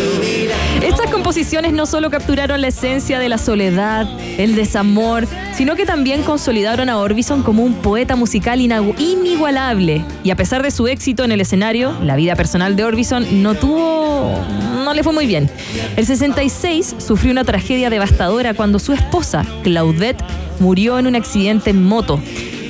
composiciones 1.30 1.74
no 1.74 1.86
solo 1.86 2.10
capturaron 2.10 2.60
la 2.60 2.70
esencia 2.70 3.20
de 3.20 3.30
la 3.30 3.38
soledad, 3.38 4.08
el 4.40 4.56
desamor, 4.56 5.28
sino 5.54 5.76
que 5.76 5.86
también 5.86 6.24
consolidaron 6.24 6.90
a 6.90 6.98
Orbison 6.98 7.44
como 7.44 7.62
un 7.64 7.76
poeta 7.76 8.16
musical 8.16 8.60
inigualable. 8.60 10.04
Y 10.24 10.32
a 10.32 10.36
pesar 10.36 10.64
de 10.64 10.72
su 10.72 10.88
éxito 10.88 11.24
en 11.24 11.32
el 11.32 11.40
escenario, 11.40 11.94
la 12.02 12.16
vida 12.16 12.36
personal 12.36 12.76
de 12.76 12.84
Orbison 12.84 13.44
no 13.44 13.54
tuvo. 13.54 14.44
no 14.84 14.92
le 14.96 15.04
fue 15.04 15.14
muy 15.14 15.28
bien. 15.28 15.52
El 15.98 16.08
66 16.08 16.96
sufrió 16.98 17.32
una 17.32 17.44
tragedia 17.44 17.92
devastadora 17.92 18.56
cuando 18.56 18.80
su 18.80 18.94
esposa, 18.94 19.46
Claudette, 19.62 20.24
murió 20.60 20.98
en 20.98 21.06
un 21.06 21.16
accidente 21.16 21.70
en 21.70 21.84
moto. 21.84 22.20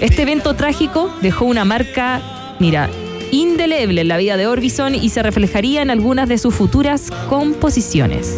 Este 0.01 0.23
evento 0.23 0.53
trágico 0.55 1.09
dejó 1.21 1.45
una 1.45 1.63
marca, 1.63 2.21
mira, 2.59 2.89
indeleble 3.31 4.01
en 4.01 4.07
la 4.09 4.17
vida 4.17 4.35
de 4.35 4.47
Orbison 4.47 4.95
y 4.95 5.07
se 5.07 5.23
reflejaría 5.23 5.81
en 5.81 5.91
algunas 5.91 6.27
de 6.27 6.37
sus 6.37 6.53
futuras 6.53 7.09
composiciones. 7.29 8.35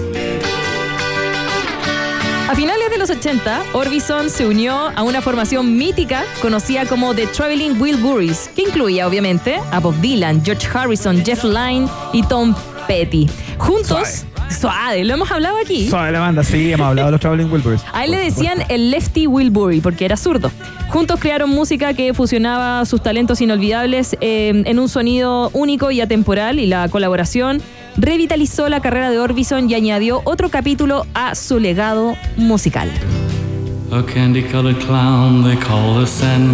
A 2.52 2.56
finales 2.56 2.90
de 2.90 2.98
los 2.98 3.10
80, 3.10 3.64
Orbison 3.72 4.30
se 4.30 4.46
unió 4.46 4.92
a 4.94 5.04
una 5.04 5.22
formación 5.22 5.78
mítica 5.78 6.26
conocida 6.42 6.86
como 6.86 7.16
The 7.16 7.28
Traveling 7.28 7.80
Wilburys, 7.80 8.50
que 8.54 8.64
incluía 8.64 9.08
obviamente 9.08 9.62
a 9.72 9.80
Bob 9.80 9.96
Dylan, 10.02 10.44
George 10.44 10.68
Harrison, 10.68 11.24
Jeff 11.24 11.46
Lynne 11.46 11.88
y 12.12 12.24
Tom 12.24 12.54
Petty. 12.90 13.30
Juntos, 13.58 14.26
suave, 14.50 15.06
lo 15.06 15.14
hemos 15.14 15.32
hablado 15.32 15.60
aquí. 15.64 15.88
Suave 15.88 16.12
la 16.12 16.20
banda, 16.20 16.44
sí, 16.44 16.74
hemos 16.74 16.88
hablado 16.88 17.08
de 17.08 17.12
los 17.14 17.22
Traveling 17.22 17.50
Wilburys. 17.50 17.84
A 17.94 18.04
él 18.04 18.12
le 18.12 18.18
decían 18.18 18.66
el 18.68 18.92
Lefty 18.92 19.28
Wilbury 19.28 19.80
porque 19.80 20.04
era 20.04 20.18
zurdo. 20.18 20.52
Juntos 20.90 21.22
crearon 21.22 21.50
música 21.52 21.94
que 21.94 22.14
fusionaba 22.14 22.86
sus 22.86 23.02
talentos 23.02 23.40
inolvidables 23.40 24.18
eh, 24.20 24.62
en 24.66 24.78
un 24.78 24.90
sonido 24.90 25.52
único 25.54 25.90
y 25.90 26.02
atemporal 26.02 26.60
y 26.60 26.66
la 26.66 26.90
colaboración 26.90 27.62
revitalizó 27.98 28.70
la 28.70 28.82
carrera 28.82 29.10
de 29.10 29.20
Orbison 29.20 29.70
y 29.70 29.76
añadió 29.76 30.22
otro 30.24 30.50
capítulo 30.50 31.06
a 31.14 31.36
su 31.36 31.60
legado 31.60 32.16
musical. 32.38 32.90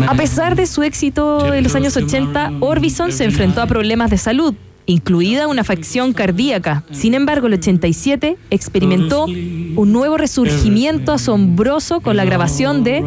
A 0.07 0.15
pesar 0.15 0.55
de 0.55 0.65
su 0.65 0.81
éxito 0.81 1.53
en 1.53 1.63
los 1.63 1.75
años 1.75 1.95
80, 1.95 2.53
Orbison 2.61 3.11
se 3.11 3.25
enfrentó 3.25 3.61
a 3.61 3.67
problemas 3.67 4.09
de 4.09 4.17
salud, 4.17 4.55
incluida 4.87 5.47
una 5.47 5.61
afección 5.61 6.13
cardíaca. 6.13 6.83
Sin 6.91 7.13
embargo, 7.13 7.45
el 7.45 7.53
87 7.53 8.37
experimentó 8.49 9.25
un 9.25 9.91
nuevo 9.91 10.17
resurgimiento 10.17 11.11
asombroso 11.11 11.99
con 11.99 12.17
la 12.17 12.25
grabación 12.25 12.83
de 12.83 13.03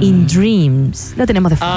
In 0.00 0.26
Dreams. 0.26 1.12
La 1.18 1.26
tenemos 1.26 1.50
de 1.50 1.56
fondo. 1.56 1.74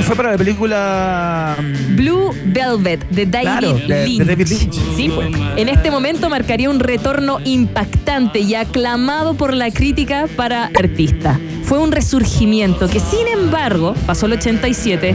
Esto 0.00 0.06
fue 0.06 0.16
para 0.16 0.32
la 0.32 0.38
película. 0.38 1.56
mm, 1.58 1.96
Blue 1.96 2.30
Velvet 2.46 3.08
de 3.10 3.26
David 3.26 3.46
Claro, 3.48 3.72
de- 3.74 3.86
de 3.86 4.06
Lynch. 4.06 4.26
David 4.26 4.48
Lynch. 4.48 4.72
Sí, 4.96 5.08
pues. 5.14 5.28
En 5.56 5.68
este 5.68 5.90
momento 5.90 6.28
marcaría 6.28 6.70
un 6.70 6.80
retorno 6.80 7.38
impactante 7.44 8.40
y 8.40 8.54
aclamado 8.54 9.34
por 9.34 9.54
la 9.54 9.70
crítica 9.70 10.26
para 10.36 10.70
artista. 10.78 11.38
Fue 11.64 11.78
un 11.78 11.92
resurgimiento 11.92 12.88
que, 12.88 13.00
sin 13.00 13.26
embargo, 13.32 13.94
pasó 14.06 14.26
el 14.26 14.32
87, 14.32 15.14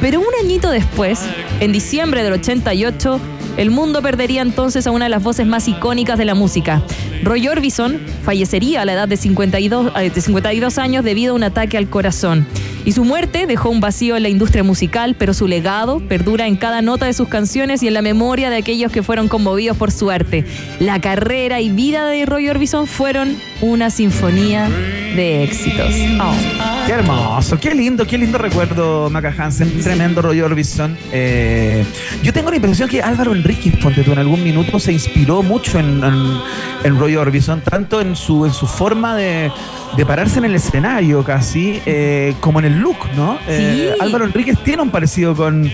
pero 0.00 0.20
un 0.20 0.26
añito 0.42 0.70
después, 0.70 1.20
en 1.60 1.72
diciembre 1.72 2.22
del 2.24 2.32
88, 2.34 3.20
el 3.56 3.70
mundo 3.70 4.02
perdería 4.02 4.42
entonces 4.42 4.86
a 4.86 4.90
una 4.90 5.04
de 5.04 5.10
las 5.10 5.22
voces 5.22 5.46
más 5.46 5.68
icónicas 5.68 6.18
de 6.18 6.24
la 6.24 6.34
música. 6.34 6.82
Roy 7.22 7.46
Orbison 7.46 7.98
fallecería 8.24 8.82
a 8.82 8.84
la 8.84 8.94
edad 8.94 9.06
de 9.08 9.16
52, 9.16 9.92
eh, 9.96 10.10
de 10.10 10.20
52 10.20 10.78
años 10.78 11.04
debido 11.04 11.32
a 11.32 11.36
un 11.36 11.44
ataque 11.44 11.78
al 11.78 11.88
corazón. 11.88 12.46
Y 12.84 12.92
su 12.92 13.04
muerte 13.04 13.46
dejó 13.46 13.70
un 13.70 13.80
vacío 13.80 14.16
en 14.16 14.22
la 14.22 14.28
industria 14.28 14.62
musical, 14.62 15.16
pero 15.18 15.32
su 15.32 15.48
legado 15.48 16.00
perdura 16.00 16.46
en 16.46 16.56
cada 16.56 16.82
nota 16.82 17.06
de 17.06 17.14
sus 17.14 17.28
canciones 17.28 17.82
y 17.82 17.88
en 17.88 17.94
la 17.94 18.02
memoria 18.02 18.50
de 18.50 18.56
aquellos 18.56 18.92
que 18.92 19.02
fueron 19.02 19.28
conmovidos 19.28 19.76
por 19.76 19.90
su 19.90 20.10
arte. 20.10 20.44
La 20.80 21.00
carrera 21.00 21.60
y 21.60 21.70
vida 21.70 22.06
de 22.06 22.26
Roy 22.26 22.48
Orbison 22.50 22.86
fueron 22.86 23.36
una 23.62 23.88
sinfonía 23.88 24.68
de 25.16 25.44
éxitos. 25.44 25.94
Oh. 26.20 26.34
Qué 26.86 26.92
hermoso, 26.92 27.58
qué 27.58 27.74
lindo, 27.74 28.06
qué 28.06 28.18
lindo 28.18 28.36
recuerdo, 28.36 29.08
Maca 29.08 29.34
Hansen, 29.36 29.80
tremendo 29.80 30.20
Roy 30.20 30.42
Orbison. 30.42 30.98
Eh, 31.12 31.84
yo 32.22 32.32
tengo 32.34 32.50
la 32.50 32.56
impresión 32.56 32.88
que 32.90 33.00
Álvaro 33.00 33.32
Enríquez, 33.32 33.76
ponte 33.78 34.02
en 34.02 34.18
algún 34.18 34.42
minuto 34.44 34.78
se 34.78 34.92
inspiró 34.92 35.42
mucho 35.42 35.78
en, 35.78 36.02
en- 36.84 36.98
Roy 36.98 37.16
Orbison, 37.16 37.62
tanto 37.62 38.00
en 38.02 38.14
su, 38.14 38.44
en 38.44 38.52
su 38.52 38.66
forma 38.66 39.16
de, 39.16 39.50
de 39.96 40.04
pararse 40.06 40.38
en 40.38 40.44
el 40.44 40.54
escenario 40.54 41.24
casi, 41.24 41.80
eh, 41.86 42.34
como 42.40 42.58
en 42.58 42.66
el 42.66 42.73
look, 42.80 42.96
¿no? 43.16 43.38
Eh, 43.48 43.92
Sí. 43.94 44.00
Álvaro 44.02 44.24
Enríquez 44.24 44.58
tiene 44.64 44.82
un 44.82 44.90
parecido 44.90 45.34
con, 45.34 45.70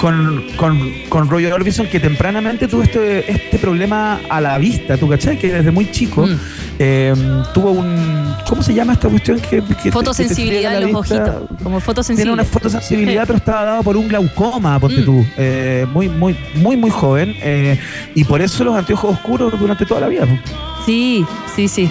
con, 0.00 0.44
con, 0.56 0.92
con 1.08 1.28
Roy 1.28 1.46
Orbison 1.46 1.86
que 1.86 2.00
tempranamente 2.00 2.68
tuvo 2.68 2.82
este, 2.82 3.30
este 3.30 3.58
problema 3.58 4.20
a 4.28 4.40
la 4.40 4.56
vista, 4.58 4.96
¿tú 4.96 5.08
cachai? 5.08 5.38
Que 5.38 5.52
desde 5.52 5.70
muy 5.70 5.90
chico 5.90 6.26
Mm. 6.26 6.36
eh, 6.78 7.14
tuvo 7.54 7.72
un... 7.72 8.20
¿Cómo 8.48 8.62
se 8.62 8.74
llama 8.74 8.94
esta 8.94 9.08
cuestión? 9.08 9.38
Que, 9.38 9.62
que 9.62 9.74
que 9.74 9.92
Fotosensibilidad 9.92 10.74
en 10.74 10.80
la 10.80 10.86
los 10.88 11.00
vista? 11.08 11.24
ojitos. 11.24 11.48
Como 11.48 11.56
Tiene 11.68 11.80
fotosensibilidad. 11.80 12.32
una 12.34 12.44
fotosensibilidad, 12.44 13.26
pero 13.26 13.36
estaba 13.38 13.64
dado 13.64 13.82
por 13.82 13.96
un 13.96 14.08
glaucoma, 14.08 14.78
ponte 14.80 15.02
Mm. 15.02 15.04
tú. 15.04 15.26
Eh, 15.36 15.86
muy, 15.92 16.08
muy, 16.08 16.34
muy, 16.56 16.76
muy 16.76 16.90
joven. 16.90 17.34
eh, 17.42 17.78
y 18.14 18.24
por 18.24 18.40
eso 18.40 18.64
los 18.64 18.74
anteojos 18.76 19.12
oscuros 19.14 19.56
durante 19.58 19.84
toda 19.86 20.00
la 20.00 20.08
vida. 20.08 20.26
Sí, 20.86 21.24
sí, 21.54 21.68
sí. 21.68 21.88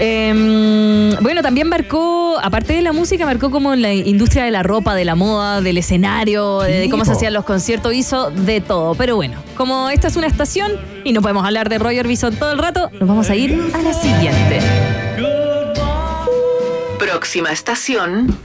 Em, 0.00 1.10
bueno, 1.20 1.42
también 1.42 1.68
marcó, 1.68 2.38
aparte 2.42 2.72
de 2.72 2.82
la 2.82 2.92
música, 2.92 3.24
marcó 3.24 3.50
como 3.50 3.74
la 3.76 3.92
industria 3.92 4.44
de 4.44 4.50
la 4.50 4.62
ropa, 4.62 4.94
de 4.94 5.04
la 5.04 5.14
moda, 5.14 5.60
del 5.60 5.78
escenario, 5.78 6.60
de, 6.60 6.80
de 6.80 6.90
cómo 6.90 7.04
se 7.04 7.12
hacían 7.12 7.32
los 7.32 7.44
conciertos, 7.44 7.94
hizo 7.94 8.30
de 8.30 8.60
todo. 8.60 8.94
Pero 8.94 9.16
bueno, 9.16 9.36
como 9.56 9.90
esta 9.90 10.08
es 10.08 10.16
una 10.16 10.26
estación 10.26 10.72
y 11.04 11.12
no 11.12 11.22
podemos 11.22 11.44
hablar 11.44 11.68
de 11.68 11.78
Roy 11.78 11.98
Orbison 11.98 12.34
todo 12.34 12.52
el 12.52 12.58
rato, 12.58 12.90
nos 12.98 13.08
vamos 13.08 13.30
a 13.30 13.36
ir 13.36 13.70
a 13.72 13.82
la 13.82 13.92
siguiente. 13.92 14.58
Próxima 16.98 17.52
estación. 17.52 18.36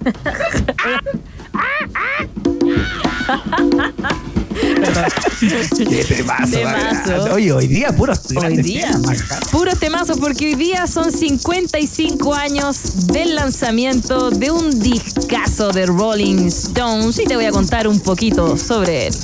¿Qué 4.60 6.04
temazo, 6.08 6.52
Temazo. 6.52 7.10
Maca? 7.18 7.34
Oye, 7.34 7.52
hoy 7.52 7.66
día 7.66 7.94
puros 7.96 8.20
Hoy 8.36 8.56
día. 8.58 8.90
temas. 8.92 9.22
Puros 9.50 9.78
temazos 9.78 10.18
porque 10.18 10.46
hoy 10.46 10.54
día 10.54 10.86
son 10.86 11.10
55 11.12 12.34
años 12.34 13.06
del 13.06 13.34
lanzamiento 13.34 14.30
de 14.30 14.50
un 14.50 14.78
discazo 14.80 15.70
de 15.72 15.86
Rolling 15.86 16.46
Stones 16.48 17.18
y 17.18 17.24
te 17.24 17.36
voy 17.36 17.46
a 17.46 17.52
contar 17.52 17.88
un 17.88 18.00
poquito 18.00 18.56
sobre 18.56 19.08
él. 19.08 19.14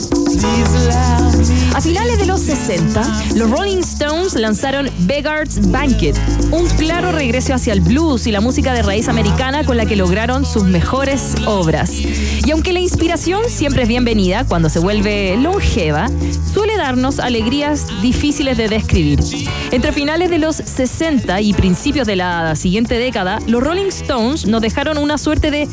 A 1.74 1.80
finales 1.80 2.18
de 2.18 2.26
los 2.26 2.40
60, 2.40 3.34
los 3.34 3.50
Rolling 3.50 3.78
Stones 3.78 4.34
lanzaron 4.34 4.88
Beggar's 5.00 5.70
Banquet, 5.70 6.16
un 6.50 6.66
claro 6.78 7.12
regreso 7.12 7.54
hacia 7.54 7.72
el 7.72 7.80
blues 7.80 8.26
y 8.26 8.32
la 8.32 8.40
música 8.40 8.72
de 8.72 8.82
raíz 8.82 9.08
americana 9.08 9.64
con 9.64 9.76
la 9.76 9.84
que 9.84 9.96
lograron 9.96 10.46
sus 10.46 10.64
mejores 10.64 11.34
obras. 11.46 11.90
Y 11.92 12.50
aunque 12.50 12.72
la 12.72 12.80
inspiración 12.80 13.42
siempre 13.48 13.82
es 13.82 13.88
bienvenida 13.88 14.44
cuando 14.44 14.68
se 14.68 14.78
vuelve 14.78 15.36
longeva, 15.36 16.08
suele 16.52 16.76
darnos 16.76 17.18
alegrías 17.18 17.86
difíciles 18.00 18.56
de 18.56 18.68
describir. 18.68 19.20
Entre 19.70 19.92
finales 19.92 20.30
de 20.30 20.38
los 20.38 20.56
60 20.56 21.40
y 21.42 21.52
principios 21.52 22.06
de 22.06 22.16
la 22.16 22.56
siguiente 22.56 22.98
década, 22.98 23.38
los 23.46 23.62
Rolling 23.62 23.88
Stones 23.88 24.46
nos 24.46 24.62
dejaron 24.62 24.96
una 24.98 25.18
suerte 25.18 25.50
de 25.50 25.68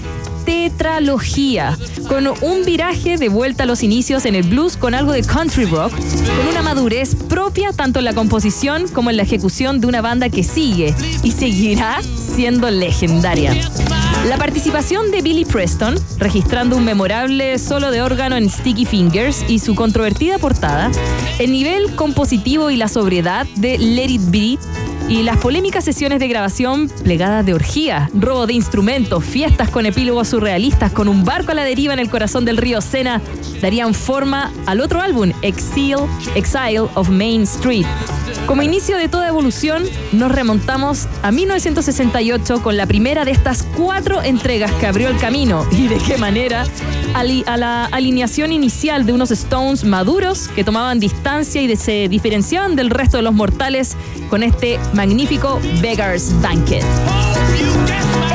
tetralogía, 0.45 1.77
con 2.07 2.27
un 2.27 2.65
viraje 2.65 3.17
de 3.17 3.29
vuelta 3.29 3.63
a 3.63 3.65
los 3.65 3.83
inicios 3.83 4.25
en 4.25 4.35
el 4.35 4.43
blues 4.43 4.77
con 4.77 4.93
algo 4.93 5.11
de 5.11 5.23
country 5.23 5.65
rock, 5.65 5.91
con 5.91 6.47
una 6.49 6.61
madurez 6.61 7.15
propia 7.15 7.71
tanto 7.73 7.99
en 7.99 8.05
la 8.05 8.13
composición 8.13 8.87
como 8.87 9.09
en 9.09 9.17
la 9.17 9.23
ejecución 9.23 9.81
de 9.81 9.87
una 9.87 10.01
banda 10.01 10.29
que 10.29 10.43
sigue 10.43 10.93
y 11.23 11.31
seguirá 11.31 11.99
siendo 12.35 12.69
legendaria. 12.69 13.53
La 14.27 14.37
participación 14.37 15.11
de 15.11 15.21
Billy 15.21 15.43
Preston, 15.43 15.95
registrando 16.17 16.77
un 16.77 16.85
memorable 16.85 17.59
solo 17.59 17.91
de 17.91 18.01
órgano 18.01 18.37
en 18.37 18.49
Sticky 18.49 18.85
Fingers 18.85 19.43
y 19.49 19.59
su 19.59 19.75
controvertida 19.75 20.37
portada, 20.39 20.91
el 21.39 21.51
nivel 21.51 21.95
compositivo 21.95 22.69
y 22.69 22.77
la 22.77 22.87
sobriedad 22.87 23.45
de 23.57 23.77
Let 23.77 24.11
It 24.11 24.21
Be 24.27 24.57
y 25.09 25.23
las 25.23 25.37
polémicas 25.37 25.83
sesiones 25.83 26.19
de 26.19 26.27
grabación 26.27 26.89
plegadas 27.03 27.45
de 27.45 27.53
orgía, 27.53 28.09
robo 28.13 28.47
de 28.47 28.53
instrumentos, 28.53 29.23
fiestas 29.23 29.69
con 29.69 29.85
epílogos 29.85 30.29
surrealistas, 30.29 30.91
con 30.91 31.07
un 31.07 31.25
barco 31.25 31.51
a 31.51 31.55
la 31.55 31.63
deriva 31.63 31.93
en 31.93 31.99
el 31.99 32.09
corazón 32.09 32.45
del 32.45 32.57
río 32.57 32.81
Sena, 32.81 33.21
darían 33.61 33.93
forma 33.93 34.51
al 34.65 34.81
otro 34.81 35.01
álbum, 35.01 35.31
Exile, 35.41 36.07
Exile 36.35 36.87
of 36.95 37.09
Main 37.09 37.43
Street. 37.43 37.85
Como 38.47 38.61
inicio 38.61 38.97
de 38.97 39.07
toda 39.07 39.27
evolución, 39.27 39.83
nos 40.11 40.31
remontamos 40.31 41.07
a 41.21 41.31
1968 41.31 42.61
con 42.61 42.77
la 42.77 42.85
primera 42.85 43.25
de 43.25 43.31
estas 43.31 43.63
cuatro 43.75 44.21
entregas 44.21 44.71
que 44.73 44.85
abrió 44.85 45.09
el 45.09 45.17
camino 45.17 45.65
y 45.71 45.87
de 45.87 45.97
qué 45.97 46.17
manera 46.17 46.65
a 47.13 47.57
la 47.57 47.85
alineación 47.85 48.51
inicial 48.51 49.05
de 49.05 49.13
unos 49.13 49.31
Stones 49.31 49.83
maduros 49.83 50.47
que 50.49 50.63
tomaban 50.63 50.99
distancia 50.99 51.61
y 51.61 51.75
se 51.75 52.09
diferenciaban 52.09 52.75
del 52.75 52.89
resto 52.89 53.17
de 53.17 53.23
los 53.23 53.33
mortales 53.33 53.95
con 54.29 54.43
este 54.43 54.79
magnífico 54.93 55.59
Beggar's 55.81 56.33
Banquet. 56.41 56.83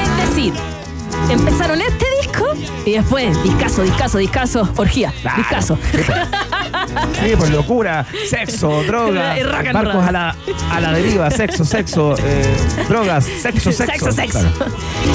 Es 0.01 0.28
decir, 0.28 0.55
empezaron 1.30 1.80
este 1.80 2.07
disco 2.22 2.46
y 2.86 2.92
después 2.92 3.42
discaso, 3.42 3.82
discaso, 3.82 4.18
discaso, 4.18 4.68
orgía, 4.76 5.12
discaso. 5.36 5.78
Sí, 7.20 7.36
por 7.36 7.50
locura, 7.50 8.06
sexo, 8.28 8.82
drogas, 8.84 9.38
Y 9.38 9.42
rock 9.42 9.66
and 9.66 9.72
barcos 9.72 9.94
roll. 9.94 10.04
a 10.04 10.12
la, 10.12 10.36
a 10.70 10.80
la 10.80 10.92
deriva, 10.92 11.30
sexo, 11.30 11.64
sexo, 11.64 12.14
eh, 12.18 12.56
drogas, 12.88 13.24
sexo, 13.24 13.72
sexo. 13.72 13.92
Sexo, 13.92 14.12
sexo. 14.12 14.38
Claro. 14.38 14.72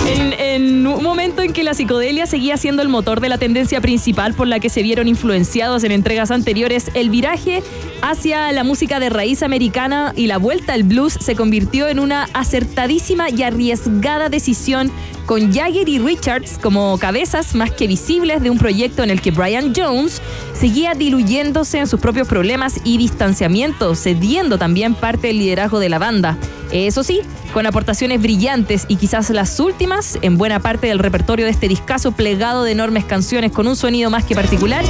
En, 0.08 0.34
en 0.34 0.88
un 0.88 1.04
momento 1.04 1.42
en 1.42 1.54
que 1.54 1.64
la 1.64 1.74
psicodelia 1.74 2.26
seguía 2.26 2.58
siendo 2.58 2.82
el 2.82 2.90
motor 2.90 3.20
de 3.22 3.30
la 3.30 3.38
tendencia 3.38 3.82
principal 3.82 4.34
por 4.34 4.48
la 4.48 4.60
que 4.60 4.70
se 4.70 4.84
vieron 4.84 5.08
influenciados 5.08 5.84
en 5.84 5.92
entregas 5.92 6.32
anteriores, 6.32 6.92
el 6.94 7.10
viraje 7.10 7.64
hacia 8.02 8.52
la 8.52 8.64
música 8.64 9.00
de 9.00 9.10
raíz 9.10 9.44
americana 9.44 10.14
y 10.16 10.28
la 10.28 10.38
vuelta 10.38 10.74
al 10.74 10.84
blues 10.84 11.14
se 11.20 11.36
convirtió 11.36 11.88
en 11.88 12.00
una 12.00 12.28
acertadísima 12.34 13.30
y 13.30 13.44
arriesgada 13.44 14.30
decisión 14.30 14.92
con 15.26 15.54
Jagger 15.54 15.88
y 15.88 16.00
Richards 16.00 16.58
como 16.62 16.98
cabezas 17.00 17.56
más 17.56 17.72
que 17.72 17.88
visibles 17.88 18.42
de 18.44 18.50
un 18.50 18.58
proyecto 18.58 19.04
en 19.04 19.10
el 19.10 19.22
que 19.22 19.32
Brian 19.32 19.74
Jones 19.76 20.22
seguía 20.54 20.96
en 21.44 21.88
sus 21.88 22.00
propios 22.00 22.26
problemas 22.26 22.80
y 22.86 22.98
distanciamiento, 22.98 23.96
cediendo 23.96 24.58
también 24.58 24.96
parte 24.96 25.28
del 25.28 25.40
liderazgo 25.40 25.80
de 25.80 25.90
la 25.90 26.00
banda. 26.00 26.38
Eso 26.72 27.04
sí, 27.04 27.20
con 27.54 27.66
aportaciones 27.66 28.22
brillantes 28.22 28.86
y 28.88 28.96
quizás 28.96 29.30
las 29.30 29.60
últimas 29.60 30.18
en 30.22 30.38
buena 30.38 30.62
parte 30.62 30.88
del 30.88 31.00
repertorio 31.00 31.46
de 31.46 31.52
este 31.52 31.68
discazo 31.68 32.14
plegado 32.14 32.64
de 32.64 32.72
enormes 32.72 33.04
canciones 33.04 33.52
con 33.52 33.68
un 33.68 33.76
sonido 33.76 34.10
más 34.10 34.24
que 34.24 34.36
particular 34.36 34.86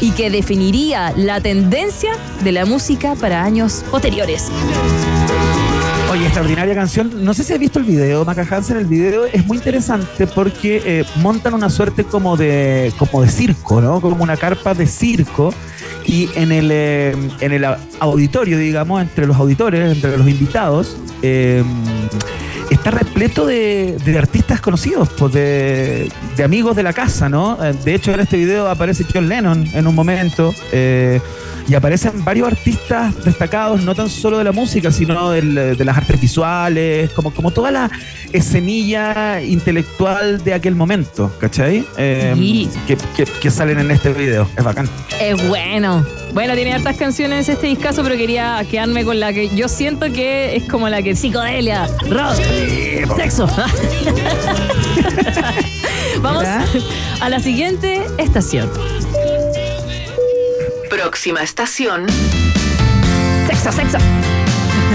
y 0.00 0.12
que 0.12 0.30
definiría 0.30 1.12
la 1.14 1.42
tendencia 1.42 2.12
de 2.42 2.52
la 2.52 2.64
música 2.64 3.14
para 3.14 3.44
años 3.44 3.84
posteriores. 3.90 4.50
Oye, 6.10 6.24
extraordinaria 6.24 6.74
canción. 6.74 7.22
No 7.22 7.34
sé 7.34 7.44
si 7.44 7.52
has 7.52 7.58
visto 7.58 7.78
el 7.78 7.84
video, 7.84 8.24
Maca 8.24 8.46
Hansen. 8.50 8.78
El 8.78 8.86
video 8.86 9.26
es 9.26 9.46
muy 9.46 9.58
interesante 9.58 10.26
porque 10.26 10.82
eh, 10.86 11.04
montan 11.16 11.52
una 11.52 11.68
suerte 11.68 12.04
como 12.04 12.34
de, 12.34 12.94
como 12.96 13.20
de 13.20 13.28
circo, 13.28 13.82
¿no? 13.82 14.00
Como 14.00 14.24
una 14.24 14.38
carpa 14.38 14.72
de 14.72 14.86
circo. 14.86 15.52
Y 16.08 16.28
en 16.36 16.52
el, 16.52 16.70
eh, 16.72 17.14
en 17.40 17.52
el 17.52 17.66
auditorio, 18.00 18.56
digamos, 18.56 19.02
entre 19.02 19.26
los 19.26 19.36
auditores, 19.36 19.94
entre 19.94 20.16
los 20.16 20.26
invitados, 20.26 20.96
eh, 21.20 21.62
está 22.70 22.90
repleto 22.90 23.46
de, 23.46 23.96
de 24.04 24.18
artistas 24.18 24.60
conocidos, 24.60 25.08
pues 25.16 25.32
de, 25.32 26.10
de 26.36 26.44
amigos 26.44 26.76
de 26.76 26.82
la 26.82 26.92
casa, 26.92 27.28
¿no? 27.28 27.58
Eh, 27.64 27.74
De 27.84 27.94
hecho, 27.94 28.12
en 28.12 28.20
este 28.20 28.36
video 28.36 28.68
aparece 28.68 29.04
John 29.12 29.28
Lennon 29.28 29.66
en 29.74 29.86
un 29.86 29.94
momento. 29.94 30.54
eh, 30.72 31.20
y 31.70 31.74
aparecen 31.74 32.24
varios 32.24 32.48
artistas 32.48 33.14
destacados, 33.26 33.82
no 33.84 33.94
tan 33.94 34.08
solo 34.08 34.38
de 34.38 34.44
la 34.44 34.52
música, 34.52 34.90
sino 34.90 35.32
del- 35.32 35.76
de 35.76 35.84
las 35.84 35.98
artes 35.98 36.18
visuales, 36.18 37.10
como, 37.10 37.30
como 37.30 37.50
toda 37.50 37.70
la 37.70 37.90
escenilla 38.32 39.42
intelectual 39.42 40.42
de 40.42 40.54
aquel 40.54 40.74
momento, 40.74 41.30
¿cachai? 41.38 41.84
Eh, 41.98 42.32
Sí. 42.34 42.70
que, 42.86 42.96
que- 43.16 43.24
que 43.30 43.50
salen 43.50 43.78
en 43.80 43.90
este 43.90 44.14
video. 44.14 44.48
Es 44.56 44.64
bacán. 44.64 44.88
Es 45.20 45.46
bueno. 45.46 46.06
Bueno, 46.32 46.54
tiene 46.54 46.72
hartas 46.72 46.96
canciones 46.96 47.48
este 47.48 47.66
discazo, 47.66 48.02
pero 48.02 48.16
quería 48.16 48.64
quedarme 48.70 49.04
con 49.04 49.18
la 49.18 49.32
que 49.32 49.48
yo 49.54 49.68
siento 49.68 50.12
que 50.12 50.56
es 50.56 50.64
como 50.64 50.88
la 50.88 51.02
que 51.02 51.16
psicodelia, 51.16 51.88
rock, 52.08 52.36
sexo. 53.16 53.46
Vamos 56.22 56.44
a 57.20 57.28
la 57.28 57.40
siguiente 57.40 58.06
estación. 58.18 58.70
Próxima 60.90 61.42
estación. 61.42 62.06
Sexo, 63.46 63.72
sexo. 63.72 63.98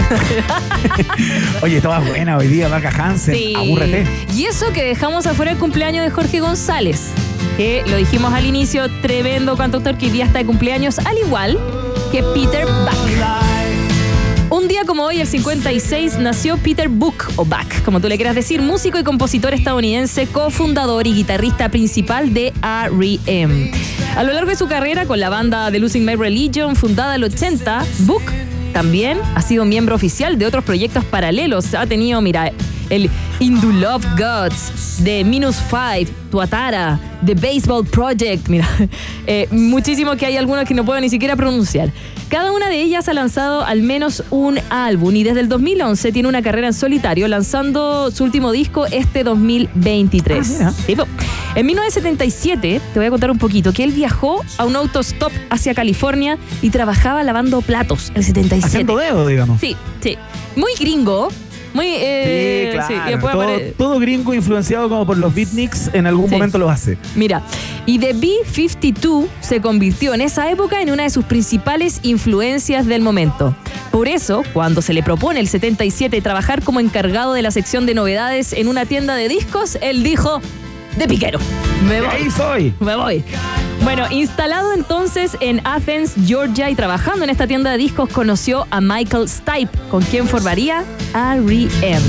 Oye, 1.61 1.77
estaba 1.77 1.99
buena 1.99 2.37
hoy 2.37 2.47
día, 2.47 2.67
Maca 2.69 2.89
Hansen. 2.89 3.35
Sí. 3.35 3.53
Abúrrete. 3.55 4.05
Y 4.33 4.45
eso 4.45 4.71
que 4.73 4.83
dejamos 4.83 5.25
afuera 5.25 5.51
el 5.51 5.57
cumpleaños 5.57 6.03
de 6.03 6.11
Jorge 6.11 6.39
González, 6.39 7.11
que 7.57 7.83
lo 7.87 7.97
dijimos 7.97 8.33
al 8.33 8.45
inicio, 8.45 8.89
tremendo 9.01 9.55
cantautor 9.55 9.97
que 9.97 10.07
hoy 10.07 10.11
día 10.11 10.27
de 10.27 10.45
cumpleaños, 10.45 10.99
al 10.99 11.17
igual 11.17 11.59
que 12.11 12.23
Peter 12.33 12.65
Buck. 12.65 13.43
Un 14.49 14.67
día 14.67 14.83
como 14.85 15.03
hoy, 15.03 15.19
el 15.19 15.27
56, 15.27 16.19
nació 16.19 16.57
Peter 16.57 16.87
Buck, 16.87 17.31
o 17.37 17.43
Buck, 17.43 17.83
como 17.83 17.99
tú 17.99 18.07
le 18.07 18.17
quieras 18.17 18.35
decir, 18.35 18.61
músico 18.61 18.99
y 18.99 19.03
compositor 19.03 19.53
estadounidense, 19.53 20.27
cofundador 20.27 21.07
y 21.07 21.13
guitarrista 21.13 21.69
principal 21.69 22.33
de 22.33 22.53
R.E.M. 22.61 23.71
A 24.15 24.23
lo 24.23 24.31
largo 24.31 24.51
de 24.51 24.55
su 24.55 24.67
carrera 24.67 25.07
con 25.07 25.19
la 25.19 25.29
banda 25.29 25.71
The 25.71 25.79
Losing 25.79 26.05
My 26.05 26.15
Religion, 26.15 26.75
fundada 26.75 27.15
en 27.15 27.23
el 27.23 27.33
80, 27.33 27.83
Buck 27.99 28.21
también 28.73 29.19
ha 29.35 29.41
sido 29.41 29.65
miembro 29.65 29.95
oficial 29.95 30.37
de 30.37 30.45
otros 30.45 30.63
proyectos 30.63 31.03
paralelos. 31.05 31.73
Ha 31.73 31.87
tenido, 31.87 32.21
mira, 32.21 32.51
el 32.89 33.09
Indu 33.39 33.71
Love 33.71 34.05
Gods, 34.17 35.03
de 35.03 35.23
Minus 35.23 35.57
Five, 35.57 36.07
Tuatara, 36.29 36.99
The 37.25 37.35
Baseball 37.35 37.85
Project, 37.85 38.47
mira, 38.47 38.67
eh, 39.27 39.47
muchísimo 39.51 40.15
que 40.15 40.25
hay 40.25 40.37
algunos 40.37 40.65
que 40.65 40.73
no 40.73 40.85
puedo 40.85 40.99
ni 40.99 41.09
siquiera 41.09 41.35
pronunciar. 41.35 41.91
Cada 42.29 42.51
una 42.51 42.67
de 42.69 42.81
ellas 42.81 43.07
ha 43.07 43.13
lanzado 43.13 43.63
al 43.63 43.83
menos 43.83 44.23
un 44.31 44.59
álbum 44.69 45.15
y 45.15 45.23
desde 45.23 45.41
el 45.41 45.49
2011 45.49 46.11
tiene 46.11 46.27
una 46.27 46.41
carrera 46.41 46.67
en 46.67 46.73
solitario, 46.73 47.27
lanzando 47.27 48.09
su 48.11 48.23
último 48.23 48.51
disco 48.51 48.85
este 48.87 49.23
2023. 49.23 50.61
Ah. 50.61 50.73
En 51.55 51.65
1977, 51.67 52.81
te 52.93 52.99
voy 52.99 53.05
a 53.05 53.09
contar 53.11 53.29
un 53.29 53.37
poquito, 53.37 53.71
que 53.71 53.83
él 53.83 53.91
viajó 53.91 54.43
a 54.57 54.65
un 54.65 54.75
autostop 54.75 55.31
hacia 55.51 55.75
California 55.75 56.39
y 56.63 56.71
trabajaba 56.71 57.23
lavando 57.23 57.61
platos, 57.61 58.11
el 58.15 58.23
77. 58.23 58.65
Haciendo 58.65 58.97
dedo, 58.97 59.27
digamos. 59.27 59.61
Sí, 59.61 59.75
sí. 60.01 60.17
Muy 60.55 60.73
gringo. 60.79 61.29
Muy. 61.73 61.87
eh, 61.97 62.79
sí, 62.87 62.93
claro. 62.93 63.11
después 63.11 63.33
todo, 63.33 63.43
apare- 63.43 63.73
todo 63.77 63.99
gringo 63.99 64.33
influenciado 64.33 64.89
como 64.89 65.05
por 65.05 65.17
los 65.17 65.33
beatniks 65.33 65.89
en 65.93 66.05
algún 66.07 66.27
Sí. 66.29 66.35
momento 66.35 66.57
lo 66.57 66.69
hace. 66.69 66.97
Mira, 67.15 67.41
y 67.85 67.99
The 67.99 68.13
B-52 68.13 69.27
se 69.41 69.61
convirtió 69.61 70.13
en 70.13 70.21
esa 70.21 70.49
época 70.49 70.81
en 70.81 70.91
una 70.91 71.03
de 71.03 71.09
sus 71.09 71.25
principales 71.25 71.99
influencias 72.03 72.85
del 72.85 73.01
momento. 73.01 73.55
Por 73.91 74.07
eso, 74.07 74.43
cuando 74.53 74.81
se 74.81 74.93
le 74.93 75.03
propone 75.03 75.39
el 75.39 75.47
77 75.47 76.21
trabajar 76.21 76.63
como 76.63 76.79
encargado 76.79 77.33
de 77.33 77.41
la 77.41 77.51
sección 77.51 77.85
de 77.85 77.93
novedades 77.93 78.53
en 78.53 78.67
una 78.67 78.85
tienda 78.85 79.15
de 79.15 79.27
discos, 79.27 79.77
él 79.81 80.03
dijo, 80.03 80.41
de 80.97 81.07
piquero, 81.07 81.39
me 81.87 82.01
voy. 82.01 82.09
Ahí 82.11 82.31
soy. 82.31 82.73
Me 82.79 82.95
voy. 82.95 83.23
Bueno, 83.83 84.05
instalado 84.11 84.73
entonces 84.73 85.35
en 85.41 85.59
Athens, 85.65 86.13
Georgia 86.25 86.69
y 86.69 86.75
trabajando 86.75 87.23
en 87.25 87.29
esta 87.29 87.47
tienda 87.47 87.71
de 87.71 87.77
discos, 87.77 88.09
conoció 88.09 88.65
a 88.71 88.79
Michael 88.79 89.27
Stipe, 89.27 89.69
con 89.91 90.01
quien 90.03 90.27
formaría 90.27 90.83
R.E.M. 91.13 92.01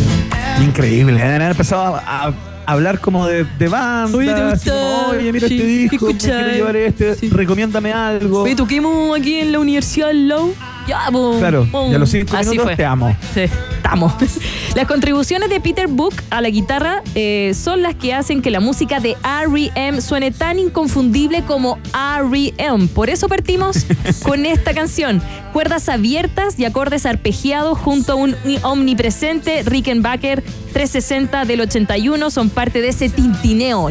Increíble. 0.62 1.20
Han 1.22 1.42
empezado 1.42 1.96
a, 1.96 2.28
a 2.28 2.32
hablar 2.66 3.00
como 3.00 3.26
de, 3.26 3.44
de 3.58 3.68
banda. 3.68 4.16
Oye, 4.16 4.32
¿te 4.32 4.50
gusta? 4.50 5.08
Oye, 5.10 5.32
mira 5.32 5.48
Sí, 5.48 5.54
este 5.56 5.66
disco, 5.66 6.06
¿qué 6.06 6.16
quiero 6.16 6.48
llevar 6.48 6.76
este, 6.76 7.14
Sí. 7.16 7.28
recomiéndame 7.30 7.92
algo. 7.92 8.42
Oye, 8.42 8.54
toquemos 8.54 9.18
aquí 9.18 9.34
en 9.40 9.50
la 9.52 9.58
Universidad 9.58 10.12
Low. 10.12 10.54
Ya, 10.86 11.08
boom, 11.10 11.38
Claro, 11.38 11.66
boom. 11.70 11.92
y 11.92 11.94
a 11.94 11.98
los 11.98 12.10
cinco 12.10 12.36
Así 12.36 12.50
minutos 12.50 12.68
fue. 12.70 12.76
te 12.76 12.84
amo. 12.84 13.16
Sí, 13.32 13.40
estamos. 13.76 14.12
Las 14.74 14.86
contribuciones 14.86 15.48
de 15.50 15.60
Peter 15.60 15.86
Book 15.88 16.14
a 16.30 16.40
la 16.40 16.50
guitarra 16.50 17.02
eh, 17.14 17.52
son 17.54 17.82
las 17.82 17.94
que 17.94 18.12
hacen 18.12 18.42
que 18.42 18.50
la 18.50 18.60
música 18.60 18.98
de 19.00 19.16
R.E.M. 19.24 20.00
suene 20.00 20.30
tan 20.30 20.58
inconfundible 20.58 21.42
como 21.44 21.78
R.E.M. 21.94 22.88
Por 22.88 23.08
eso 23.08 23.28
partimos 23.28 23.86
con 24.24 24.44
esta 24.46 24.74
canción. 24.74 25.22
Cuerdas 25.52 25.88
abiertas 25.88 26.58
y 26.58 26.64
acordes 26.64 27.06
arpegiados 27.06 27.78
junto 27.78 28.12
a 28.12 28.16
un 28.16 28.34
omnipresente 28.62 29.62
Rickenbacker 29.64 30.42
360 30.72 31.44
del 31.44 31.60
81 31.60 32.30
son 32.30 32.50
parte 32.50 32.80
de 32.82 32.88
ese 32.88 33.08
tintineo. 33.08 33.90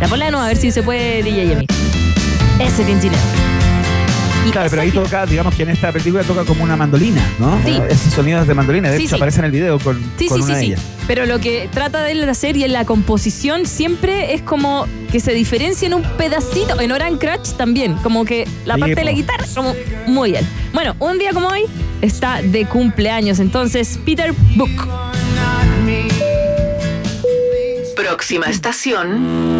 La 0.00 0.08
ponla 0.08 0.24
de 0.26 0.30
nuevo 0.32 0.44
a 0.44 0.48
ver 0.48 0.56
si 0.56 0.72
se 0.72 0.82
puede, 0.82 1.22
DJ. 1.22 1.66
Ese 2.58 2.84
tintineo. 2.84 3.20
Y 4.46 4.50
Claro, 4.50 4.68
pero 4.70 4.82
ahí 4.82 4.90
toca, 4.90 5.24
digamos 5.26 5.54
que 5.54 5.62
en 5.62 5.70
esta 5.70 5.90
película 5.90 6.22
toca 6.22 6.44
como 6.44 6.64
una 6.64 6.76
mandolina, 6.76 7.22
¿no? 7.38 7.58
Sí. 7.64 7.80
Ese 7.88 8.10
sonido 8.10 8.40
es 8.42 8.46
de 8.46 8.54
mandolina. 8.54 8.90
De 8.90 8.98
Sí, 8.98 9.04
hecho, 9.04 9.10
sí. 9.10 9.16
aparece 9.16 9.38
en 9.38 9.46
el 9.46 9.50
video 9.50 9.78
con, 9.78 9.98
Sí, 10.18 10.26
con 10.28 10.38
sí, 10.38 10.44
una 10.44 10.46
sí, 10.46 10.52
de 10.54 10.60
sí. 10.60 10.66
ellas. 10.66 10.80
Pero 11.06 11.26
lo 11.26 11.38
que 11.40 11.68
trata 11.72 12.02
de 12.02 12.12
él 12.12 12.20
de 12.20 12.30
hacer 12.30 12.56
y 12.56 12.64
en 12.64 12.72
la 12.72 12.84
composición 12.84 13.66
siempre 13.66 14.34
es 14.34 14.42
como 14.42 14.86
que 15.10 15.20
se 15.20 15.32
diferencia 15.32 15.86
en 15.86 15.94
un 15.94 16.02
pedacito. 16.02 16.80
En 16.80 16.92
Oran 16.92 17.16
Crash 17.18 17.52
también, 17.56 17.94
como 17.96 18.24
que 18.24 18.46
la 18.64 18.74
Sí, 18.74 18.80
parte 18.80 18.94
de 18.96 19.04
la 19.04 19.12
guitarra, 19.12 19.44
como 19.54 19.74
muy 20.06 20.32
bien. 20.32 20.46
Bueno, 20.72 20.94
un 20.98 21.18
día 21.18 21.32
como 21.32 21.48
hoy 21.48 21.62
está 22.02 22.42
de 22.42 22.66
cumpleaños, 22.66 23.38
entonces 23.40 23.98
Peter 24.04 24.32
Book. 24.56 24.70
Próxima 27.96 28.46
estación. 28.46 29.53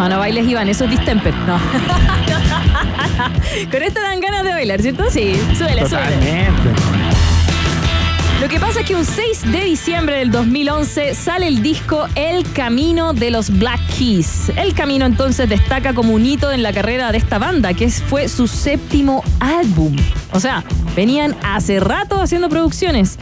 Mano, 0.00 0.18
bailes 0.18 0.48
Iván, 0.48 0.66
eso 0.70 0.84
es 0.84 0.90
distemper. 0.92 1.34
No. 1.46 1.58
Con 3.70 3.82
esto 3.82 4.00
dan 4.00 4.18
ganas 4.18 4.44
de 4.44 4.50
bailar, 4.50 4.80
¿cierto? 4.80 5.10
Sí, 5.10 5.38
suele, 5.58 5.86
suele. 5.86 5.88
Totalmente. 6.14 6.70
Lo 8.40 8.48
que 8.48 8.58
pasa 8.58 8.80
es 8.80 8.86
que 8.86 8.94
un 8.94 9.04
6 9.04 9.52
de 9.52 9.62
diciembre 9.62 10.16
del 10.16 10.30
2011 10.30 11.14
sale 11.14 11.48
el 11.48 11.62
disco 11.62 12.06
El 12.14 12.50
Camino 12.54 13.12
de 13.12 13.30
los 13.30 13.50
Black 13.50 13.78
Keys. 13.98 14.50
El 14.56 14.72
Camino 14.72 15.04
entonces 15.04 15.50
destaca 15.50 15.92
como 15.92 16.14
un 16.14 16.24
hito 16.24 16.50
en 16.50 16.62
la 16.62 16.72
carrera 16.72 17.12
de 17.12 17.18
esta 17.18 17.38
banda, 17.38 17.74
que 17.74 17.90
fue 17.90 18.30
su 18.30 18.48
séptimo 18.48 19.22
álbum. 19.38 19.94
O 20.32 20.40
sea, 20.40 20.64
venían 20.96 21.36
hace 21.42 21.78
rato 21.78 22.22
haciendo 22.22 22.48
producciones. 22.48 23.18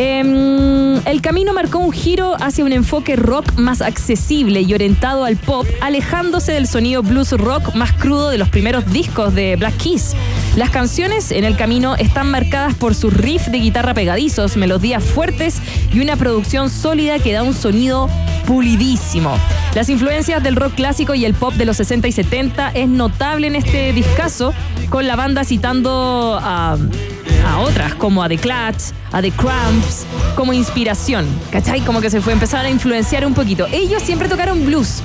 Em, 0.00 0.96
el 1.06 1.20
camino 1.20 1.52
marcó 1.52 1.78
un 1.78 1.90
giro 1.90 2.36
hacia 2.40 2.64
un 2.64 2.72
enfoque 2.72 3.16
rock 3.16 3.54
más 3.56 3.82
accesible 3.82 4.60
y 4.60 4.72
orientado 4.72 5.24
al 5.24 5.36
pop, 5.36 5.66
alejándose 5.80 6.52
del 6.52 6.68
sonido 6.68 7.02
blues 7.02 7.32
rock 7.32 7.74
más 7.74 7.92
crudo 7.94 8.30
de 8.30 8.38
los 8.38 8.48
primeros 8.48 8.86
discos 8.92 9.34
de 9.34 9.56
Black 9.56 9.76
Keys. 9.76 10.14
Las 10.54 10.70
canciones 10.70 11.32
en 11.32 11.42
el 11.42 11.56
camino 11.56 11.96
están 11.96 12.30
marcadas 12.30 12.74
por 12.76 12.94
sus 12.94 13.12
riffs 13.12 13.50
de 13.50 13.58
guitarra 13.58 13.92
pegadizos, 13.92 14.56
melodías 14.56 15.02
fuertes 15.02 15.60
y 15.92 15.98
una 15.98 16.14
producción 16.14 16.70
sólida 16.70 17.18
que 17.18 17.32
da 17.32 17.42
un 17.42 17.54
sonido 17.54 18.08
pulidísimo. 18.48 19.36
Las 19.74 19.90
influencias 19.90 20.42
del 20.42 20.56
rock 20.56 20.74
clásico 20.74 21.14
y 21.14 21.26
el 21.26 21.34
pop 21.34 21.52
de 21.52 21.66
los 21.66 21.76
60 21.76 22.08
y 22.08 22.12
70 22.12 22.70
es 22.70 22.88
notable 22.88 23.46
en 23.46 23.54
este 23.56 23.92
discazo, 23.92 24.54
con 24.88 25.06
la 25.06 25.16
banda 25.16 25.44
citando 25.44 26.38
a, 26.42 26.78
a 27.46 27.58
otras 27.58 27.94
como 27.94 28.22
a 28.22 28.28
The 28.28 28.38
Clash, 28.38 28.92
a 29.12 29.20
The 29.20 29.30
Cramps, 29.32 30.06
como 30.34 30.54
inspiración. 30.54 31.26
¿Cachai? 31.52 31.82
Como 31.82 32.00
que 32.00 32.08
se 32.08 32.22
fue 32.22 32.32
a 32.32 32.34
empezar 32.34 32.64
a 32.64 32.70
influenciar 32.70 33.26
un 33.26 33.34
poquito. 33.34 33.66
Ellos 33.70 34.02
siempre 34.02 34.28
tocaron 34.28 34.64
blues, 34.64 35.02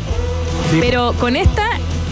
Sí. 0.72 0.78
pero 0.80 1.12
con 1.20 1.36
esta 1.36 1.64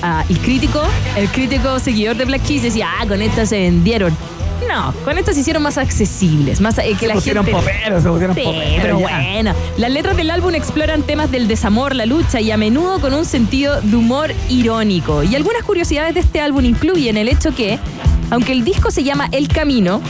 ah, 0.01 0.25
el 0.27 0.37
crítico, 0.39 0.81
el 1.15 1.29
crítico 1.29 1.79
seguidor 1.79 2.17
de 2.17 2.25
Black 2.25 2.41
Keys 2.43 2.63
decía, 2.63 2.89
ah, 2.99 3.05
con 3.07 3.21
esta 3.21 3.45
se 3.45 3.57
vendieron. 3.57 4.15
No, 4.67 4.93
con 5.03 5.17
estas 5.17 5.35
se 5.35 5.41
hicieron 5.41 5.63
más 5.63 5.77
accesibles, 5.77 6.61
más 6.61 6.77
eh, 6.77 6.83
que 6.93 6.99
Se 6.99 7.07
la 7.07 7.13
pusieron 7.15 7.45
gente. 7.45 7.59
poperos, 7.59 8.03
se 8.03 8.09
pusieron 8.09 8.35
Sí, 8.35 8.43
poperos, 8.43 8.73
pero 8.81 8.99
ya. 8.99 9.19
bueno. 9.33 9.53
Las 9.77 9.91
letras 9.91 10.15
del 10.15 10.29
álbum 10.31 10.55
exploran 10.55 11.03
temas 11.03 11.31
del 11.31 11.47
desamor, 11.47 11.95
la 11.95 12.05
lucha 12.05 12.39
y 12.39 12.51
a 12.51 12.57
menudo 12.57 12.99
con 13.01 13.13
un 13.13 13.25
sentido 13.25 13.81
de 13.81 13.95
humor 13.95 14.31
irónico. 14.49 15.23
Y 15.23 15.35
algunas 15.35 15.63
curiosidades 15.63 16.13
de 16.13 16.21
este 16.21 16.39
álbum 16.41 16.63
incluyen 16.65 17.17
el 17.17 17.27
hecho 17.27 17.53
que, 17.53 17.79
aunque 18.29 18.51
el 18.53 18.63
disco 18.63 18.91
se 18.91 19.03
llama 19.03 19.27
El 19.31 19.47
Camino, 19.47 20.01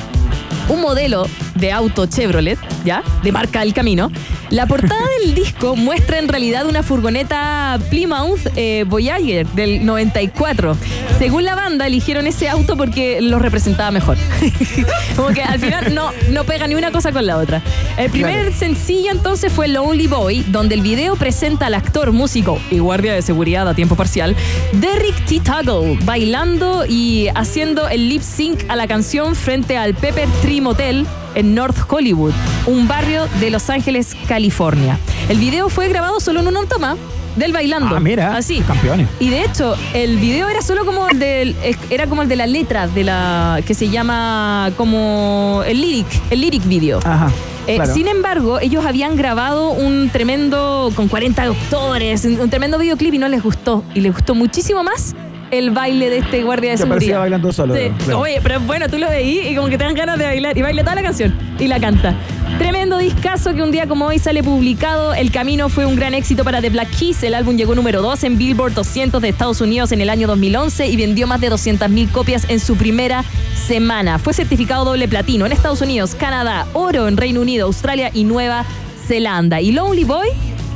un 0.70 0.82
modelo 0.82 1.26
de 1.62 1.72
auto 1.72 2.07
Chevrolet, 2.07 2.59
¿ya? 2.84 3.03
De 3.24 3.32
marca 3.32 3.62
El 3.64 3.74
Camino. 3.74 4.12
La 4.49 4.66
portada 4.68 4.99
del 5.22 5.34
disco 5.34 5.78
muestra 5.78 6.20
en 6.20 6.28
realidad 6.28 6.66
una 6.66 6.84
furgoneta 6.84 7.80
Plymouth 7.89 8.47
eh, 8.57 8.84
Voyager 8.86 9.47
del 9.47 9.86
94. 9.86 10.76
Según 11.20 11.45
la 11.45 11.55
banda, 11.55 11.88
eligieron 11.88 12.28
ese 12.28 12.49
auto 12.49 12.76
porque 12.76 13.22
los 13.22 13.41
representaba 13.41 13.91
mejor. 13.91 14.18
Como 15.16 15.30
que 15.30 15.43
al 15.43 15.59
final 15.59 15.93
no, 15.95 16.12
no 16.32 16.43
pega 16.43 16.68
ni 16.68 16.76
una 16.76 16.91
cosa 16.91 17.14
con 17.14 17.26
la 17.26 17.38
otra. 17.38 17.62
El 17.97 18.09
primer 18.09 18.32
Claro. 18.41 18.55
sencillo 18.57 19.12
entonces 19.12 19.53
fue 19.53 19.68
Lonely 19.68 20.07
Boy, 20.07 20.43
donde 20.49 20.76
el 20.76 20.82
video 20.82 21.16
presenta 21.16 21.68
al 21.68 21.76
actor, 21.76 22.12
músico 22.12 22.59
y 22.72 22.80
guardia 22.80 23.14
de 23.14 23.22
seguridad 23.22 23.70
a 23.70 23.74
tiempo 23.76 23.95
parcial, 23.95 24.36
Derrick 24.74 25.24
T. 25.26 25.39
Tuggle, 25.41 25.97
bailando 26.03 26.86
y 26.88 27.28
haciendo 27.36 27.88
el 27.88 28.09
lip 28.09 28.22
sync 28.24 28.64
a 28.68 28.76
la 28.76 28.88
canción 28.88 29.36
frente 29.36 29.78
al 29.78 29.93
Pepper 29.93 30.28
Tree 30.41 30.59
Motel 30.62 31.05
en 31.36 31.55
North 31.55 31.77
Hollywood, 31.88 32.34
un 32.67 32.88
barrio 32.88 33.27
de 33.39 33.49
Los 33.49 33.69
Ángeles, 33.69 34.15
California. 34.27 34.97
El 35.29 35.38
video 35.38 35.69
fue 35.69 35.88
grabado 35.88 36.19
solo 36.19 36.39
en 36.39 36.47
una 36.47 36.65
toma 36.65 36.97
del 37.36 37.53
bailando. 37.53 37.95
Ah, 37.95 37.99
mira, 37.99 38.36
Así. 38.36 38.61
campeones. 38.61 39.07
Y 39.19 39.29
de 39.29 39.43
hecho, 39.43 39.75
el 39.93 40.17
video 40.17 40.49
era 40.49 40.61
solo 40.61 40.86
como 40.86 41.07
el 41.07 41.19
del, 41.19 41.55
era 41.89 42.07
como 42.07 42.21
el 42.21 42.27
de 42.29 42.36
la 42.36 42.47
letra 42.47 42.88
de 42.88 43.03
la 43.03 43.59
que 43.65 43.73
se 43.73 43.89
llama 43.89 44.71
como 44.77 45.63
el 45.65 45.82
lyric, 45.82 46.07
el 46.29 46.41
lyric 46.41 46.65
video. 46.67 46.99
Ajá. 47.03 47.32
Eh, 47.67 47.75
claro. 47.75 47.93
Sin 47.93 48.07
embargo, 48.07 48.59
ellos 48.59 48.86
habían 48.86 49.15
grabado 49.15 49.69
un 49.71 50.09
tremendo, 50.09 50.91
con 50.95 51.07
40 51.07 51.45
doctores, 51.45 52.25
un, 52.25 52.39
un 52.39 52.49
tremendo 52.49 52.77
videoclip 52.79 53.13
y 53.13 53.17
no 53.19 53.27
les 53.27 53.43
gustó. 53.43 53.84
Y 53.93 54.01
les 54.01 54.13
gustó 54.13 54.36
muchísimo 54.36 54.84
más 54.84 55.15
el 55.52 55.72
baile 55.72 56.10
de 56.10 56.18
este 56.20 56.43
guardia 56.43 56.72
de 56.72 56.78
Que 56.78 56.84
seguridad. 56.84 57.20
bailando 57.20 57.52
solo. 57.54 57.76
Sí. 57.76 57.91
claro. 58.06 58.20
Oye, 58.20 58.39
pero 58.41 58.60
bueno, 58.62 58.88
tú 58.89 58.97
lo 58.97 59.10
veí 59.10 59.39
y 59.49 59.56
como 59.56 59.68
que 59.68 59.78
te 59.78 59.84
dan 59.84 59.93
ganas 59.93 60.18
de 60.18 60.26
bailar. 60.26 60.58
Y 60.58 60.62
baila 60.62 60.84
toda 60.84 60.95
la 60.95 61.04
canción 61.04 61.34
y 61.60 61.68
la 61.68 61.80
canta. 61.80 62.16
Tremendo 62.58 62.97
discazo 62.97 63.54
que 63.54 63.62
un 63.62 63.72
día 63.72 63.88
como 63.88 64.06
hoy 64.06 64.20
sale 64.20 64.43
publicado. 64.43 65.14
El 65.14 65.32
camino 65.32 65.70
fue 65.70 65.86
un 65.86 65.95
gran 65.95 66.14
éxito 66.14 66.43
para 66.43 66.62
The 66.62 66.70
Black 66.70 66.89
Keys. 66.97 67.24
El 67.24 67.34
álbum 67.34 67.56
llegó 67.58 67.76
número 67.76 68.02
2 68.02 68.24
en 68.26 68.38
Billboard 68.38 68.74
200 68.74 69.22
de 69.22 69.30
Estados 69.30 69.62
Unidos 69.62 69.91
en 69.91 70.02
el 70.02 70.10
año 70.10 70.28
2011 70.28 70.88
y 70.88 70.95
vendió 70.97 71.28
más 71.28 71.41
de 71.41 71.52
200.000 71.52 72.12
copias 72.12 72.45
en 72.49 72.60
su 72.60 72.76
primera 72.76 73.24
semana. 73.68 74.20
Fue 74.20 74.34
certificado 74.34 74.86
doble 74.86 75.08
platino 75.08 75.45
en 75.45 75.52
Estados 75.52 75.82
Unidos, 75.82 76.16
Canadá, 76.16 76.66
oro 76.74 77.08
en 77.08 77.18
Reino 77.18 77.41
Unido, 77.41 77.66
Australia 77.68 78.12
y 78.14 78.24
Nueva 78.24 78.66
Zelanda. 79.08 79.62
Y 79.62 79.72
Lonely 79.72 80.04
Boy 80.04 80.28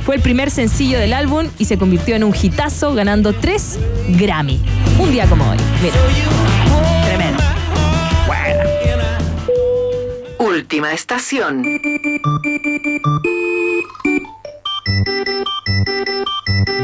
fue 0.06 0.14
el 0.14 0.22
primer 0.22 0.52
sencillo 0.52 1.00
del 1.00 1.12
álbum 1.12 1.48
y 1.58 1.64
se 1.64 1.76
convirtió 1.78 2.14
en 2.14 2.22
un 2.22 2.32
hitazo 2.40 2.94
ganando 2.94 3.32
3 3.32 3.78
Grammy. 4.10 4.60
Un 5.00 5.10
día 5.10 5.26
como 5.26 5.50
hoy. 5.50 5.56
Mira. 5.82 5.96
Tremendo. 7.04 7.42
Última 10.38 10.92
estación. 10.92 11.64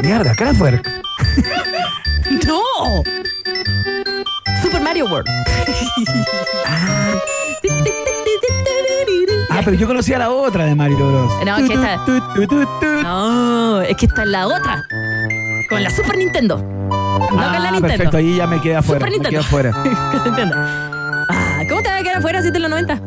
Mierda, 0.01 0.35
Kraftwerk. 0.35 0.85
¡No! 2.45 3.03
Super 4.61 4.81
Mario 4.81 5.05
World. 5.05 5.29
Ah, 6.65 7.13
pero 9.65 9.77
yo 9.77 9.87
conocía 9.87 10.17
la 10.17 10.29
otra 10.29 10.65
de 10.65 10.75
Mario 10.75 10.97
Bros. 10.97 11.31
No, 11.45 11.57
es 11.57 11.67
que 11.67 11.73
esta-. 11.73 12.05
No, 13.03 13.81
es 13.81 13.97
que 13.97 14.05
esta 14.05 14.23
es 14.23 14.27
la 14.29 14.47
otra. 14.47 14.83
Con 15.69 15.81
la 15.83 15.89
Super 15.89 16.17
Nintendo. 16.17 16.57
No 16.57 17.27
con 17.29 17.37
la 17.37 17.45
Ah, 17.47 17.59
Nintendo. 17.71 17.81
perfecto, 17.87 18.17
ahí 18.17 18.35
ya 18.37 18.47
me 18.47 18.59
quedé 18.61 18.75
afuera. 18.75 18.99
Super 18.99 19.09
Me 19.11 19.17
Nintendo. 19.17 19.29
quedé 19.29 19.39
afuera. 19.39 19.71
Con 20.11 20.23
Nintendo. 20.25 20.55
Ah, 20.57 21.61
¿Cómo 21.69 21.81
te 21.81 21.89
va 21.89 21.97
a 21.97 22.03
quedar 22.03 22.17
afuera 22.17 22.41
si 22.41 22.51
te 22.51 22.59
los 22.59 22.69
90? 22.69 23.01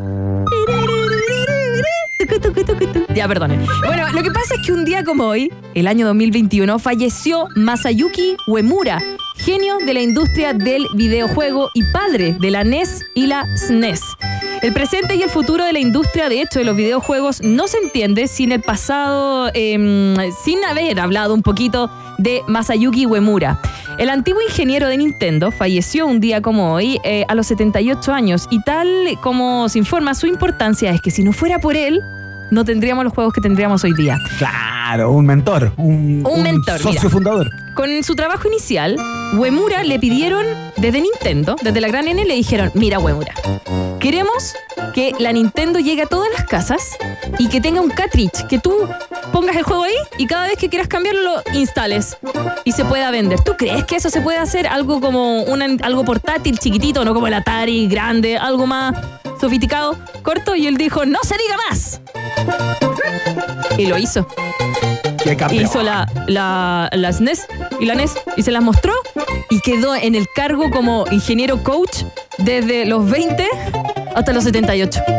Ya, 3.14 3.28
perdonen. 3.28 3.64
Bueno, 3.86 4.09
lo 4.12 4.22
que 4.22 4.30
pasa 4.30 4.54
es 4.54 4.61
que 4.66 4.72
un 4.72 4.84
día 4.84 5.04
como 5.04 5.24
hoy, 5.24 5.50
el 5.74 5.86
año 5.86 6.07
2021, 6.07 6.78
falleció 6.78 7.46
Masayuki 7.54 8.36
Uemura, 8.46 9.00
genio 9.36 9.78
de 9.78 9.94
la 9.94 10.00
industria 10.00 10.52
del 10.52 10.86
videojuego 10.94 11.70
y 11.74 11.82
padre 11.92 12.36
de 12.40 12.50
la 12.50 12.64
NES 12.64 13.04
y 13.14 13.26
la 13.26 13.44
SNES. 13.57 14.00
El 14.62 14.72
presente 14.72 15.14
y 15.16 15.22
el 15.22 15.28
futuro 15.28 15.64
de 15.64 15.72
la 15.72 15.78
industria, 15.78 16.28
de 16.28 16.40
hecho, 16.40 16.59
de 16.59 16.64
los 16.64 16.76
videojuegos 16.76 17.42
no 17.42 17.68
se 17.68 17.78
entiende 17.78 18.26
sin 18.26 18.52
el 18.52 18.62
pasado, 18.62 19.50
em, 19.52 20.16
sin 20.42 20.64
haber 20.64 20.98
hablado 20.98 21.34
un 21.34 21.42
poquito 21.42 21.90
de 22.18 22.42
Masayuki 22.48 23.07
Uemura. 23.07 23.61
El 23.98 24.09
antiguo 24.09 24.40
ingeniero 24.42 24.88
de 24.88 24.96
Nintendo 24.96 25.50
falleció 25.50 26.07
un 26.07 26.20
día 26.20 26.40
como 26.40 26.72
hoy, 26.72 26.98
eh, 27.04 27.24
a 27.28 27.34
los 27.34 27.46
78 27.46 28.12
años, 28.12 28.46
y 28.50 28.62
tal 28.62 29.18
como 29.22 29.68
se 29.68 29.78
informa, 29.78 30.14
su 30.14 30.26
importancia 30.26 30.90
es 30.90 31.00
que 31.00 31.11
si 31.11 31.22
no 31.22 31.32
fuera 31.32 31.61
por 31.61 31.76
él, 31.76 32.02
no 32.51 32.64
tendríamos 32.64 33.05
los 33.05 33.12
juegos 33.12 33.32
que 33.32 33.40
tendríamos 33.40 33.82
hoy 33.84 33.92
día. 33.94 34.18
Claro, 34.38 35.12
un 35.12 35.26
mentor. 35.26 35.72
Un, 35.76 36.24
Un 36.28 36.42
mentor, 36.42 36.78
socio 36.78 37.01
mira. 37.01 37.11
fundador. 37.11 37.51
Con 37.74 38.03
su 38.03 38.14
trabajo 38.14 38.49
inicial, 38.49 38.97
Uemura 39.36 39.84
le 39.84 39.99
pidieron 39.99 40.47
desde 40.76 41.01
Nintendo, 41.01 41.57
desde 41.62 41.80
la 41.80 41.88
gran 41.88 42.09
N, 42.09 42.24
le 42.24 42.34
dijeron, 42.34 42.70
mira 42.74 42.99
Uemura, 42.99 43.34
queremos 44.01 44.55
que 44.94 45.12
la 45.18 45.32
Nintendo 45.32 45.78
llegue 45.78 46.03
a 46.03 46.07
todas 46.07 46.30
las 46.32 46.44
casas 46.47 46.97
y 47.38 47.49
que 47.49 47.61
tenga 47.61 47.82
un 47.82 47.90
cartridge, 47.90 48.47
que 48.49 48.59
tú 48.59 48.72
pongas 49.32 49.57
el 49.57 49.62
juego 49.62 49.84
ahí 49.84 49.94
y 50.16 50.26
cada 50.26 50.47
vez 50.47 50.57
que 50.57 50.70
quieras 50.70 50.88
cambiarlo 50.88 51.22
lo 51.22 51.59
instales 51.59 52.16
y 52.64 52.72
se 52.72 52.84
pueda 52.86 53.11
vender. 53.11 53.40
¿Tú 53.40 53.53
crees 53.59 53.84
que 53.84 53.97
eso 53.97 54.09
se 54.09 54.20
puede 54.22 54.38
hacer 54.38 54.66
algo 54.66 55.01
como 55.01 55.42
una, 55.42 55.66
algo 55.82 56.05
portátil, 56.05 56.59
chiquitito, 56.59 57.05
no 57.05 57.12
como 57.12 57.26
el 57.26 57.34
Atari, 57.34 57.88
grande, 57.88 58.38
algo 58.38 58.66
más 58.66 58.94
sofisticado, 59.41 59.97
corto? 60.22 60.55
Y 60.55 60.66
él 60.66 60.76
dijo, 60.76 61.05
no 61.07 61.18
se 61.22 61.37
diga 61.37 61.57
más. 61.68 62.01
Y 63.78 63.87
lo 63.87 63.99
hizo. 63.99 64.26
Qué 65.22 65.37
campeón. 65.37 65.64
Hizo 65.64 65.82
la, 65.82 66.11
la, 66.26 66.89
la 66.93 67.12
SNES 67.12 67.47
y 67.80 67.87
la 67.87 67.95
NES 67.95 68.14
y 68.37 68.43
se 68.43 68.53
las 68.53 68.62
mostró 68.62 68.93
y 69.51 69.61
quedó 69.61 69.95
en 69.95 70.14
el 70.14 70.28
cargo 70.34 70.70
como 70.70 71.05
ingeniero 71.11 71.62
coach 71.62 72.05
desde 72.39 72.87
los 72.87 73.11
20 73.11 73.49
hasta 74.14 74.32
los 74.32 74.45
78. 74.45 75.01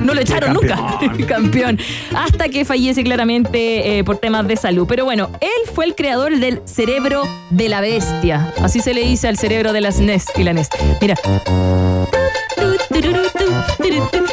No 0.00 0.14
lo 0.14 0.20
echaron 0.20 0.54
nunca, 0.54 0.98
campeón. 1.28 1.78
Hasta 2.14 2.48
que 2.48 2.64
fallece 2.64 3.04
claramente 3.04 3.98
eh, 3.98 4.04
por 4.04 4.18
temas 4.18 4.46
de 4.48 4.56
salud. 4.56 4.86
Pero 4.88 5.04
bueno, 5.04 5.30
él 5.40 5.70
fue 5.74 5.84
el 5.84 5.94
creador 5.94 6.38
del 6.38 6.60
cerebro 6.64 7.22
de 7.50 7.68
la 7.68 7.80
bestia. 7.80 8.52
Así 8.60 8.80
se 8.80 8.94
le 8.94 9.02
dice 9.02 9.28
al 9.28 9.38
cerebro 9.38 9.72
de 9.72 9.80
las 9.80 10.00
NES 10.00 10.26
y 10.36 10.42
la 10.42 10.52
NES. 10.52 10.68
Mira. 11.00 11.16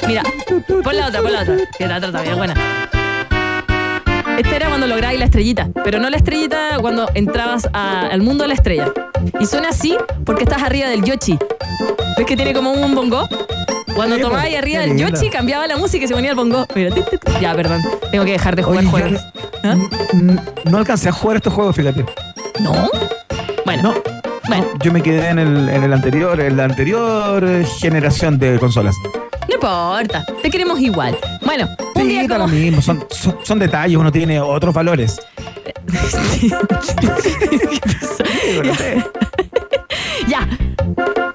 Mira, 0.07 0.23
pon 0.83 0.97
la 0.97 1.07
otra, 1.07 1.21
pon 1.21 1.33
la 1.33 1.41
otra. 1.41 1.55
Que 1.77 1.87
la 1.87 1.97
otra 1.97 2.11
también 2.11 2.33
es 2.33 2.37
buena. 2.37 2.53
Esta 4.37 4.55
era 4.55 4.69
cuando 4.69 4.87
lograbas 4.87 5.17
la 5.19 5.25
estrellita, 5.25 5.67
pero 5.83 5.99
no 5.99 6.09
la 6.09 6.17
estrellita 6.17 6.77
cuando 6.79 7.09
entrabas 7.13 7.67
a- 7.73 8.07
al 8.07 8.21
mundo 8.21 8.43
de 8.43 8.47
la 8.49 8.53
estrella. 8.53 8.91
Y 9.39 9.45
suena 9.45 9.69
así 9.69 9.97
porque 10.25 10.43
estás 10.43 10.63
arriba 10.63 10.87
del 10.87 11.03
Yoshi. 11.03 11.37
¿Ves 12.17 12.25
que 12.25 12.35
tiene 12.35 12.53
como 12.53 12.71
un 12.71 12.95
bongo? 12.95 13.27
Cuando 13.95 14.17
tomabas 14.17 14.45
pues, 14.45 14.57
arriba 14.57 14.81
del. 14.81 14.97
Yoshi, 14.97 15.29
cambiaba 15.29 15.67
la 15.67 15.75
música 15.75 16.05
y 16.05 16.07
se 16.07 16.13
ponía 16.13 16.29
el 16.31 16.35
bongo. 16.37 16.65
Mira. 16.73 16.95
Ya, 17.41 17.53
perdón. 17.53 17.81
Tengo 18.11 18.23
que 18.23 18.31
dejar 18.31 18.55
de 18.55 18.63
jugar 18.63 18.79
Oye, 18.79 18.89
juegos. 18.89 19.21
¿Ah? 19.63 19.75
No 20.65 20.77
alcancé 20.77 21.09
a 21.09 21.11
jugar 21.11 21.37
estos 21.37 21.53
juegos, 21.53 21.75
fíjate. 21.75 22.05
¿No? 22.61 22.89
Bueno, 23.65 23.93
No. 23.93 24.18
Bueno, 24.49 24.65
no, 24.73 24.79
yo 24.83 24.91
me 24.91 25.01
quedé 25.01 25.29
en 25.29 25.39
el, 25.39 25.69
en 25.69 25.83
el 25.83 25.93
anterior, 25.93 26.39
en 26.39 26.57
la 26.57 26.65
anterior 26.65 27.63
generación 27.79 28.37
de 28.37 28.59
consolas. 28.59 28.95
no 29.47 29.53
importa. 29.55 30.25
Te 30.41 30.49
queremos 30.49 30.79
igual. 30.79 31.17
Bueno, 31.45 31.67
un 31.95 32.01
Sí, 32.03 32.07
día 32.09 32.27
da 32.27 32.37
lo 32.37 32.43
como... 32.45 32.55
mismo, 32.55 32.81
son, 32.81 33.05
son, 33.09 33.37
son 33.43 33.59
detalles, 33.59 33.97
uno 33.97 34.11
tiene 34.11 34.39
otros 34.41 34.73
valores. 34.73 35.19
ya. 40.27 40.47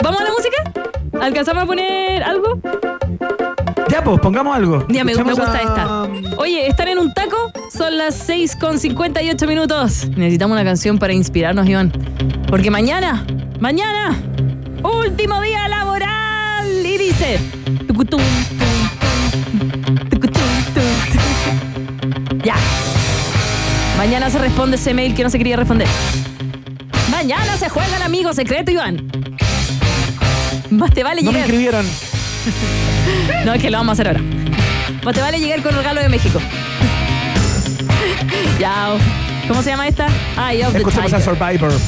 ¿Vamos 0.02 0.20
a 0.20 0.24
la 0.24 0.30
música? 0.30 0.72
¿Alcanzamos 1.20 1.62
a 1.64 1.66
poner 1.66 2.22
algo? 2.22 2.58
Ya, 3.94 4.02
pues, 4.02 4.18
pongamos 4.18 4.56
algo. 4.56 4.84
Ya, 4.88 5.04
me, 5.04 5.14
gusta 5.14 5.52
a- 5.52 5.62
esta. 5.62 6.02
Oye, 6.38 6.66
¿están 6.66 6.88
en 6.88 6.98
un 6.98 7.14
taco? 7.14 7.52
Son 7.72 7.96
las 7.96 8.16
6 8.16 8.56
con 8.56 8.80
58 8.80 9.46
minutos. 9.46 10.08
Necesitamos 10.16 10.56
una 10.56 10.64
canción 10.64 10.98
para 10.98 11.12
inspirarnos, 11.12 11.64
Iván. 11.68 11.92
Porque 12.48 12.72
mañana, 12.72 13.24
mañana, 13.60 14.20
último 14.82 15.40
día 15.42 15.68
laboral. 15.68 16.66
Y 16.84 16.98
dice... 16.98 17.38
Ya. 22.42 22.56
Mañana 23.96 24.28
se 24.28 24.38
responde 24.38 24.74
ese 24.74 24.92
mail 24.92 25.14
que 25.14 25.22
no 25.22 25.30
se 25.30 25.38
quería 25.38 25.56
responder. 25.56 25.86
se 27.60 27.68
juega 27.68 27.96
el 27.96 28.02
amigo 28.02 28.32
secreto, 28.32 28.72
Iván? 28.72 29.08
Más 30.70 30.92
te 30.92 31.04
vale 31.04 31.22
No 31.22 31.30
me 31.30 31.46
llegar. 31.46 31.84
No, 33.44 33.54
es 33.54 33.62
que 33.62 33.70
lo 33.70 33.78
vamos 33.78 33.90
a 33.90 33.92
hacer 33.92 34.08
ahora. 34.08 34.20
Más 35.04 35.14
te 35.14 35.20
vale 35.20 35.38
llegar 35.38 35.62
con 35.62 35.74
regalo 35.74 36.00
de 36.00 36.08
México. 36.08 36.40
ya. 38.58 38.92
¿Cómo 39.48 39.62
se 39.62 39.70
llama 39.70 39.86
esta? 39.86 40.06
Eye 40.50 40.64
of 40.64 40.72
the 40.72 40.78
Escuchemos 40.78 41.12
a 41.12 41.18
Tiger. 41.18 41.36
Survivor. 41.36 41.70
Eso. 41.70 41.80